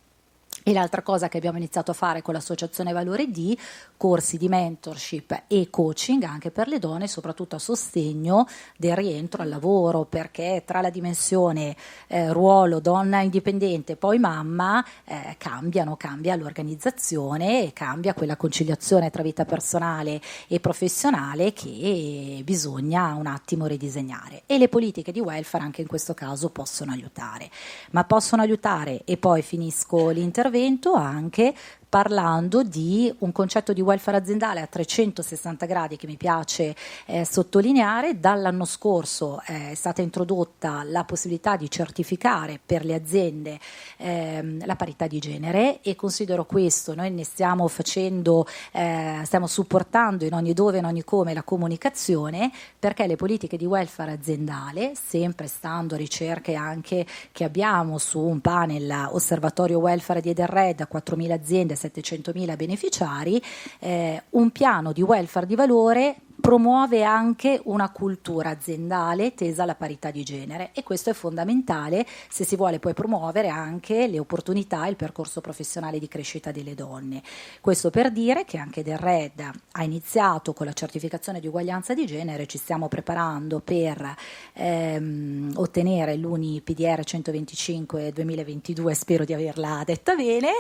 E 0.68 0.74
l'altra 0.74 1.04
cosa 1.04 1.28
che 1.28 1.38
abbiamo 1.38 1.60
iniziato 1.60 1.92
a 1.92 1.94
fare 1.94 2.24
con 2.24 2.34
l'associazione 2.34 2.92
Valore 2.92 3.30
D, 3.30 3.56
corsi 3.98 4.36
di 4.38 4.48
mentorship 4.48 5.44
e 5.46 5.68
coaching 5.70 6.24
anche 6.24 6.50
per 6.50 6.68
le 6.68 6.80
donne, 6.80 7.08
soprattutto 7.08 7.56
a 7.56 7.60
sostegno 7.60 8.48
del 8.76 8.96
rientro 8.96 9.44
al 9.44 9.50
lavoro, 9.50 10.06
perché 10.06 10.64
tra 10.66 10.82
la 10.82 10.90
dimensione 10.90 11.76
eh, 12.08 12.34
ruolo 12.34 12.80
donna 12.80 13.22
indipendente 13.22 13.96
poi 13.96 14.18
mamma 14.18 14.84
eh, 15.04 15.36
cambiano, 15.38 15.98
cambia 15.98 16.36
l'organizzazione 16.36 17.66
e 17.66 17.72
cambia 17.72 18.16
quella 18.16 18.36
conciliazione 18.36 19.12
tra 19.12 19.22
vita 19.22 19.46
personale 19.46 20.20
e 20.48 20.60
professionale 20.60 21.54
che 21.54 22.42
bisogna 22.44 23.14
un 23.14 23.28
attimo 23.28 23.68
ridisegnare. 23.68 24.42
E 24.48 24.58
le 24.58 24.68
politiche 24.68 25.12
di 25.12 25.20
welfare 25.20 25.64
anche 25.64 25.82
in 25.82 25.88
questo 25.88 26.16
caso 26.16 26.50
possono 26.50 26.92
aiutare, 26.92 27.52
ma 27.92 28.04
possono 28.04 28.42
aiutare 28.42 29.04
e 29.06 29.18
poi 29.18 29.44
finisco 29.44 30.10
l'intervento 30.10 30.54
intervento 30.56 30.94
anche 30.94 31.54
parlando 31.96 32.62
di 32.62 33.10
un 33.20 33.32
concetto 33.32 33.72
di 33.72 33.80
welfare 33.80 34.18
aziendale 34.18 34.60
a 34.60 34.68
360 34.68 35.66
gradi 35.66 35.96
che 35.96 36.08
mi 36.08 36.18
piace 36.18 36.76
eh, 37.06 37.24
sottolineare. 37.24 38.20
Dall'anno 38.20 38.66
scorso 38.66 39.42
eh, 39.48 39.72
è 39.72 39.76
stata 39.76 40.02
introdotta 40.02 40.84
la 40.84 41.06
possibilità 41.06 41.56
di 41.56 41.72
certificare 41.72 42.60
per 42.66 42.84
le 42.84 42.96
aziende 42.96 43.58
ehm, 43.96 44.66
la 44.66 44.76
parità 44.76 45.08
di 45.08 45.20
genere 45.20 45.80
e 45.80 45.96
considero 45.96 46.44
questo, 46.44 46.94
noi 46.96 47.12
ne 47.12 47.24
stiamo 47.24 47.66
facendo, 47.70 48.46
eh, 48.74 49.22
stiamo 49.24 49.48
supportando 49.48 50.26
in 50.26 50.34
ogni 50.34 50.52
dove, 50.52 50.80
in 50.80 50.86
ogni 50.86 51.06
come 51.06 51.34
la 51.34 51.44
comunicazione 51.44 52.52
perché 52.78 53.08
le 53.08 53.16
politiche 53.16 53.56
di 53.56 53.66
welfare 53.66 54.12
aziendale, 54.12 54.96
sempre 55.02 55.48
stando 55.48 55.96
a 55.96 55.98
ricerche 55.98 56.56
anche 56.56 57.06
che 57.32 57.46
abbiamo 57.46 58.00
su 58.00 58.20
un 58.20 58.42
panel 58.42 59.12
osservatorio 59.12 59.80
welfare 59.80 60.20
di 60.20 60.32
Ederred 60.32 60.82
a 60.82 60.90
4.000 60.92 61.32
aziende, 61.32 61.76
700.000 61.86 62.56
beneficiari, 62.56 63.42
eh, 63.80 64.24
un 64.32 64.52
piano 64.52 64.92
di 64.92 65.02
welfare 65.02 65.46
di 65.46 65.56
valore 65.56 66.16
promuove 66.46 67.04
anche 67.04 67.60
una 67.64 67.90
cultura 67.90 68.52
aziendale 68.52 69.34
tesa 69.34 69.64
alla 69.64 69.74
parità 69.74 70.12
di 70.12 70.22
genere 70.22 70.70
e 70.74 70.84
questo 70.84 71.10
è 71.10 71.14
fondamentale 71.14 72.06
se 72.30 72.44
si 72.44 72.56
vuole 72.56 72.78
poi 72.78 72.94
promuovere 72.94 73.50
anche 73.50 74.06
le 74.06 74.20
opportunità 74.20 74.86
e 74.86 74.92
il 74.92 74.96
percorso 74.96 75.42
professionale 75.42 75.98
di 75.98 76.08
crescita 76.08 76.52
delle 76.52 76.76
donne. 76.76 77.24
Questo 77.62 77.90
per 77.90 78.12
dire 78.12 78.46
che 78.46 78.60
anche 78.60 78.84
del 78.84 79.00
RED 79.00 79.42
ha 79.72 79.84
iniziato 79.84 80.54
con 80.54 80.68
la 80.68 80.74
certificazione 80.74 81.40
di 81.40 81.48
uguaglianza 81.48 81.96
di 81.96 82.06
genere, 82.06 82.46
ci 82.46 82.60
stiamo 82.60 82.90
preparando 82.90 83.60
per 83.60 84.16
ehm, 84.54 85.54
ottenere 85.56 86.16
l'UNI 86.16 86.62
PDR 86.62 87.04
125 87.04 88.12
2022, 88.14 88.94
spero 88.94 89.26
di 89.26 89.34
averla 89.34 89.82
detta 89.84 90.14
bene, 90.14 90.52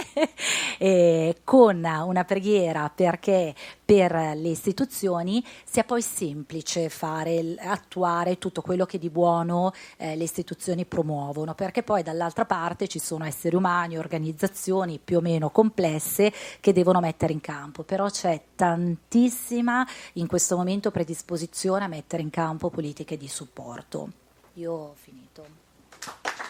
con 1.43 1.85
una 1.85 2.23
preghiera 2.23 2.89
perché 2.89 3.53
per 3.85 4.11
le 4.13 4.49
istituzioni 4.49 5.45
sia 5.63 5.83
poi 5.83 6.01
semplice 6.01 6.89
fare, 6.89 7.55
attuare 7.59 8.39
tutto 8.39 8.61
quello 8.61 8.85
che 8.85 8.97
di 8.97 9.11
buono 9.11 9.71
eh, 9.97 10.15
le 10.15 10.23
istituzioni 10.23 10.85
promuovono, 10.85 11.53
perché 11.53 11.83
poi 11.83 12.01
dall'altra 12.01 12.45
parte 12.45 12.87
ci 12.87 12.97
sono 12.97 13.25
esseri 13.25 13.55
umani, 13.55 13.97
organizzazioni 13.97 14.99
più 15.01 15.17
o 15.17 15.21
meno 15.21 15.51
complesse 15.51 16.33
che 16.59 16.73
devono 16.73 16.99
mettere 16.99 17.31
in 17.31 17.41
campo, 17.41 17.83
però 17.83 18.09
c'è 18.09 18.41
tantissima 18.55 19.85
in 20.13 20.25
questo 20.25 20.57
momento 20.57 20.89
predisposizione 20.89 21.85
a 21.85 21.87
mettere 21.87 22.23
in 22.23 22.31
campo 22.31 22.69
politiche 22.69 23.17
di 23.17 23.27
supporto. 23.27 24.09
Io 24.53 24.71
ho 24.71 24.93
finito. 24.95 26.44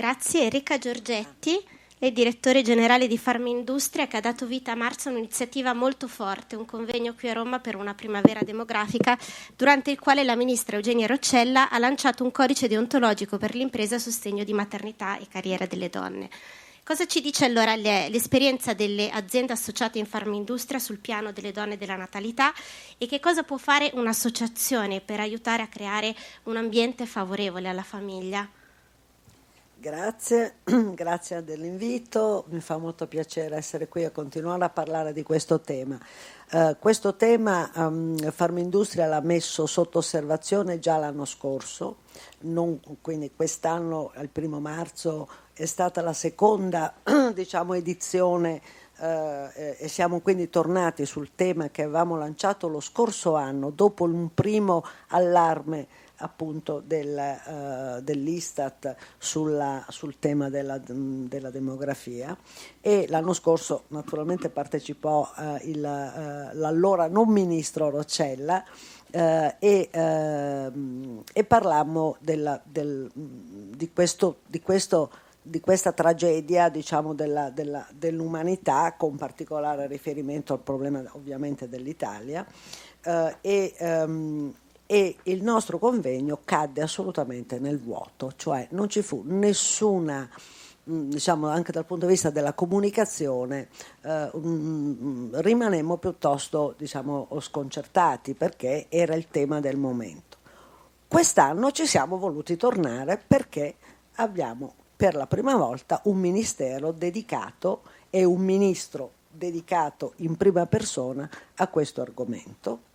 Grazie 0.00 0.44
Enrica 0.44 0.78
Giorgetti 0.78 1.62
è 1.98 2.10
direttore 2.10 2.62
generale 2.62 3.06
di 3.06 3.18
Farmindustria 3.18 4.06
che 4.06 4.16
ha 4.16 4.20
dato 4.20 4.46
vita 4.46 4.72
a 4.72 4.74
marzo 4.74 5.08
a 5.08 5.12
un'iniziativa 5.12 5.74
molto 5.74 6.08
forte, 6.08 6.56
un 6.56 6.64
convegno 6.64 7.12
qui 7.12 7.28
a 7.28 7.34
Roma 7.34 7.58
per 7.58 7.76
una 7.76 7.92
primavera 7.92 8.40
demografica, 8.40 9.18
durante 9.54 9.90
il 9.90 9.98
quale 9.98 10.24
la 10.24 10.36
ministra 10.36 10.76
Eugenia 10.76 11.06
Roccella 11.06 11.68
ha 11.68 11.76
lanciato 11.76 12.24
un 12.24 12.30
codice 12.30 12.66
deontologico 12.66 13.36
per 13.36 13.54
l'impresa 13.54 13.96
a 13.96 13.98
sostegno 13.98 14.42
di 14.42 14.54
maternità 14.54 15.18
e 15.18 15.28
carriera 15.28 15.66
delle 15.66 15.90
donne. 15.90 16.30
Cosa 16.82 17.04
ci 17.04 17.20
dice 17.20 17.44
allora 17.44 17.76
l'esperienza 17.76 18.72
delle 18.72 19.10
aziende 19.10 19.52
associate 19.52 19.98
in 19.98 20.06
Farmindustria 20.06 20.78
sul 20.78 20.98
piano 20.98 21.30
delle 21.30 21.52
donne 21.52 21.74
e 21.74 21.76
della 21.76 21.96
natalità 21.96 22.54
e 22.96 23.04
che 23.04 23.20
cosa 23.20 23.42
può 23.42 23.58
fare 23.58 23.90
un'associazione 23.92 25.02
per 25.02 25.20
aiutare 25.20 25.60
a 25.60 25.68
creare 25.68 26.16
un 26.44 26.56
ambiente 26.56 27.04
favorevole 27.04 27.68
alla 27.68 27.82
famiglia? 27.82 28.48
Grazie, 29.80 30.56
grazie 30.92 31.42
dell'invito, 31.42 32.44
mi 32.48 32.60
fa 32.60 32.76
molto 32.76 33.06
piacere 33.06 33.56
essere 33.56 33.88
qui 33.88 34.04
a 34.04 34.10
continuare 34.10 34.62
a 34.62 34.68
parlare 34.68 35.14
di 35.14 35.22
questo 35.22 35.60
tema. 35.60 35.98
Uh, 36.52 36.76
questo 36.78 37.16
tema 37.16 37.70
um, 37.74 38.14
Farmindustria 38.30 39.06
l'ha 39.06 39.22
messo 39.22 39.64
sotto 39.64 39.96
osservazione 39.96 40.80
già 40.80 40.98
l'anno 40.98 41.24
scorso, 41.24 42.00
non, 42.40 42.78
quindi 43.00 43.32
quest'anno 43.34 44.10
al 44.16 44.28
primo 44.28 44.60
marzo 44.60 45.26
è 45.54 45.64
stata 45.64 46.02
la 46.02 46.12
seconda 46.12 46.92
diciamo, 47.32 47.72
edizione 47.72 48.60
uh, 48.98 49.04
e 49.54 49.88
siamo 49.88 50.20
quindi 50.20 50.50
tornati 50.50 51.06
sul 51.06 51.30
tema 51.34 51.70
che 51.70 51.84
avevamo 51.84 52.18
lanciato 52.18 52.68
lo 52.68 52.80
scorso 52.80 53.34
anno 53.34 53.70
dopo 53.70 54.04
un 54.04 54.28
primo 54.34 54.84
allarme 55.08 55.86
appunto 56.20 56.82
del, 56.84 57.16
uh, 57.16 58.00
dell'Istat 58.00 58.94
sulla, 59.18 59.84
sul 59.88 60.18
tema 60.18 60.48
della, 60.48 60.78
della, 60.78 61.50
demografia. 61.50 62.36
E 62.80 63.06
l'anno 63.08 63.32
scorso 63.32 63.84
naturalmente 63.88 64.48
partecipò 64.48 65.28
uh, 65.36 65.42
il, 65.62 65.78
uh, 65.78 66.56
l'allora 66.58 67.08
non 67.08 67.28
ministro 67.28 67.90
Roccella 67.90 68.64
e, 69.12 69.88
ehm, 69.90 71.22
e, 71.32 71.44
parlammo 71.44 72.16
della, 72.20 72.60
del, 72.62 73.10
di, 73.12 73.90
questo, 73.92 74.36
di, 74.46 74.60
questo, 74.60 75.10
di, 75.42 75.58
questa 75.58 75.90
tragedia 75.90 76.68
diciamo, 76.68 77.12
della, 77.12 77.50
della, 77.50 77.84
dell'umanità 77.92 78.94
con 78.96 79.16
particolare 79.16 79.88
riferimento 79.88 80.52
al 80.52 80.60
problema 80.60 81.02
ovviamente 81.14 81.68
dell'Italia. 81.68 82.46
E 83.40 83.74
um, 83.80 84.54
e 84.90 85.18
il 85.22 85.44
nostro 85.44 85.78
convegno 85.78 86.40
cadde 86.44 86.82
assolutamente 86.82 87.60
nel 87.60 87.78
vuoto, 87.78 88.32
cioè 88.34 88.66
non 88.70 88.88
ci 88.88 89.02
fu 89.02 89.22
nessuna 89.24 90.28
mm, 90.90 91.10
diciamo 91.10 91.46
anche 91.46 91.70
dal 91.70 91.84
punto 91.84 92.06
di 92.06 92.12
vista 92.12 92.30
della 92.30 92.54
comunicazione 92.54 93.68
eh, 94.02 94.30
um, 94.32 95.30
rimanemmo 95.32 95.96
piuttosto 95.96 96.74
diciamo 96.76 97.28
sconcertati 97.38 98.34
perché 98.34 98.86
era 98.88 99.14
il 99.14 99.28
tema 99.28 99.60
del 99.60 99.76
momento. 99.76 100.38
Quest'anno 101.06 101.70
ci 101.70 101.86
siamo 101.86 102.18
voluti 102.18 102.56
tornare 102.56 103.22
perché 103.24 103.76
abbiamo 104.16 104.74
per 104.96 105.14
la 105.14 105.28
prima 105.28 105.54
volta 105.54 106.00
un 106.06 106.18
ministero 106.18 106.90
dedicato 106.90 107.82
e 108.10 108.24
un 108.24 108.40
ministro 108.40 109.12
dedicato 109.30 110.14
in 110.16 110.36
prima 110.36 110.66
persona 110.66 111.30
a 111.54 111.68
questo 111.68 112.00
argomento 112.00 112.88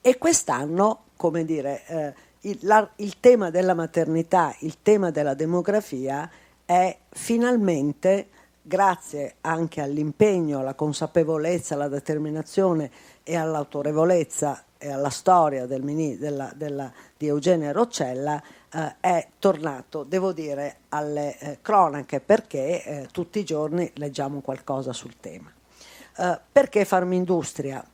e 0.00 0.18
quest'anno, 0.18 1.04
come 1.16 1.44
dire, 1.44 1.82
eh, 1.86 2.14
il, 2.40 2.58
la, 2.62 2.88
il 2.96 3.18
tema 3.20 3.50
della 3.50 3.74
maternità, 3.74 4.54
il 4.60 4.76
tema 4.82 5.10
della 5.10 5.34
demografia 5.34 6.30
è 6.64 6.96
finalmente 7.10 8.28
grazie 8.62 9.36
anche 9.42 9.80
all'impegno, 9.80 10.58
alla 10.58 10.74
consapevolezza, 10.74 11.74
alla 11.74 11.88
determinazione 11.88 12.90
e 13.22 13.36
all'autorevolezza 13.36 14.64
e 14.78 14.90
alla 14.90 15.10
storia 15.10 15.66
del, 15.66 15.82
della, 16.18 16.52
della, 16.54 16.92
di 17.16 17.28
Eugenia 17.28 17.72
Roccella, 17.72 18.42
eh, 18.72 18.96
è 19.00 19.28
tornato, 19.38 20.02
devo 20.02 20.32
dire, 20.32 20.78
alle 20.90 21.38
eh, 21.38 21.58
cronache 21.62 22.20
perché 22.20 22.82
eh, 22.82 23.08
tutti 23.10 23.38
i 23.38 23.44
giorni 23.44 23.90
leggiamo 23.94 24.40
qualcosa 24.40 24.92
sul 24.92 25.14
tema. 25.20 25.50
Eh, 26.18 26.40
perché 26.50 26.84
Farmindustria? 26.84 27.84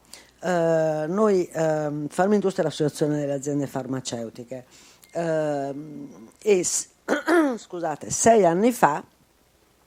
Eh, 0.44 1.04
noi, 1.06 1.48
ehm, 1.52 2.08
Farmindustria 2.08 2.64
è 2.64 2.66
l'associazione 2.66 3.16
delle 3.16 3.34
aziende 3.34 3.68
farmaceutiche 3.68 4.64
ehm, 5.12 6.30
e 6.42 6.66
scusate, 7.56 8.10
sei 8.10 8.44
anni 8.44 8.72
fa 8.72 9.04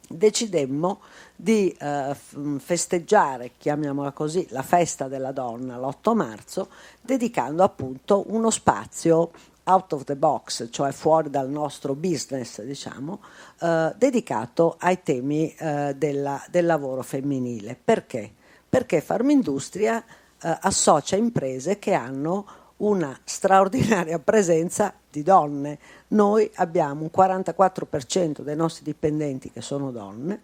decidemmo 0.08 1.01
di 1.36 1.76
eh, 1.78 2.16
festeggiare, 2.60 3.51
chiamiamola 3.58 4.12
così, 4.12 4.47
la 4.51 4.62
festa 4.62 5.10
della 5.10 5.34
donna 5.34 5.78
l'8 5.78 6.14
marzo, 6.14 6.70
dedicando 7.01 7.64
appunto 7.64 8.24
uno 8.28 8.49
spazio 8.49 9.32
out 9.64 9.93
of 9.93 10.03
the 10.06 10.16
box, 10.16 10.70
cioè 10.70 10.91
fuori 10.91 11.30
dal 11.30 11.49
nostro 11.49 11.95
business, 11.95 12.62
diciamo, 12.62 13.20
eh, 13.60 13.93
dedicato 13.97 14.76
ai 14.80 15.01
temi 15.03 15.53
eh, 15.53 15.95
della, 15.97 16.41
del 16.49 16.66
lavoro 16.66 17.01
femminile. 17.01 17.78
Perché? 17.84 18.32
Perché 18.70 19.01
Farmindustria 19.01 20.03
eh, 20.45 20.57
associa 20.61 21.15
imprese 21.15 21.79
che 21.79 21.93
hanno 21.93 22.45
una 22.77 23.17
straordinaria 23.23 24.19
presenza 24.19 24.93
di 25.09 25.23
donne. 25.23 25.79
Noi 26.09 26.49
abbiamo 26.55 27.01
un 27.01 27.09
44% 27.11 28.41
dei 28.41 28.55
nostri 28.55 28.83
dipendenti 28.83 29.49
che 29.49 29.61
sono 29.61 29.89
donne, 29.89 30.41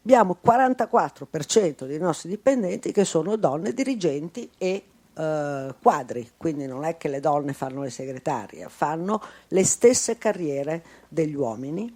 abbiamo 0.00 0.38
il 0.42 0.50
44% 0.50 1.84
dei 1.84 1.98
nostri 1.98 2.30
dipendenti 2.30 2.90
che 2.90 3.04
sono 3.04 3.36
donne 3.36 3.74
dirigenti 3.74 4.50
e 4.56 4.84
eh, 5.12 5.74
quadri, 5.82 6.30
quindi 6.38 6.66
non 6.66 6.84
è 6.84 6.96
che 6.96 7.08
le 7.08 7.20
donne 7.20 7.52
fanno 7.52 7.82
le 7.82 7.90
segretarie, 7.90 8.66
fanno 8.70 9.20
le 9.48 9.64
stesse 9.64 10.16
carriere 10.16 10.82
degli 11.06 11.34
uomini. 11.34 11.94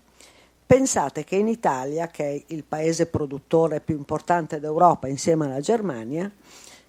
Pensate 0.66 1.24
che 1.24 1.36
in 1.36 1.48
Italia, 1.48 2.08
che 2.08 2.30
è 2.30 2.42
il 2.48 2.64
paese 2.64 3.06
produttore 3.06 3.80
più 3.80 3.96
importante 3.96 4.60
d'Europa 4.60 5.08
insieme 5.08 5.46
alla 5.46 5.60
Germania, 5.60 6.30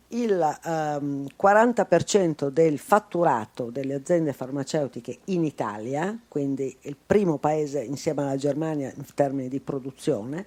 il 0.09 0.59
um, 0.65 1.25
40% 1.41 2.49
del 2.49 2.77
fatturato 2.77 3.69
delle 3.71 3.95
aziende 3.95 4.33
farmaceutiche 4.33 5.19
in 5.25 5.43
Italia, 5.43 6.17
quindi 6.27 6.75
il 6.81 6.95
primo 7.03 7.37
paese 7.37 7.81
insieme 7.83 8.21
alla 8.23 8.35
Germania 8.35 8.91
in 8.95 9.05
termini 9.15 9.49
di 9.49 9.59
produzione, 9.59 10.45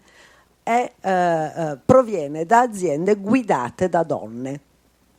è, 0.62 0.92
uh, 1.00 1.60
uh, 1.60 1.78
proviene 1.84 2.44
da 2.44 2.60
aziende 2.60 3.16
guidate 3.16 3.88
da 3.88 4.02
donne 4.02 4.60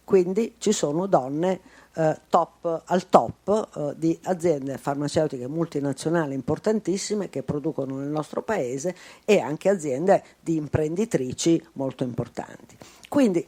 quindi 0.07 0.55
ci 0.57 0.71
sono 0.71 1.05
donne 1.05 1.59
eh, 1.93 2.17
top, 2.29 2.83
al 2.85 3.09
top 3.09 3.67
eh, 3.75 3.93
di 3.97 4.17
aziende 4.23 4.77
farmaceutiche 4.77 5.49
multinazionali 5.49 6.33
importantissime 6.33 7.27
che 7.27 7.43
producono 7.43 7.97
nel 7.97 8.07
nostro 8.07 8.41
paese 8.41 8.95
e 9.25 9.41
anche 9.41 9.67
aziende 9.67 10.23
di 10.39 10.55
imprenditrici 10.55 11.61
molto 11.73 12.05
importanti. 12.05 12.77
Quindi 13.09 13.45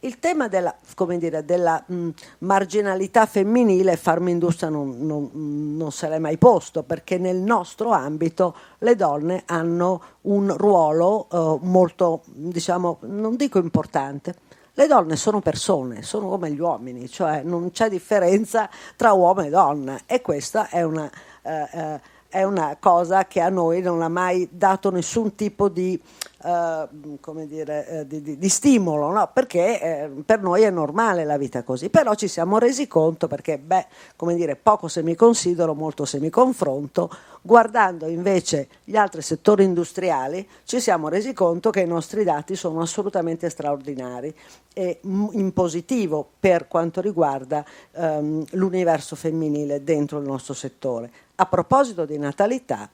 il 0.00 0.18
tema 0.18 0.48
della, 0.48 0.74
dire, 1.18 1.44
della 1.44 1.82
mh, 1.84 2.08
marginalità 2.38 3.26
femminile 3.26 3.96
Farmindustria 3.96 4.70
non, 4.70 4.98
non, 5.00 5.30
non 5.76 5.92
se 5.92 6.08
l'è 6.08 6.18
mai 6.18 6.38
posto 6.38 6.82
perché 6.82 7.18
nel 7.18 7.36
nostro 7.36 7.90
ambito 7.90 8.54
le 8.78 8.96
donne 8.96 9.42
hanno 9.46 10.02
un 10.22 10.56
ruolo 10.56 11.26
eh, 11.30 11.58
molto, 11.66 12.22
diciamo, 12.24 12.98
non 13.02 13.36
dico 13.36 13.58
importante, 13.58 14.34
le 14.74 14.86
donne 14.86 15.16
sono 15.16 15.40
persone, 15.40 16.02
sono 16.02 16.28
come 16.28 16.50
gli 16.50 16.60
uomini, 16.60 17.08
cioè 17.08 17.42
non 17.42 17.70
c'è 17.70 17.90
differenza 17.90 18.70
tra 18.96 19.12
uomo 19.12 19.42
e 19.42 19.50
donna. 19.50 20.00
E 20.06 20.22
questa 20.22 20.68
è 20.68 20.82
una, 20.82 21.10
eh, 21.42 21.68
eh, 21.70 22.00
è 22.28 22.44
una 22.44 22.76
cosa 22.80 23.26
che 23.26 23.40
a 23.40 23.50
noi 23.50 23.82
non 23.82 24.00
ha 24.00 24.08
mai 24.08 24.48
dato 24.50 24.90
nessun 24.90 25.34
tipo 25.34 25.68
di 25.68 26.00
eh, 26.42 26.88
come 27.20 27.46
dire, 27.46 27.86
eh, 27.86 28.06
di, 28.06 28.22
di, 28.22 28.38
di, 28.38 28.48
stimolo, 28.48 29.10
no? 29.10 29.30
perché 29.32 29.80
eh, 29.80 30.08
per 30.24 30.40
noi 30.40 30.62
è 30.62 30.70
normale 30.70 31.24
la 31.24 31.36
vita 31.36 31.62
così, 31.62 31.90
però 31.90 32.14
ci 32.14 32.28
siamo 32.28 32.58
resi 32.58 32.86
conto 32.86 33.28
perché, 33.28 33.58
beh, 33.58 33.86
come 34.16 34.34
dire, 34.34 34.56
poco 34.56 34.88
se 34.88 35.02
mi 35.02 35.14
considero, 35.14 35.74
molto 35.74 36.04
se 36.04 36.18
mi 36.18 36.30
confronto, 36.30 37.10
guardando 37.42 38.06
invece 38.06 38.68
gli 38.84 38.96
altri 38.96 39.22
settori 39.22 39.64
industriali 39.64 40.46
ci 40.64 40.80
siamo 40.80 41.08
resi 41.08 41.32
conto 41.32 41.70
che 41.70 41.80
i 41.80 41.86
nostri 41.86 42.24
dati 42.24 42.54
sono 42.54 42.80
assolutamente 42.80 43.48
straordinari 43.48 44.34
e 44.72 45.00
in 45.02 45.52
positivo 45.52 46.26
per 46.38 46.68
quanto 46.68 47.00
riguarda 47.00 47.64
ehm, 47.92 48.44
l'universo 48.52 49.16
femminile 49.16 49.82
dentro 49.82 50.18
il 50.18 50.26
nostro 50.26 50.54
settore. 50.54 51.10
A 51.36 51.46
proposito 51.46 52.04
di 52.04 52.18
natalità, 52.18 52.88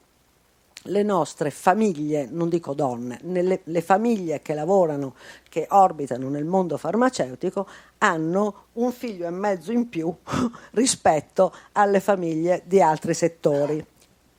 le 0.83 1.03
nostre 1.03 1.51
famiglie, 1.51 2.29
non 2.31 2.49
dico 2.49 2.74
donne, 2.74 3.18
nelle, 3.22 3.61
le 3.64 3.81
famiglie 3.81 4.41
che 4.41 4.55
lavorano, 4.55 5.14
che 5.49 5.66
orbitano 5.70 6.29
nel 6.29 6.45
mondo 6.45 6.77
farmaceutico, 6.77 7.66
hanno 7.99 8.66
un 8.74 8.93
figlio 8.93 9.27
e 9.27 9.31
mezzo 9.31 9.72
in 9.72 9.89
più 9.89 10.14
rispetto 10.72 11.53
alle 11.72 12.01
famiglie 12.01 12.62
di 12.66 12.81
altri 12.81 13.14
settori. 13.14 13.85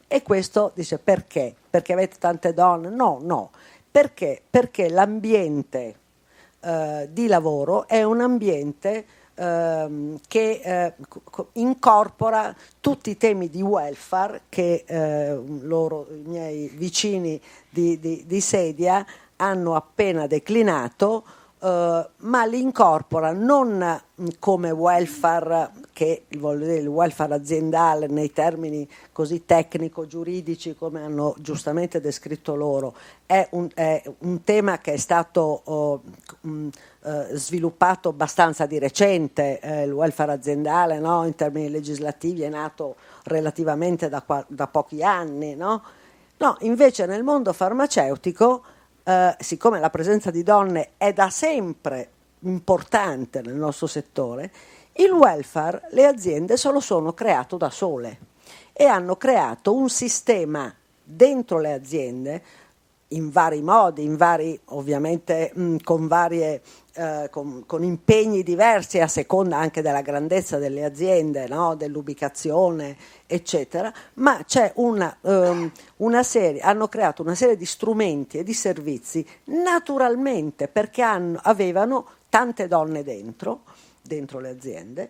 E 0.07 0.21
questo 0.23 0.71
dice 0.73 0.99
perché? 0.99 1.53
Perché 1.69 1.93
avete 1.93 2.17
tante 2.17 2.53
donne? 2.53 2.89
No, 2.89 3.19
no. 3.21 3.51
Perché? 3.91 4.41
Perché 4.49 4.89
l'ambiente 4.89 5.95
eh, 6.61 7.09
di 7.11 7.27
lavoro 7.27 7.88
è 7.88 8.03
un 8.03 8.21
ambiente 8.21 9.05
ehm, 9.38 10.19
che 10.27 10.61
eh, 10.63 10.93
incorpora 11.53 12.55
tutti 12.79 13.11
i 13.11 13.17
temi 13.17 13.49
di 13.49 13.61
welfare 13.61 14.41
che 14.49 14.83
eh, 14.85 15.39
loro, 15.61 16.07
i 16.09 16.23
miei 16.25 16.67
vicini 16.69 17.39
di, 17.69 17.99
di, 17.99 18.23
di 18.25 18.41
sedia 18.41 19.05
hanno 19.38 19.75
appena 19.75 20.27
declinato 20.27 21.23
Uh, 21.59 22.05
ma 22.17 22.45
li 22.45 22.61
incorpora 22.61 23.31
non 23.31 23.79
mm, 24.21 24.27
come 24.38 24.69
welfare, 24.69 25.71
che 25.91 26.25
dire, 26.29 26.75
il 26.75 26.85
welfare 26.85 27.33
aziendale 27.33 28.05
nei 28.05 28.31
termini 28.31 28.88
così 29.11 29.43
tecnico-giuridici 29.43 30.75
come 30.75 31.01
hanno 31.01 31.33
giustamente 31.39 31.99
descritto 31.99 32.53
loro, 32.53 32.93
è 33.25 33.47
un, 33.53 33.69
è 33.73 34.03
un 34.19 34.43
tema 34.43 34.77
che 34.77 34.93
è 34.93 34.97
stato 34.97 35.61
uh, 35.63 36.01
um, 36.41 36.69
uh, 37.08 37.36
sviluppato 37.36 38.10
abbastanza 38.10 38.66
di 38.66 38.80
recente, 38.80 39.60
eh, 39.60 39.84
il 39.84 39.91
welfare 39.91 40.34
aziendale 40.34 40.99
no? 40.99 41.26
in 41.26 41.36
termini 41.36 41.70
legislativi 41.70 42.41
è 42.41 42.49
nato 42.49 42.95
relativamente 43.24 44.10
da, 44.10 44.24
da 44.47 44.68
pochi 44.68 45.03
anni, 45.03 45.55
no? 45.55 45.84
no? 46.38 46.58
invece 46.62 47.05
nel 47.05 47.24
mondo 47.24 47.53
farmaceutico 47.53 48.64
eh, 49.08 49.38
siccome 49.39 49.80
la 49.80 49.89
presenza 49.89 50.32
di 50.32 50.43
donne 50.43 50.89
è 50.97 51.14
da 51.14 51.30
sempre 51.30 52.10
importante 52.39 53.41
nel 53.41 53.55
nostro 53.55 53.88
settore, 53.88 54.51
il 54.93 55.12
welfare 55.12 55.88
le 55.91 56.05
aziende 56.05 56.58
se 56.58 56.70
lo 56.72 56.82
sono 56.82 57.14
creato 57.14 57.55
da 57.55 57.70
sole 57.70 58.20
e 58.74 58.84
hanno 58.86 59.16
creato 59.16 59.74
un 59.74 59.88
sistema 59.88 60.74
dentro 61.01 61.60
le 61.60 61.72
aziende 61.72 62.43
in 63.10 63.30
vari 63.30 63.62
modi, 63.62 64.03
in 64.03 64.18
vari, 64.18 64.60
ovviamente 64.66 65.51
mh, 65.53 65.78
con, 65.84 66.08
varie, 66.08 66.62
eh, 66.93 67.30
con, 67.32 67.64
con, 67.66 67.84
impegni 67.84 68.43
diversi 68.43 68.99
a 68.99 69.08
seconda 69.08 69.58
anche 69.58 69.82
della 69.82 70.01
grandezza 70.01 70.58
delle 70.58 70.84
aziende, 70.84 71.47
no? 71.47 71.76
dell'ubicazione, 71.76 72.97
eccetera, 73.26 73.93
ma 74.16 74.43
c'è 74.45 74.74
una, 74.76 75.16
um, 75.22 75.72
una, 75.97 76.24
serie, 76.24 76.60
hanno 76.60 76.88
creato 76.89 77.22
una 77.22 77.36
serie 77.36 77.55
di 77.55 77.66
strumenti 77.66 78.39
e 78.39 78.43
di 78.43 78.53
servizi 78.53 79.26
naturalmente 79.45 80.68
perché 80.68 81.01
hanno, 81.01 81.39
avevano 81.43 82.08
tante 82.28 82.68
donne 82.68 83.03
dentro, 83.03 83.62
dentro 84.01 84.39
le 84.39 84.49
aziende, 84.49 85.10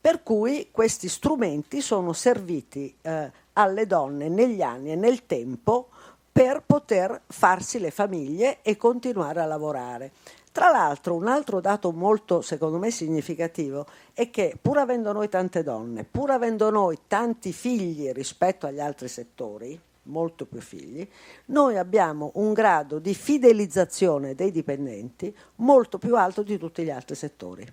per 0.00 0.22
cui 0.22 0.68
questi 0.72 1.08
strumenti 1.08 1.80
sono 1.80 2.12
serviti 2.12 2.94
eh, 3.02 3.30
alle 3.54 3.86
donne 3.86 4.28
negli 4.28 4.62
anni 4.62 4.92
e 4.92 4.96
nel 4.96 5.26
tempo 5.26 5.88
per 6.36 6.62
poter 6.66 7.22
farsi 7.28 7.78
le 7.78 7.90
famiglie 7.90 8.58
e 8.60 8.76
continuare 8.76 9.40
a 9.40 9.46
lavorare. 9.46 10.12
Tra 10.52 10.70
l'altro 10.70 11.14
un 11.14 11.28
altro 11.28 11.62
dato 11.62 11.92
molto 11.92 12.42
secondo 12.42 12.76
me 12.76 12.90
significativo 12.90 13.86
è 14.12 14.28
che 14.28 14.54
pur 14.60 14.76
avendo 14.76 15.12
noi 15.12 15.30
tante 15.30 15.62
donne, 15.62 16.04
pur 16.04 16.32
avendo 16.32 16.68
noi 16.68 16.98
tanti 17.06 17.54
figli 17.54 18.12
rispetto 18.12 18.66
agli 18.66 18.80
altri 18.80 19.08
settori, 19.08 19.80
molto 20.02 20.44
più 20.44 20.60
figli, 20.60 21.08
noi 21.46 21.78
abbiamo 21.78 22.32
un 22.34 22.52
grado 22.52 22.98
di 22.98 23.14
fidelizzazione 23.14 24.34
dei 24.34 24.50
dipendenti 24.50 25.34
molto 25.56 25.96
più 25.96 26.18
alto 26.18 26.42
di 26.42 26.58
tutti 26.58 26.84
gli 26.84 26.90
altri 26.90 27.14
settori. 27.14 27.66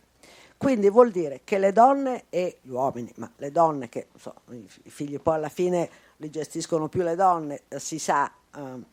Quindi 0.55 0.89
vuol 0.89 1.11
dire 1.11 1.41
che 1.43 1.57
le 1.57 1.73
donne 1.73 2.23
e 2.29 2.59
gli 2.61 2.69
uomini, 2.69 3.11
ma 3.17 3.29
le 3.35 3.51
donne 3.51 3.89
che 3.89 4.07
so, 4.17 4.33
i 4.51 4.89
figli 4.89 5.19
poi 5.19 5.35
alla 5.35 5.49
fine 5.49 5.89
li 6.15 6.29
gestiscono 6.29 6.87
più 6.87 7.01
le 7.01 7.15
donne, 7.15 7.63
si 7.75 7.99
sa, 7.99 8.31
Ehm, 8.55 8.85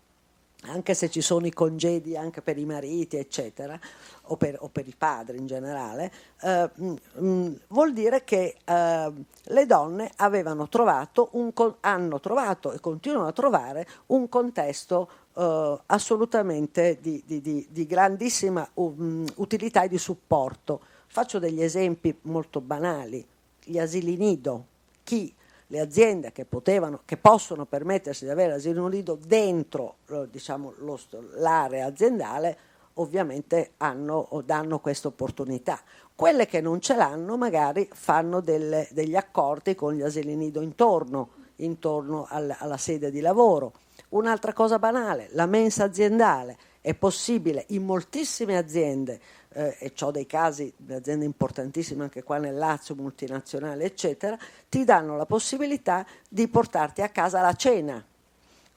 anche 0.64 0.92
se 0.92 1.08
ci 1.08 1.22
sono 1.22 1.46
i 1.46 1.52
congedi 1.52 2.16
anche 2.16 2.42
per 2.42 2.58
i 2.58 2.66
mariti, 2.66 3.16
eccetera, 3.16 3.78
o 4.24 4.36
per, 4.36 4.58
o 4.60 4.68
per 4.68 4.86
i 4.86 4.94
padri 4.96 5.38
in 5.38 5.46
generale, 5.46 6.12
eh, 6.42 6.70
mh, 6.74 6.84
mm, 6.84 6.96
mm, 7.20 7.52
vuol 7.68 7.92
dire 7.94 8.24
che 8.24 8.56
eh, 8.62 9.12
le 9.42 9.66
donne 9.66 10.10
avevano 10.16 10.68
trovato 10.68 11.30
un, 11.32 11.50
hanno 11.80 12.20
trovato 12.20 12.72
e 12.72 12.80
continuano 12.80 13.28
a 13.28 13.32
trovare 13.32 13.86
un 14.06 14.28
contesto 14.28 15.08
eh, 15.34 15.78
assolutamente 15.86 16.98
di, 17.00 17.22
di, 17.24 17.40
di, 17.40 17.66
di 17.70 17.86
grandissima 17.86 18.68
um, 18.74 19.24
utilità 19.36 19.82
e 19.84 19.88
di 19.88 19.98
supporto. 19.98 20.80
Faccio 21.06 21.38
degli 21.38 21.62
esempi 21.62 22.14
molto 22.22 22.60
banali. 22.60 23.24
Gli 23.64 23.78
asili 23.78 24.16
nido. 24.16 24.66
Chi 25.02 25.32
le 25.72 25.80
aziende 25.80 26.32
che, 26.32 26.44
potevano, 26.44 27.02
che 27.04 27.16
possono 27.16 27.64
permettersi 27.64 28.24
di 28.24 28.30
avere 28.30 28.52
l'asilo 28.52 28.88
nido 28.88 29.16
dentro 29.24 29.96
diciamo, 30.28 30.74
lo, 30.78 30.98
l'area 31.36 31.86
aziendale 31.86 32.58
ovviamente 32.94 33.72
hanno 33.76 34.42
danno 34.44 34.80
questa 34.80 35.08
opportunità. 35.08 35.80
Quelle 36.14 36.46
che 36.46 36.60
non 36.60 36.80
ce 36.80 36.96
l'hanno 36.96 37.36
magari 37.36 37.88
fanno 37.92 38.40
delle, 38.40 38.88
degli 38.90 39.14
accordi 39.14 39.74
con 39.74 39.94
gli 39.94 40.02
asili 40.02 40.34
nido 40.34 40.60
intorno, 40.60 41.30
intorno 41.56 42.26
al, 42.28 42.54
alla 42.58 42.76
sede 42.76 43.10
di 43.12 43.20
lavoro. 43.20 43.72
Un'altra 44.10 44.52
cosa 44.52 44.78
banale, 44.78 45.28
la 45.32 45.46
mensa 45.46 45.84
aziendale. 45.84 46.58
È 46.82 46.94
possibile 46.94 47.64
in 47.68 47.84
moltissime 47.84 48.56
aziende 48.56 49.20
eh, 49.52 49.76
e 49.78 49.92
ho 50.00 50.10
dei 50.10 50.26
casi 50.26 50.72
di 50.76 50.92
aziende 50.92 51.24
importantissime 51.24 52.04
anche 52.04 52.22
qua 52.22 52.38
nel 52.38 52.56
Lazio, 52.56 52.94
multinazionali, 52.94 53.84
eccetera, 53.84 54.38
ti 54.68 54.84
danno 54.84 55.16
la 55.16 55.26
possibilità 55.26 56.06
di 56.28 56.48
portarti 56.48 57.02
a 57.02 57.08
casa 57.08 57.40
la 57.40 57.54
cena. 57.54 58.04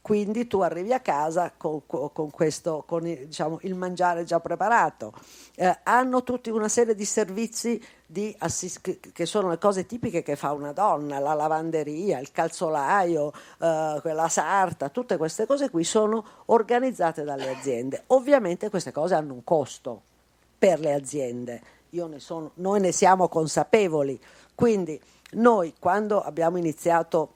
Quindi 0.01 0.47
tu 0.47 0.59
arrivi 0.59 0.91
a 0.91 0.99
casa 0.99 1.53
con, 1.55 1.85
con, 1.85 2.29
questo, 2.29 2.83
con 2.85 3.03
diciamo, 3.03 3.59
il, 3.61 3.73
mangiare 3.73 4.25
già 4.25 4.41
preparato. 4.41 5.13
Eh, 5.55 5.79
hanno 5.83 6.23
tutti 6.23 6.49
una 6.49 6.67
serie 6.67 6.93
di 6.93 7.05
servizi 7.05 7.81
di 8.05 8.35
assist- 8.39 9.13
che 9.13 9.25
sono 9.25 9.47
le 9.47 9.57
cose 9.57 9.85
tipiche 9.85 10.21
che 10.21 10.35
fa 10.35 10.51
una 10.51 10.73
donna, 10.73 11.19
la 11.19 11.33
lavanderia, 11.33 12.19
il 12.19 12.33
calzolaio, 12.33 13.31
eh, 13.59 14.01
la 14.03 14.27
sarta, 14.27 14.89
tutte 14.89 15.15
queste 15.15 15.45
cose 15.45 15.69
qui 15.69 15.85
sono 15.85 16.25
organizzate 16.47 17.23
dalle 17.23 17.49
aziende. 17.49 18.03
Ovviamente 18.07 18.69
queste 18.69 18.91
cose 18.91 19.15
hanno 19.15 19.31
un 19.31 19.45
costo 19.45 20.01
per 20.63 20.79
le 20.79 20.93
aziende. 20.93 21.61
Ne 21.89 22.19
sono, 22.19 22.51
noi 22.55 22.79
ne 22.79 22.93
siamo 22.93 23.27
consapevoli. 23.27 24.17
Quindi 24.55 24.97
noi 25.31 25.73
quando 25.77 26.21
abbiamo 26.21 26.55
iniziato 26.55 27.33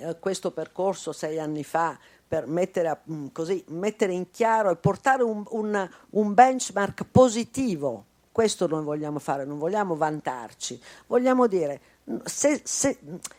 eh, 0.00 0.18
questo 0.18 0.50
percorso 0.50 1.12
sei 1.12 1.38
anni 1.38 1.64
fa 1.64 1.98
per 2.28 2.46
mettere, 2.46 3.00
mh, 3.04 3.28
così, 3.32 3.64
mettere 3.68 4.12
in 4.12 4.30
chiaro 4.30 4.68
e 4.68 4.76
portare 4.76 5.22
un, 5.22 5.44
un, 5.48 5.88
un 6.10 6.34
benchmark 6.34 7.06
positivo, 7.10 8.04
questo 8.30 8.66
noi 8.66 8.84
vogliamo 8.84 9.18
fare, 9.18 9.46
non 9.46 9.56
vogliamo 9.56 9.96
vantarci, 9.96 10.78
vogliamo 11.06 11.46
dire 11.46 11.80
se, 12.24 12.60
se, 12.64 12.98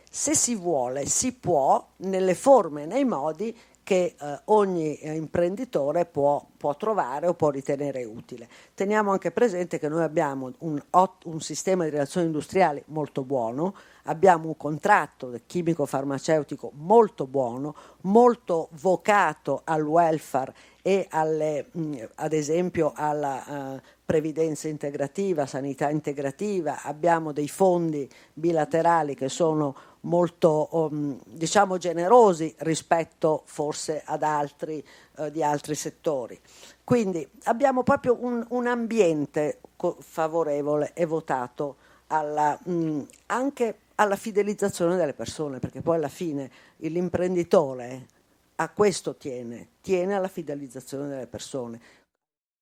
se 0.09 0.33
si 0.33 0.55
vuole, 0.55 1.05
si 1.05 1.33
può, 1.33 1.85
nelle 1.97 2.33
forme 2.33 2.83
e 2.83 2.85
nei 2.87 3.05
modi 3.05 3.55
che 3.87 4.15
eh, 4.19 4.39
ogni 4.47 4.97
eh, 4.97 5.13
imprenditore 5.13 6.03
può, 6.03 6.45
può, 6.57 6.75
trovare 6.75 7.25
o 7.25 7.35
può 7.35 7.51
ritenere 7.51 8.03
utile. 8.03 8.49
Teniamo 8.73 9.11
anche 9.11 9.31
presente 9.31 9.79
che 9.79 9.87
noi 9.87 10.03
abbiamo 10.03 10.51
un, 10.57 10.77
un 11.23 11.39
sistema 11.39 11.85
di 11.85 11.91
relazioni 11.91 12.25
industriali 12.25 12.83
molto 12.87 13.23
buono, 13.23 13.73
abbiamo 14.03 14.47
un 14.47 14.57
contratto 14.57 15.39
chimico-farmaceutico 15.45 16.71
molto 16.73 17.27
buono, 17.27 17.75
molto 18.01 18.67
vocato 18.71 19.61
al 19.63 19.83
welfare 19.83 20.53
e 20.81 21.07
alle, 21.09 21.67
mh, 21.71 21.95
ad 22.15 22.33
esempio 22.33 22.91
alla 22.93 23.43
uh, 23.47 23.81
previdenza 24.03 24.67
integrativa, 24.67 25.45
sanità 25.45 25.89
integrativa, 25.89 26.83
abbiamo 26.83 27.31
dei 27.31 27.47
fondi 27.47 28.09
bilaterali 28.33 29.15
che 29.15 29.29
sono 29.29 29.75
molto 30.01 30.67
um, 30.71 31.19
diciamo 31.25 31.77
generosi 31.77 32.53
rispetto 32.59 33.43
forse 33.45 34.01
ad 34.05 34.23
altri 34.23 34.83
uh, 35.17 35.29
di 35.29 35.43
altri 35.43 35.75
settori. 35.75 36.39
Quindi 36.83 37.27
abbiamo 37.43 37.83
proprio 37.83 38.17
un, 38.19 38.45
un 38.49 38.67
ambiente 38.67 39.59
co- 39.75 39.97
favorevole 39.99 40.91
e 40.93 41.05
votato 41.05 41.75
alla, 42.07 42.57
mh, 42.63 43.01
anche 43.27 43.79
alla 43.95 44.15
fidelizzazione 44.15 44.95
delle 44.95 45.13
persone, 45.13 45.59
perché 45.59 45.81
poi 45.81 45.95
alla 45.95 46.07
fine 46.07 46.49
l'imprenditore 46.77 48.07
a 48.55 48.69
questo 48.69 49.15
tiene, 49.15 49.67
tiene 49.81 50.15
alla 50.15 50.27
fidelizzazione 50.27 51.07
delle 51.07 51.27
persone. 51.27 51.79